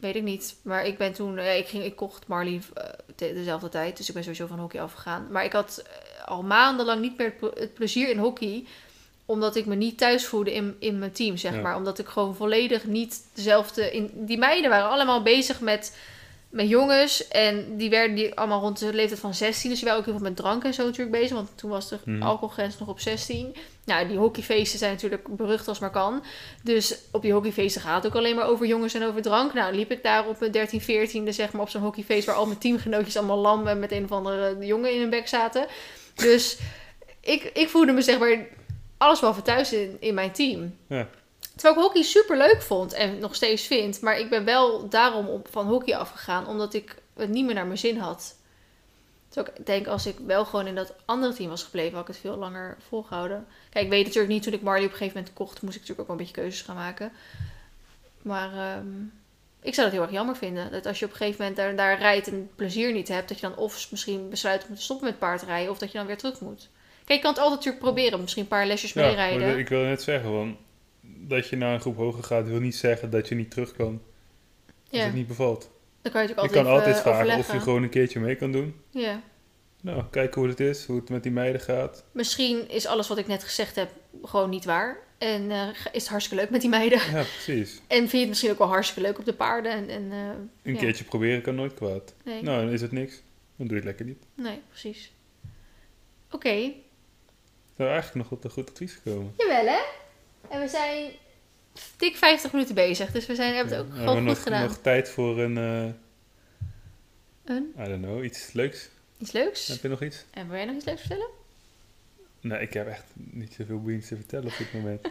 Weet 0.03 0.15
ik 0.17 0.23
niet. 0.23 0.57
Maar 0.63 0.87
ik 0.87 0.99
ben 0.99 1.13
toen... 1.13 1.39
eh, 1.39 1.59
ik, 1.59 1.67
ging, 1.69 1.85
ik 1.85 1.97
kocht 1.97 2.27
Marley 2.27 2.61
eh, 2.75 2.85
dezelfde 3.17 3.69
tijd. 3.69 3.97
Dus 3.97 4.09
ik 4.09 4.15
ben 4.15 4.23
sowieso 4.23 4.47
van 4.47 4.59
hockey 4.59 4.81
afgegaan. 4.81 5.27
Maar 5.31 5.45
ik 5.45 5.53
had 5.53 5.83
eh, 5.85 6.29
al 6.29 6.43
maandenlang 6.43 7.01
niet 7.01 7.17
meer 7.19 7.27
het 7.27 7.37
ple- 7.39 7.61
het 7.61 7.75
plezier 7.75 8.09
in 8.11 8.19
hockey. 8.19 8.65
Omdat 9.27 9.57
ik 9.57 9.67
me 9.67 9.75
niet 9.75 9.99
thuis 9.99 10.27
voelde 10.27 10.55
in, 10.55 10.77
in 10.79 10.99
mijn 10.99 11.13
team, 11.13 11.37
zeg 11.37 11.55
Ja. 11.55 11.61
maar. 11.61 11.77
Omdat 11.77 11.99
ik 11.99 12.07
gewoon 12.09 12.37
volledig 12.37 12.85
niet 12.85 13.21
dezelfde... 13.35 13.91
In, 13.93 14.11
die 14.15 14.39
meiden 14.39 14.71
waren 14.71 14.91
allemaal 14.91 15.23
bezig 15.23 15.61
met, 15.61 15.97
met 16.53 16.69
jongens. 16.69 17.29
En 17.29 17.77
die 17.77 17.91
werden 17.91 18.17
die 18.17 18.35
allemaal 18.35 18.61
rond 18.61 18.79
de 18.79 18.93
leeftijd 18.95 19.21
van 19.21 19.35
16. 19.35 19.71
Dus 19.71 19.79
die 19.79 19.89
waren 19.89 20.01
ook 20.03 20.07
heel 20.09 20.19
veel 20.19 20.29
met 20.29 20.37
drank 20.37 20.65
en 20.65 20.75
zo 20.75 20.85
natuurlijk 20.85 21.11
bezig. 21.21 21.37
Want 21.37 21.51
toen 21.55 21.71
was 21.71 21.89
de 21.89 21.99
Mhm. 22.05 22.23
alcoholgrens 22.23 22.79
nog 22.79 22.89
op 22.89 23.01
16. 23.01 23.57
Nou, 23.85 24.09
die 24.09 24.17
hockeyfeesten 24.17 24.79
zijn 24.79 24.93
natuurlijk 24.93 25.37
berucht 25.37 25.69
als 25.69 25.79
maar 25.79 25.91
kan. 25.91 26.23
Dus 26.63 26.99
op 27.13 27.23
die 27.23 27.33
hockeyfeesten 27.33 27.81
gaat 27.83 28.03
het 28.03 28.13
ook 28.13 28.19
alleen 28.19 28.37
maar 28.37 28.47
over 28.47 28.67
jongens 28.67 28.95
en 28.95 29.05
over 29.05 29.23
drank. 29.23 29.55
Nou, 29.55 29.75
liep 29.75 29.91
ik 29.91 30.03
daar 30.03 30.27
op 30.29 30.41
mijn 30.41 30.53
13, 30.53 30.81
14e, 30.81 31.33
zeg 31.33 31.53
maar, 31.53 31.63
op 31.63 31.69
zo'n 31.69 31.83
hockeyfeest 31.83 32.27
waar 32.27 32.35
al 32.37 32.47
mijn 32.47 32.59
teamgenootjes 32.59 33.17
allemaal 33.17 33.39
lam 33.39 33.67
en 33.67 33.79
met 33.79 33.93
een 33.93 34.05
of 34.05 34.13
andere 34.13 34.57
jongen 34.67 34.93
in 34.95 35.01
hun 35.01 35.11
bek 35.11 35.29
zaten. 35.29 35.67
Dus 36.15 36.59
ik, 37.21 37.51
ik 37.55 37.69
voelde 37.69 37.93
me, 37.93 38.03
zeg 38.03 38.19
maar, 38.19 38.47
alles 38.99 39.19
behalve 39.19 39.43
thuis 39.43 39.73
in, 39.73 39.97
in 40.01 40.15
mijn 40.15 40.33
team. 40.33 40.77
Ja. 40.89 41.09
Terwijl 41.57 41.75
ik 41.75 41.83
hockey 41.83 42.03
super 42.03 42.37
leuk 42.37 42.63
vond 42.63 42.93
en 42.93 43.19
nog 43.19 43.35
steeds 43.35 43.67
vind. 43.67 44.01
Maar 44.01 44.19
ik 44.19 44.31
ben 44.31 44.45
wel 44.45 44.89
daarom 44.89 45.29
op, 45.29 45.49
van 45.51 45.67
hockey 45.67 45.97
afgegaan, 45.97 46.47
omdat 46.47 46.75
ik 46.75 46.97
het 47.17 47.29
niet 47.29 47.45
meer 47.45 47.55
naar 47.55 47.67
mijn 47.67 47.79
zin 47.79 47.99
had. 47.99 48.37
Terwijl 49.29 49.57
ik 49.57 49.67
denk, 49.67 49.87
als 49.87 50.07
ik 50.07 50.17
wel 50.27 50.45
gewoon 50.45 50.67
in 50.67 50.75
dat 50.75 50.95
andere 51.05 51.33
team 51.35 51.49
was 51.49 51.63
gebleven, 51.63 51.93
had 51.93 52.09
ik 52.09 52.15
het 52.15 52.23
veel 52.23 52.37
langer 52.37 52.77
volgehouden. 52.89 53.47
Kijk, 53.71 53.85
ik 53.85 53.91
weet 53.91 54.05
natuurlijk 54.05 54.33
niet, 54.33 54.43
toen 54.43 54.53
ik 54.53 54.63
Marley 54.63 54.85
op 54.85 54.91
een 54.91 54.97
gegeven 54.97 55.19
moment 55.19 55.37
kocht, 55.37 55.63
moest 55.63 55.75
ik 55.75 55.81
natuurlijk 55.81 56.01
ook 56.01 56.07
wel 56.07 56.17
een 56.17 56.23
beetje 56.25 56.43
keuzes 56.43 56.63
gaan 56.67 56.77
maken. 56.77 57.13
Maar 58.23 58.53
ehm, 58.53 58.87
ik 59.63 59.75
zou 59.75 59.87
dat 59.87 59.97
heel 59.97 60.03
erg 60.03 60.13
jammer 60.13 60.37
vinden. 60.37 60.73
Dat 60.73 60.87
als 60.87 60.99
je 60.99 61.05
op 61.05 61.11
een 61.11 61.17
gegeven 61.17 61.41
moment 61.41 61.57
daar, 61.57 61.77
daar 61.77 61.99
rijdt 61.99 62.27
en 62.29 62.51
plezier 62.57 62.93
niet 62.93 63.09
hebt, 63.09 63.29
dat 63.29 63.41
je 63.41 63.49
dan 63.49 63.57
of 63.57 63.91
misschien 63.91 64.29
besluit 64.29 64.67
om 64.69 64.75
te 64.75 64.83
stoppen 64.83 65.07
met 65.07 65.19
paardrijden, 65.19 65.71
of 65.71 65.79
dat 65.79 65.93
je 65.93 65.99
dan 65.99 66.07
weer 66.07 66.19
terug 66.19 66.41
moet. 66.41 66.69
Kijk, 67.05 67.19
je 67.19 67.25
kan 67.25 67.31
het 67.31 67.43
altijd 67.43 67.59
natuurlijk 67.59 67.85
proberen. 67.85 68.21
Misschien 68.21 68.43
een 68.43 68.49
paar 68.49 68.67
lesjes 68.67 68.93
Ja, 68.93 69.07
meerijden. 69.07 69.59
ik 69.59 69.69
wil 69.69 69.83
net 69.83 70.03
zeggen, 70.03 70.33
want 70.33 70.57
dat 71.03 71.49
je 71.49 71.57
naar 71.57 71.75
een 71.75 71.81
groep 71.81 71.97
hoger 71.97 72.25
gaat, 72.25 72.47
wil 72.49 72.61
niet 72.61 72.77
zeggen 72.77 73.11
dat 73.11 73.29
je 73.29 73.35
niet 73.35 73.51
terug 73.51 73.73
kan 73.73 74.03
als 74.91 75.01
ja, 75.01 75.05
het 75.05 75.15
niet 75.15 75.27
bevalt. 75.27 75.71
dan 76.03 76.13
kan 76.13 76.23
je 76.23 76.29
Je 76.29 76.35
natuurlijk 76.35 76.65
kan 76.65 76.73
altijd, 76.73 76.97
altijd 76.97 77.07
even, 77.07 77.25
vragen 77.25 77.39
of 77.39 77.53
je 77.53 77.61
gewoon 77.61 77.83
een 77.83 77.89
keertje 77.89 78.21
mee 78.21 78.35
kan 78.37 78.53
doen. 78.53 78.75
Ja. 78.91 79.23
Nou, 79.81 80.05
kijken 80.11 80.41
hoe 80.41 80.51
het 80.51 80.61
is, 80.61 80.85
hoe 80.85 80.97
het 81.01 81.09
met 81.09 81.23
die 81.23 81.33
meiden 81.33 81.61
gaat. 81.61 82.05
Misschien 82.13 82.69
is 82.69 82.87
alles 82.87 83.09
wat 83.09 83.19
ik 83.19 83.27
net 83.27 83.45
gezegd 83.45 83.77
heb 83.77 83.91
gewoon 84.23 84.51
niet 84.51 84.65
waar. 84.65 84.99
En 85.19 85.51
eh, 85.51 85.69
is 85.69 86.03
het 86.03 86.09
hartstikke 86.09 86.43
leuk 86.43 86.51
met 86.53 86.61
die 86.61 86.71
meiden. 86.71 86.99
Ja, 86.99 87.23
precies. 87.23 87.81
En 87.87 87.97
vind 87.99 88.11
je 88.11 88.19
het 88.19 88.29
misschien 88.29 88.51
ook 88.51 88.59
wel 88.59 88.69
hartstikke 88.69 89.03
leuk 89.09 89.19
op 89.19 89.25
de 89.25 89.33
paarden. 89.35 89.73
En, 89.73 89.89
en, 89.89 90.13
eh, 90.13 90.19
Een 90.63 90.73
ja. 90.75 90.79
keertje 90.81 91.05
proberen 91.05 91.43
kan 91.43 91.55
nooit 91.55 91.75
kwaad. 91.75 92.15
Nee, 92.25 92.43
Nou, 92.43 92.65
dan 92.65 92.73
is 92.73 92.81
het 92.81 92.93
niks. 92.93 93.23
Dan 93.57 93.67
doe 93.67 93.69
je 93.69 93.75
het 93.75 93.85
lekker 93.85 94.05
niet. 94.05 94.25
nee 94.35 94.61
precies. 94.69 95.13
Oké, 96.31 96.73
Nou, 97.77 97.91
eigenlijk 97.91 98.15
nog 98.15 98.31
op 98.31 98.45
een 98.45 98.51
goed 98.51 98.71
advies 98.71 98.93
gekomen. 99.03 99.35
jawel 99.37 99.67
hè. 99.67 99.81
En 100.49 100.61
we 100.61 100.69
zijn 100.69 101.11
dik 101.97 102.17
50 102.17 102.53
minuten 102.53 102.75
bezig. 102.75 103.11
Dus 103.11 103.27
we 103.27 103.35
zijn, 103.35 103.55
hebben 103.55 103.73
het 103.73 103.83
ook 103.83 103.89
Ja, 103.89 103.95
gewoon 103.95 104.15
hebben 104.15 104.25
we 104.25 104.35
goed 104.35 104.45
nog, 104.45 104.55
gedaan. 104.55 104.69
nog 104.69 104.79
tijd 104.83 105.09
voor 105.09 105.39
een, 105.41 105.57
eh 105.57 107.55
Een? 107.57 107.73
I 107.79 107.85
don't 107.89 108.03
know, 108.03 108.25
iets 108.25 108.53
leuks. 108.53 108.89
Iets 109.19 109.33
leuks. 109.33 109.69
Heb 109.69 109.83
je 109.83 109.89
nog 109.89 110.03
iets? 110.03 110.25
En 110.31 110.47
wil 110.49 110.57
jij 110.57 110.65
nog 110.67 110.75
iets 110.77 110.85
leuks 110.85 111.01
vertellen? 111.01 111.29
Nee, 112.41 112.61
ik 112.61 112.73
heb 112.73 112.87
echt 112.89 113.05
niet 113.15 113.55
zoveel 113.55 113.81
boeiends 113.83 114.09
te 114.09 114.17
vertellen 114.17 114.47
op 114.47 114.57
dit 114.59 114.73
moment. 114.73 115.01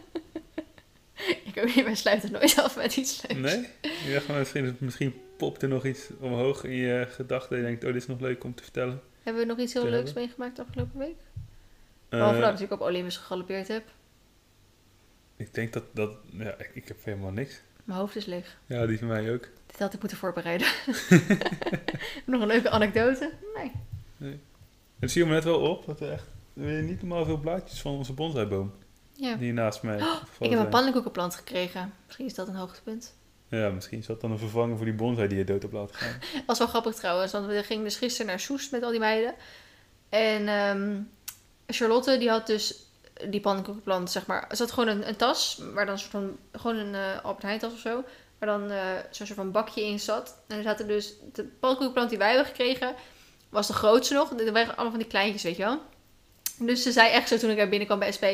Ik 1.46 1.58
ook 1.58 1.76
niet, 1.76 1.86
wij 1.86 1.96
sluiten 1.96 2.32
nooit 2.32 2.60
af 2.60 2.76
met 2.76 2.96
iets 2.98 3.22
leuks. 3.28 3.42
Nee? 3.42 3.68
Ik 4.06 4.14
dacht 4.14 4.26
van, 4.26 4.38
misschien, 4.38 4.76
misschien 4.80 5.14
popt 5.38 5.62
er 5.62 5.68
nog 5.70 5.86
iets 5.86 6.08
omhoog 6.20 6.64
in 6.64 6.72
je 6.76 7.08
gedachten. 7.10 7.52
En 7.58 7.62
je 7.62 7.68
denkt, 7.68 7.84
oh, 7.84 7.92
dit 7.94 8.02
is 8.02 8.08
nog 8.08 8.20
leuk 8.20 8.44
om 8.44 8.56
te 8.56 8.64
vertellen. 8.64 9.02
Hebben 9.24 9.42
we 9.42 9.48
nog 9.48 9.58
iets 9.60 9.74
heel 9.74 9.84
leuks 9.84 10.04
hebben. 10.06 10.24
meegemaakt 10.24 10.60
afgelopen 10.60 11.00
week? 11.00 11.16
Eh, 12.10 12.20
Behalve 12.20 12.40
dat 12.40 12.60
ik 12.62 12.72
op 12.72 12.82
Olympus 12.82 13.18
gegalopeerd 13.18 13.68
heb. 13.68 13.84
Ik 15.42 15.54
denk 15.54 15.74
dat, 15.74 15.84
dat 15.94 16.12
ja, 16.32 16.54
ik, 16.58 16.72
ik 16.74 16.88
heb 16.88 17.04
helemaal 17.04 17.32
niks. 17.32 17.62
Mijn 17.84 18.00
hoofd 18.00 18.16
is 18.16 18.26
leeg. 18.26 18.58
Ja, 18.66 18.86
die 18.86 18.98
van 18.98 19.08
mij 19.08 19.34
ook. 19.34 19.48
Dit 19.66 19.80
had 19.80 19.94
ik 19.94 20.00
moeten 20.00 20.18
voorbereiden. 20.18 20.68
nog 22.26 22.42
een 22.42 22.48
leuke 22.48 22.70
anekdote? 22.70 23.32
Nee. 23.56 24.40
Het 25.00 25.12
viel 25.12 25.26
me 25.26 25.32
net 25.34 25.44
wel 25.44 25.60
op 25.60 25.86
dat 25.86 26.00
er 26.00 26.12
echt 26.12 26.28
weer 26.54 26.82
niet 26.82 27.02
normaal 27.02 27.26
veel 27.26 27.38
blaadjes 27.38 27.82
van 27.82 27.92
onze 27.92 28.14
bonsaiboom. 28.14 28.74
Ja. 29.14 29.36
Die 29.36 29.54
naast 29.54 29.84
mij 29.84 29.98
Ik 29.98 30.02
gevallen 30.02 30.54
heb 30.54 30.64
een 30.66 30.70
pannenkoekenplant 30.70 31.36
gekregen. 31.36 31.94
Misschien 32.06 32.26
is 32.26 32.34
dat 32.34 32.48
een 32.48 32.56
hoogtepunt. 32.56 33.16
Ja, 33.48 33.70
misschien 33.70 34.00
is 34.00 34.06
dat 34.06 34.22
dan 34.22 34.32
een 34.32 34.38
vervanger 34.38 34.78
voor 34.78 34.86
die 34.86 34.96
bonsai 34.96 35.28
die 35.28 35.38
je 35.38 35.44
dood 35.44 35.62
hebt 35.62 35.74
laten 35.74 35.96
gaan. 35.96 36.20
Dat 36.34 36.44
was 36.48 36.58
wel 36.58 36.68
grappig 36.68 36.94
trouwens, 36.94 37.32
want 37.32 37.46
we 37.46 37.64
gingen 37.64 37.84
dus 37.84 37.98
gisteren 37.98 38.28
naar 38.28 38.40
Soest 38.40 38.72
met 38.72 38.84
al 38.84 38.92
die 38.92 39.00
meiden. 39.00 39.36
En 40.10 40.48
ehm, 40.48 41.02
Charlotte, 41.68 42.18
die 42.18 42.30
had 42.30 42.48
dus 42.48 42.91
die 43.30 43.42
pannenkoekenplant, 43.42 44.12
zeg 44.12 44.26
maar. 44.26 44.48
Ze 44.52 44.62
had 44.62 44.72
gewoon 44.72 44.90
een, 44.90 45.08
een 45.08 45.16
tas, 45.16 45.62
waar 45.74 45.86
dan 45.86 45.94
een 45.94 46.00
soort 46.00 46.12
van, 46.12 46.38
gewoon 46.52 46.78
een 46.78 46.96
eh 46.96 47.24
Albert 47.24 47.44
Heijn 47.44 47.60
tas 47.60 47.74
of 47.74 47.80
zo. 47.80 48.04
Waar 48.40 48.50
dan 48.50 48.72
eh, 48.72 48.80
zo'n 49.12 49.26
soort 49.26 49.40
van 49.40 49.52
bakje 49.52 49.86
in 49.86 50.00
zat. 50.00 50.38
En 50.48 50.58
er 50.58 50.64
zaten 50.64 50.88
dus, 50.88 51.14
de 51.34 51.44
pannenkoekenplant 51.44 52.10
die 52.10 52.18
wij 52.18 52.28
hebben 52.28 52.48
gekregen, 52.48 52.96
was 53.50 53.68
de 53.68 53.74
grootste 53.74 54.14
nog. 54.14 54.32
Er 54.32 54.52
waren 54.52 54.76
allemaal 54.76 54.90
van 54.90 55.00
die 55.00 55.08
kleintjes, 55.08 55.44
weet 55.44 55.58
je 55.58 55.64
wel. 55.64 55.80
Dus 56.58 56.84
ze 56.84 56.92
zei 56.92 57.10
echt 57.10 57.28
zo 57.28 57.38
toen 57.38 57.50
ik 57.50 57.58
er 57.58 57.70
binnenkwam 57.70 58.00
bij 58.00 58.12
SP... 58.18 58.26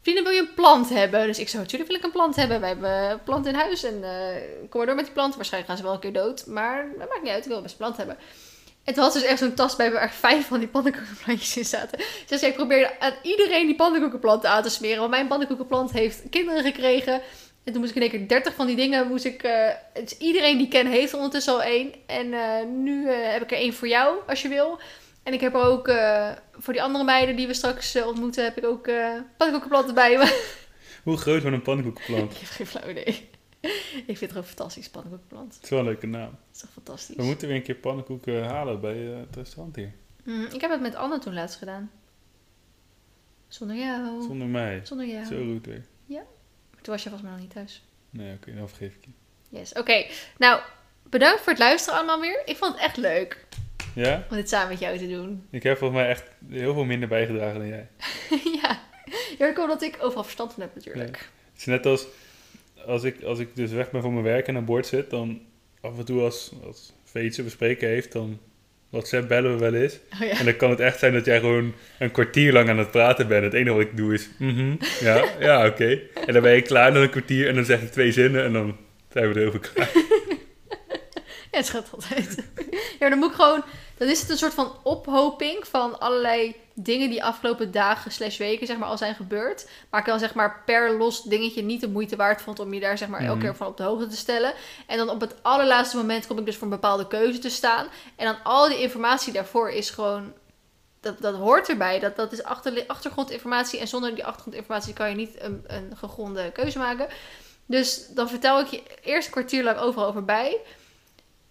Vrienden, 0.00 0.24
wil 0.24 0.34
je 0.34 0.40
een 0.40 0.54
plant 0.54 0.88
hebben? 0.88 1.26
Dus 1.26 1.38
ik 1.38 1.48
zei, 1.48 1.62
natuurlijk 1.62 1.90
wil 1.90 1.98
ik 1.98 2.04
een 2.04 2.12
plant 2.12 2.36
hebben. 2.36 2.60
Wij 2.60 2.68
hebben 2.68 3.10
een 3.10 3.22
plant 3.22 3.46
in 3.46 3.54
huis 3.54 3.82
en 3.82 4.04
eh, 4.04 4.42
kom 4.68 4.78
maar 4.78 4.86
door 4.86 4.94
met 4.94 5.04
die 5.04 5.14
plant. 5.14 5.34
Waarschijnlijk 5.34 5.72
gaan 5.72 5.76
ze 5.76 5.86
wel 5.86 5.94
een 5.94 6.12
keer 6.12 6.22
dood, 6.22 6.46
maar 6.46 6.88
dat 6.98 7.08
maakt 7.08 7.22
niet 7.22 7.32
uit. 7.32 7.44
Ik 7.44 7.50
wil 7.50 7.62
best 7.62 7.72
een 7.72 7.78
plant 7.78 7.96
hebben. 7.96 8.16
En 8.86 8.94
toen 8.94 9.02
had 9.02 9.12
ze 9.12 9.18
dus 9.18 9.28
echt 9.28 9.38
zo'n 9.38 9.54
tas 9.54 9.76
bij 9.76 9.92
waar 9.92 10.02
echt 10.02 10.14
vijf 10.14 10.46
van 10.46 10.58
die 10.58 10.68
pannenkoekenplantjes 10.68 11.56
in 11.56 11.64
zaten. 11.64 11.98
Dus 12.26 12.42
ik 12.42 12.54
probeerde 12.54 13.00
aan 13.00 13.12
iedereen 13.22 13.66
die 13.66 13.76
pannenkoekenplanten 13.76 14.50
aan 14.50 14.62
te 14.62 14.68
smeren. 14.68 14.98
Want 14.98 15.10
mijn 15.10 15.26
pannenkoekenplant 15.26 15.92
heeft 15.92 16.22
kinderen 16.30 16.64
gekregen. 16.64 17.20
En 17.64 17.72
toen 17.72 17.80
moest 17.80 17.90
ik 17.90 17.96
in 17.96 18.02
één 18.02 18.10
keer 18.10 18.28
30 18.28 18.54
van 18.54 18.66
die 18.66 18.76
dingen. 18.76 19.08
Moest 19.08 19.24
ik, 19.24 19.42
eh, 19.42 19.68
dus 19.94 20.18
iedereen 20.18 20.56
die 20.56 20.66
ik 20.66 20.72
ken 20.72 20.86
heeft 20.86 21.14
ondertussen 21.14 21.52
al 21.52 21.62
één. 21.62 21.92
En 22.06 22.32
eh, 22.32 22.66
nu 22.66 23.08
eh, 23.08 23.32
heb 23.32 23.42
ik 23.42 23.50
er 23.50 23.56
één 23.56 23.74
voor 23.74 23.88
jou, 23.88 24.16
als 24.26 24.42
je 24.42 24.48
wil. 24.48 24.78
En 25.22 25.32
ik 25.32 25.40
heb 25.40 25.54
er 25.54 25.60
ook 25.60 25.90
voor 26.52 26.72
die 26.72 26.82
andere 26.82 27.04
meiden 27.04 27.36
die 27.36 27.46
we 27.46 27.54
straks 27.54 28.02
ontmoeten, 28.02 28.44
heb 28.44 28.58
ik 28.58 28.64
ook 28.64 28.84
pannenkoekenplanten 29.36 29.94
bij 29.94 30.18
me. 30.18 30.54
Hoe 31.02 31.16
groot 31.16 31.42
wordt 31.42 31.56
een 31.56 31.62
pannenkoekenplant? 31.62 32.32
ik 32.34 32.38
heb 32.38 32.48
geen 32.48 32.66
flauw 32.66 32.88
idee. 32.88 33.28
ik 33.96 34.04
vind 34.04 34.20
het 34.20 34.30
gewoon 34.30 34.46
fantastisch, 34.46 34.88
pannenkoekenplant. 34.90 35.54
Het 35.54 35.62
is 35.64 35.70
wel 35.70 35.78
een 35.78 35.84
leuke 35.84 36.06
naam. 36.06 36.30
Dat 36.30 36.54
is 36.54 36.60
toch 36.60 36.70
fantastisch. 36.72 37.16
We 37.16 37.22
moeten 37.22 37.48
weer 37.48 37.56
een 37.56 37.62
keer 37.62 37.74
pannenkoeken 37.74 38.44
halen 38.44 38.80
bij 38.80 39.12
eh, 39.12 39.18
het 39.18 39.36
restaurant 39.36 39.76
hier. 39.76 39.92
Mm, 40.24 40.44
ik 40.44 40.60
heb 40.60 40.70
het 40.70 40.80
met 40.80 40.94
Anne 40.94 41.18
toen 41.18 41.34
laatst 41.34 41.58
gedaan. 41.58 41.90
Zonder 43.48 43.76
jou. 43.76 44.22
Zonder 44.22 44.46
mij. 44.46 44.80
Zonder 44.84 45.06
jou. 45.06 45.24
Zo 45.24 45.52
goed 45.52 45.66
weer. 45.66 45.84
Toen 46.86 46.94
was 46.94 47.04
je 47.04 47.10
volgens 47.10 47.30
mij 47.30 47.38
nog 47.40 47.48
niet 47.48 47.56
thuis. 47.56 47.82
Nee, 48.10 48.34
oké, 48.34 48.54
dan 48.54 48.68
vergeef 48.68 48.94
ik 48.94 49.04
je. 49.04 49.10
Yes, 49.58 49.72
oké. 49.72 50.06
Nou, 50.38 50.60
bedankt 51.02 51.40
voor 51.40 51.52
het 51.52 51.58
luisteren 51.58 51.98
allemaal 51.98 52.20
weer. 52.20 52.42
Ik 52.44 52.56
vond 52.56 52.72
het 52.72 52.82
echt 52.82 52.96
leuk 52.96 53.46
Ja? 53.94 54.26
om 54.30 54.36
dit 54.36 54.48
samen 54.48 54.68
met 54.68 54.78
jou 54.78 54.98
te 54.98 55.08
doen. 55.08 55.46
Ik 55.50 55.62
heb 55.62 55.78
volgens 55.78 56.00
mij 56.00 56.08
echt 56.08 56.24
heel 56.48 56.72
veel 56.74 56.84
minder 56.84 57.08
bijgedragen 57.08 57.58
dan 57.58 57.68
jij. 57.68 57.88
ja. 58.62 58.80
Ja, 59.38 59.46
dat 59.46 59.54
komt 59.54 59.58
omdat 59.58 59.82
ik 59.82 59.96
overal 60.00 60.22
verstand 60.24 60.52
van 60.52 60.62
heb 60.62 60.74
natuurlijk. 60.74 61.16
Het 61.52 61.60
is 61.60 61.64
net 61.64 61.86
als, 61.86 62.06
als, 62.86 63.04
ik, 63.04 63.22
als 63.22 63.38
ik 63.38 63.48
dus 63.54 63.70
weg 63.70 63.90
ben 63.90 64.02
van 64.02 64.12
mijn 64.12 64.24
werk 64.24 64.48
en 64.48 64.56
aan 64.56 64.64
boord 64.64 64.86
zit, 64.86 65.10
dan 65.10 65.40
af 65.80 65.98
en 65.98 66.04
toe 66.04 66.22
als, 66.22 66.52
als 66.66 66.92
Veetse 67.04 67.42
bespreken 67.42 67.88
heeft, 67.88 68.12
dan 68.12 68.38
WhatsApp 68.90 69.28
bellen 69.28 69.52
we 69.52 69.58
wel 69.58 69.74
eens. 69.74 69.98
Oh 70.14 70.28
ja. 70.28 70.38
En 70.38 70.44
dan 70.44 70.56
kan 70.56 70.70
het 70.70 70.80
echt 70.80 70.98
zijn 70.98 71.12
dat 71.12 71.24
jij 71.24 71.40
gewoon 71.40 71.74
een 71.98 72.10
kwartier 72.10 72.52
lang 72.52 72.68
aan 72.68 72.78
het 72.78 72.90
praten 72.90 73.28
bent. 73.28 73.44
Het 73.44 73.54
enige 73.54 73.76
wat 73.76 73.86
ik 73.86 73.96
doe 73.96 74.14
is, 74.14 74.28
mhm, 74.38 74.74
ja, 75.00 75.24
ja, 75.40 75.66
oké. 75.66 76.00
En 76.26 76.32
dan 76.32 76.42
ben 76.42 76.54
je 76.54 76.62
klaar 76.62 76.92
na 76.92 77.02
een 77.02 77.10
kwartier 77.10 77.48
en 77.48 77.54
dan 77.54 77.64
zeg 77.64 77.82
ik 77.82 77.90
twee 77.90 78.12
zinnen 78.12 78.44
en 78.44 78.52
dan 78.52 78.76
zijn 79.12 79.32
we 79.32 79.40
erover 79.40 79.60
klaar. 79.60 79.90
Ja, 81.50 81.62
het 81.62 81.70
gaat 81.70 81.90
altijd. 81.92 82.44
ja, 82.98 83.08
dan 83.08 83.18
moet 83.18 83.30
ik 83.30 83.34
gewoon... 83.34 83.64
Dan 83.96 84.08
is 84.08 84.20
het 84.20 84.30
een 84.30 84.36
soort 84.36 84.54
van 84.54 84.72
ophoping 84.82 85.66
van 85.66 85.98
allerlei 85.98 86.54
dingen 86.78 87.10
die 87.10 87.24
afgelopen 87.24 87.70
dagen 87.70 88.12
slash 88.12 88.38
weken 88.38 88.66
zeg 88.66 88.76
maar 88.76 88.88
al 88.88 88.98
zijn 88.98 89.14
gebeurd. 89.14 89.68
Maar 89.90 90.00
ik 90.00 90.06
dan 90.06 90.18
zeg 90.18 90.34
maar 90.34 90.62
per 90.66 90.96
los 90.96 91.22
dingetje 91.22 91.62
niet 91.62 91.80
de 91.80 91.88
moeite 91.88 92.16
waard 92.16 92.42
vond 92.42 92.60
om 92.60 92.74
je 92.74 92.80
daar 92.80 92.98
zeg 92.98 93.08
maar 93.08 93.20
elke 93.20 93.32
Mhm. 93.34 93.40
keer 93.44 93.56
van 93.56 93.66
op 93.66 93.76
de 93.76 93.82
hoogte 93.82 94.06
te 94.06 94.16
stellen. 94.16 94.52
En 94.86 94.96
dan 94.96 95.08
op 95.10 95.20
het 95.20 95.34
allerlaatste 95.42 95.96
moment 95.96 96.26
kom 96.26 96.38
ik 96.38 96.44
dus 96.46 96.54
voor 96.54 96.64
een 96.64 96.72
bepaalde 96.72 97.06
keuze 97.06 97.38
te 97.38 97.50
staan. 97.50 97.86
En 98.16 98.26
dan 98.26 98.36
al 98.42 98.68
die 98.68 98.80
informatie 98.80 99.32
daarvoor 99.32 99.70
is 99.70 99.90
gewoon... 99.90 100.32
Dat, 101.00 101.20
dat 101.20 101.34
hoort 101.34 101.68
erbij. 101.68 101.98
Dat, 101.98 102.16
dat 102.16 102.32
is 102.32 102.42
achter, 102.42 102.84
achtergrondinformatie. 102.86 103.80
En 103.80 103.88
zonder 103.88 104.14
die 104.14 104.24
achtergrondinformatie 104.24 104.92
kan 104.94 105.08
je 105.08 105.14
niet 105.14 105.42
een, 105.42 105.64
een 105.66 105.96
gegronde 105.96 106.52
keuze 106.52 106.78
maken. 106.78 107.06
Dus 107.66 108.06
dan 108.08 108.28
vertel 108.28 108.60
ik 108.60 108.66
je 108.66 108.82
eerst 109.02 109.26
een 109.26 109.32
kwartier 109.32 109.62
lang 109.64 109.78
overal 109.78 110.06
over 110.08 110.24
bij. 110.24 110.60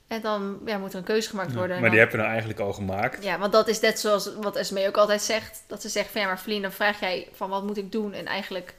En 0.08 0.22
dan 0.22 0.60
ja, 0.66 0.78
moet 0.78 0.92
er 0.92 0.98
een 0.98 1.04
keuze 1.04 1.30
gemaakt 1.30 1.54
worden. 1.54 1.76
En 1.76 1.82
maar 1.82 1.90
die 1.90 2.00
dan- 2.00 2.08
heb 2.08 2.12
je 2.12 2.18
nou 2.18 2.30
eigenlijk 2.30 2.60
al 2.60 2.74
gemaakt. 2.74 3.24
ja, 3.24 3.38
want 3.40 3.52
dat 3.52 3.68
is 3.68 3.80
net 3.80 4.00
zoals 4.00 4.30
wat 4.36 4.56
Esme 4.56 4.88
ook 4.88 4.98
altijd 4.98 5.22
zegt. 5.22 5.64
Dat 5.68 5.82
ze 5.82 5.90
zegt 5.90 6.12
van 6.12 6.22
ja, 6.22 6.28
maar 6.28 6.38
Feline, 6.38 6.62
dan 6.62 6.72
vraag 6.72 7.00
jij 7.00 7.28
van 7.34 7.50
wat 7.50 7.64
moet 7.64 7.78
ik 7.78 7.92
doen? 7.92 8.14
En 8.14 8.26
eigenlijk 8.26 8.76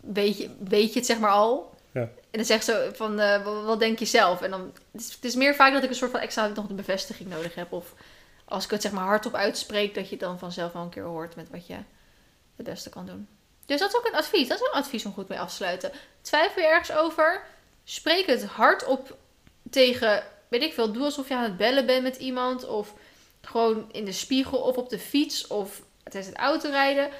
weet 0.00 0.38
je, 0.38 0.50
weet 0.58 0.92
je 0.92 0.98
het 0.98 1.08
zeg 1.08 1.18
maar 1.18 1.30
al. 1.30 1.74
Ja. 1.92 2.00
En 2.00 2.10
dan 2.30 2.44
zegt 2.44 2.64
ze 2.64 2.90
van 2.94 3.20
eh, 3.20 3.64
wat, 3.64 3.80
denk 3.80 3.98
je 3.98 4.04
zelf? 4.04 4.42
En 4.42 4.50
dan, 4.50 4.72
het 4.92 5.00
is, 5.00 5.12
het 5.14 5.24
is 5.24 5.34
meer 5.34 5.54
vaak 5.54 5.72
dat 5.72 5.82
ik 5.82 5.88
een 5.88 5.94
soort 5.94 6.10
van 6.10 6.20
extra 6.20 6.46
nog 6.46 6.66
de 6.66 6.74
bevestiging 6.74 7.28
nodig 7.28 7.54
heb. 7.54 7.72
Of 7.72 7.94
als 8.44 8.64
ik 8.64 8.70
het 8.70 8.82
zeg 8.82 8.92
maar 8.92 9.04
hardop 9.04 9.34
uitspreek, 9.34 9.94
dat 9.94 10.04
je 10.04 10.10
het 10.10 10.20
dan 10.20 10.38
vanzelf 10.38 10.72
wel 10.72 10.82
een 10.82 10.88
keer 10.88 11.02
hoort 11.02 11.36
met 11.36 11.50
wat 11.50 11.66
je 11.66 11.74
het 12.56 12.66
beste 12.66 12.90
kan 12.90 13.06
doen. 13.06 13.28
Dus 13.66 13.80
dat 13.80 13.88
is 13.88 13.96
ook 13.96 14.06
een 14.06 14.14
advies. 14.18 14.48
Dat 14.48 14.60
is 14.60 14.66
een 14.66 14.78
advies 14.78 15.04
om 15.04 15.12
goed 15.12 15.28
mee 15.28 15.40
af 15.40 15.48
te 15.48 15.54
sluiten. 15.54 15.92
Twijfel 16.20 16.62
je 16.62 16.68
ergens 16.68 16.92
over? 16.92 17.42
Spreek 17.84 18.26
het 18.26 18.44
hardop 18.44 19.16
tegen, 19.72 20.24
weet 20.48 20.62
ik 20.62 20.72
veel, 20.72 20.92
doe 20.92 21.04
alsof 21.04 21.28
je 21.28 21.34
aan 21.34 21.42
het 21.42 21.56
bellen 21.56 21.86
bent 21.86 22.02
met 22.02 22.16
iemand. 22.16 22.66
Of 22.66 22.94
gewoon 23.40 23.88
in 23.92 24.04
de 24.04 24.12
spiegel 24.12 24.58
of 24.58 24.76
op 24.76 24.88
de 24.88 24.98
fiets 24.98 25.46
of 25.46 25.82
tijdens 26.02 26.26
het 26.26 26.36
autorijden. 26.36 27.10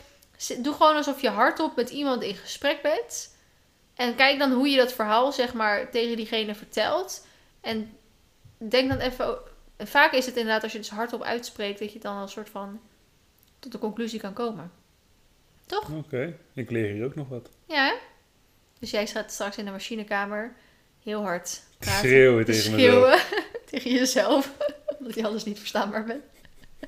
Doe 0.58 0.74
gewoon 0.74 0.96
alsof 0.96 1.20
je 1.20 1.28
hardop 1.28 1.76
met 1.76 1.90
iemand 1.90 2.22
in 2.22 2.34
gesprek 2.34 2.82
bent. 2.82 3.36
En 3.94 4.14
kijk 4.14 4.38
dan 4.38 4.52
hoe 4.52 4.68
je 4.68 4.76
dat 4.76 4.92
verhaal, 4.92 5.32
zeg 5.32 5.54
maar, 5.54 5.90
tegen 5.90 6.16
diegene 6.16 6.54
vertelt. 6.54 7.26
En 7.60 7.96
denk 8.56 8.88
dan 8.88 8.98
even... 8.98 9.38
En 9.76 9.88
vaak 9.88 10.12
is 10.12 10.26
het 10.26 10.36
inderdaad, 10.36 10.62
als 10.62 10.72
je 10.72 10.78
het 10.78 10.86
dus 10.86 10.96
hardop 10.96 11.22
uitspreekt, 11.22 11.78
dat 11.78 11.92
je 11.92 11.98
dan 11.98 12.16
een 12.16 12.28
soort 12.28 12.50
van 12.50 12.80
tot 13.58 13.72
de 13.72 13.78
conclusie 13.78 14.20
kan 14.20 14.32
komen. 14.32 14.72
Toch? 15.66 15.90
Oké, 15.90 16.38
ik 16.54 16.70
leer 16.70 16.92
hier 16.92 17.04
ook 17.04 17.14
nog 17.14 17.28
wat. 17.28 17.48
Ja, 17.66 17.86
hè? 17.86 17.94
Dus 18.78 18.90
jij 18.90 19.06
staat 19.06 19.32
straks 19.32 19.56
in 19.56 19.64
de 19.64 19.70
machinekamer 19.70 20.54
heel 21.02 21.22
hard 21.22 21.62
praten. 21.84 22.08
Schreeuwen 22.08 22.44
Te 22.44 22.52
tegen 22.52 22.72
mezelf. 22.74 22.92
schreeuwen 22.92 23.20
tegen 23.70 23.90
jezelf. 23.90 24.52
Omdat 24.98 25.14
je 25.14 25.24
anders 25.24 25.44
niet 25.44 25.58
verstaanbaar 25.58 26.04
bent. 26.04 26.22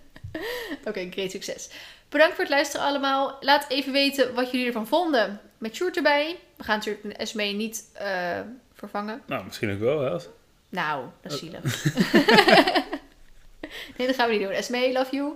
Oké, 0.88 1.08
great 1.10 1.30
succes. 1.30 1.68
Bedankt 2.08 2.34
voor 2.34 2.44
het 2.44 2.52
luisteren 2.52 2.86
allemaal. 2.86 3.36
Laat 3.40 3.68
even 3.68 3.92
weten 3.92 4.34
wat 4.34 4.50
jullie 4.50 4.66
ervan 4.66 4.86
vonden. 4.86 5.40
Met 5.58 5.74
Sjoerd 5.74 5.96
erbij. 5.96 6.36
We 6.56 6.64
gaan 6.64 6.76
natuurlijk 6.78 7.18
de 7.18 7.26
SME 7.26 7.44
niet 7.44 7.84
eh, 7.92 8.40
vervangen. 8.74 9.22
Nou, 9.26 9.44
misschien 9.44 9.72
ook 9.72 9.78
wel, 9.78 10.00
hè? 10.00 10.16
Nou, 10.68 11.04
dat 11.22 11.32
is 11.32 11.38
zielig. 11.38 11.84
nee, 13.96 14.06
dat 14.06 14.16
gaan 14.16 14.28
we 14.28 14.34
niet 14.36 14.48
doen. 14.48 14.62
SME, 14.62 14.92
love 14.92 15.16
you. 15.16 15.34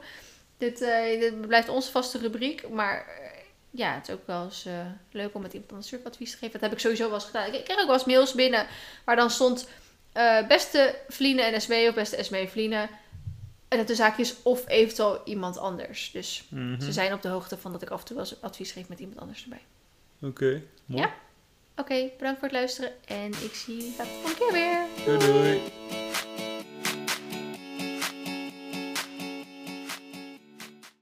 Dit, 0.59 0.81
eh, 0.83 1.21
dit 1.21 1.41
blijft 1.47 1.69
onze 1.69 1.91
vaste 1.91 2.19
rubriek. 2.19 2.69
Maar 2.69 3.07
eh, 3.07 3.28
ja, 3.71 3.95
het 3.95 4.09
is 4.09 4.15
ook 4.15 4.27
wel 4.27 4.45
eens 4.45 4.65
eh, 4.67 4.87
leuk 5.11 5.35
om 5.35 5.43
met 5.43 5.53
iemand 5.53 5.71
anders 5.73 6.05
advies 6.05 6.31
te 6.31 6.37
geven. 6.37 6.53
Dat 6.53 6.61
heb 6.61 6.73
ik 6.73 6.79
sowieso 6.79 7.05
wel 7.05 7.15
eens 7.15 7.25
gedaan. 7.25 7.55
Ik, 7.55 7.65
krijg 7.65 7.81
ook 7.81 7.87
wel 7.87 7.95
eens 7.95 8.05
mails 8.05 8.33
binnen 8.35 8.67
waar 9.05 9.17
dan 9.17 9.31
stond... 9.31 9.69
eh, 10.13 10.47
beste 10.47 10.99
Vliene 11.09 11.43
en 11.43 11.61
SME 11.61 11.87
of 11.89 11.95
beste 11.95 12.23
SME 12.23 12.49
Vliene. 12.49 12.89
En 13.69 13.79
dat 13.79 13.87
de 13.87 13.95
zaakjes 13.95 14.35
of 14.43 14.69
eventueel 14.69 15.21
iemand 15.25 15.59
anders. 15.59 16.11
Dus 16.13 16.45
Mhm. 16.49 16.81
ze 16.81 16.93
zijn 16.93 17.13
op 17.13 17.23
de 17.23 17.29
hoogte 17.29 17.57
van 17.59 17.73
dat 17.73 17.83
ik 17.83 17.91
af 17.91 18.01
en 18.01 18.07
toe 18.07 18.17
wel 18.17 18.25
eens 18.25 18.43
advies 18.43 18.73
geef 18.73 18.89
met 18.89 18.99
iemand 18.99 19.21
anders 19.21 19.43
erbij. 19.43 19.63
Oké, 20.23 20.63
mooi. 20.85 21.03
Ja. 21.03 21.13
Oké, 21.77 22.09
bedankt 22.19 22.39
voor 22.39 22.49
het 22.49 22.57
luisteren. 22.57 22.91
En 23.07 23.27
ik 23.29 23.55
zie 23.55 23.77
jullie 23.77 23.97
de 23.97 24.05
volgende 24.05 24.37
keer 24.39 24.53
weer. 24.53 24.79
Doei 25.05 25.19
doei. 25.19 26.08